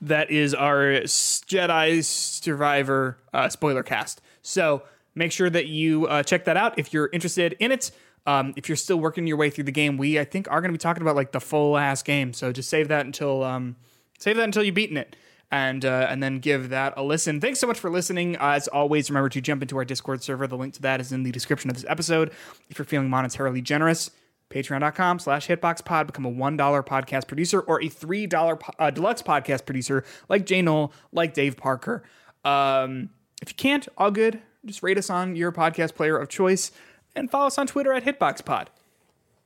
that 0.00 0.30
is 0.30 0.54
our 0.54 1.02
Jedi 1.02 2.04
Survivor 2.04 3.18
uh, 3.32 3.48
spoiler 3.48 3.82
cast. 3.82 4.20
So 4.42 4.82
make 5.14 5.32
sure 5.32 5.50
that 5.50 5.66
you 5.66 6.06
uh, 6.06 6.22
check 6.22 6.44
that 6.44 6.56
out 6.56 6.78
if 6.78 6.92
you're 6.92 7.08
interested 7.12 7.56
in 7.58 7.72
it. 7.72 7.90
Um, 8.26 8.54
if 8.56 8.68
you're 8.68 8.76
still 8.76 8.98
working 8.98 9.26
your 9.26 9.36
way 9.36 9.50
through 9.50 9.64
the 9.64 9.72
game, 9.72 9.96
we 9.96 10.18
I 10.18 10.24
think 10.24 10.50
are 10.50 10.60
going 10.60 10.70
to 10.70 10.76
be 10.76 10.78
talking 10.78 11.02
about 11.02 11.16
like 11.16 11.32
the 11.32 11.40
full 11.40 11.78
ass 11.78 12.02
game. 12.02 12.32
So 12.32 12.52
just 12.52 12.68
save 12.68 12.88
that 12.88 13.06
until 13.06 13.44
um, 13.44 13.76
save 14.18 14.36
that 14.36 14.44
until 14.44 14.62
you've 14.62 14.74
beaten 14.74 14.96
it. 14.96 15.16
And 15.48 15.84
uh, 15.84 16.08
and 16.10 16.20
then 16.20 16.40
give 16.40 16.70
that 16.70 16.94
a 16.96 17.04
listen. 17.04 17.40
Thanks 17.40 17.60
so 17.60 17.68
much 17.68 17.78
for 17.78 17.88
listening. 17.88 18.36
Uh, 18.36 18.54
as 18.54 18.66
always, 18.66 19.08
remember 19.08 19.28
to 19.28 19.40
jump 19.40 19.62
into 19.62 19.76
our 19.76 19.84
Discord 19.84 20.20
server. 20.24 20.48
The 20.48 20.56
link 20.56 20.74
to 20.74 20.82
that 20.82 21.00
is 21.00 21.12
in 21.12 21.22
the 21.22 21.30
description 21.30 21.70
of 21.70 21.76
this 21.76 21.84
episode. 21.88 22.32
If 22.68 22.78
you're 22.78 22.84
feeling 22.84 23.08
monetarily 23.08 23.62
generous, 23.62 24.10
patreon.com 24.50 25.18
slash 25.18 25.48
hitboxpod. 25.48 26.06
Become 26.06 26.26
a 26.26 26.32
$1 26.32 26.86
podcast 26.86 27.26
producer 27.26 27.60
or 27.60 27.80
a 27.80 27.88
$3 27.88 28.60
uh, 28.78 28.90
deluxe 28.90 29.22
podcast 29.22 29.66
producer 29.66 30.04
like 30.28 30.46
J 30.46 30.62
Knol 30.62 30.92
like 31.12 31.34
dave 31.34 31.56
parker. 31.56 32.02
Um, 32.44 33.10
if 33.42 33.50
you 33.50 33.56
can't 33.56 33.86
all 33.96 34.10
good. 34.10 34.40
Just 34.64 34.82
rate 34.82 34.98
us 34.98 35.10
on 35.10 35.36
your 35.36 35.52
podcast 35.52 35.94
player 35.94 36.18
of 36.18 36.28
choice 36.28 36.72
and 37.14 37.30
follow 37.30 37.46
us 37.46 37.56
on 37.56 37.68
twitter 37.68 37.92
at 37.92 38.04
hitboxpod. 38.04 38.66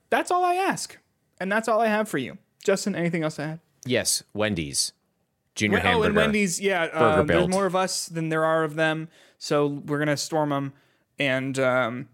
That's 0.08 0.30
all 0.30 0.42
i 0.44 0.54
ask 0.54 0.96
and 1.38 1.52
that's 1.52 1.68
all 1.68 1.80
i 1.80 1.88
have 1.88 2.08
for 2.08 2.16
you. 2.16 2.38
Justin 2.64 2.94
anything 2.94 3.22
else 3.22 3.36
to 3.36 3.42
add? 3.42 3.60
Yes, 3.84 4.22
Wendy's. 4.32 4.92
Junior 5.54 5.78
oh 5.78 5.82
hamburger. 5.82 6.06
and 6.06 6.16
wendy's 6.16 6.60
yeah 6.60 6.84
um, 6.84 7.26
there's 7.26 7.48
more 7.48 7.66
of 7.66 7.76
us 7.76 8.06
than 8.06 8.28
there 8.30 8.44
are 8.44 8.64
of 8.64 8.76
them 8.76 9.08
so 9.36 9.66
we're 9.66 9.98
gonna 9.98 10.16
storm 10.16 10.50
them 10.50 10.72
and 11.18 11.58
um, 11.58 12.08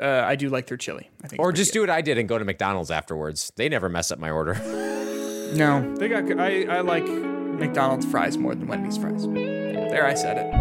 uh, 0.00 0.22
i 0.26 0.36
do 0.36 0.48
like 0.48 0.66
their 0.66 0.76
chili 0.76 1.10
i 1.24 1.28
think 1.28 1.40
Or 1.40 1.52
just 1.52 1.72
do 1.72 1.80
what 1.80 1.90
I 1.90 2.00
did 2.02 2.18
and 2.18 2.28
go 2.28 2.38
to 2.38 2.44
McDonald's 2.44 2.90
afterwards. 2.90 3.52
They 3.56 3.68
never 3.68 3.88
mess 3.88 4.10
up 4.12 4.18
my 4.18 4.30
order. 4.30 4.54
No, 5.54 5.94
they 5.96 6.08
got. 6.10 6.30
I 6.38 6.64
I 6.64 6.80
like 6.82 7.06
McDonald's 7.06 8.04
fries 8.04 8.36
more 8.36 8.54
than 8.54 8.66
Wendy's 8.68 8.98
fries. 8.98 9.26
There, 9.26 10.06
I 10.06 10.12
said 10.12 10.36
it. 10.36 10.54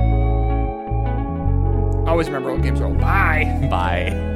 Always 2.07 2.27
remember 2.27 2.51
old 2.51 2.63
games 2.63 2.79
roll. 2.79 2.93
Bye. 2.93 3.67
Bye. 3.69 4.35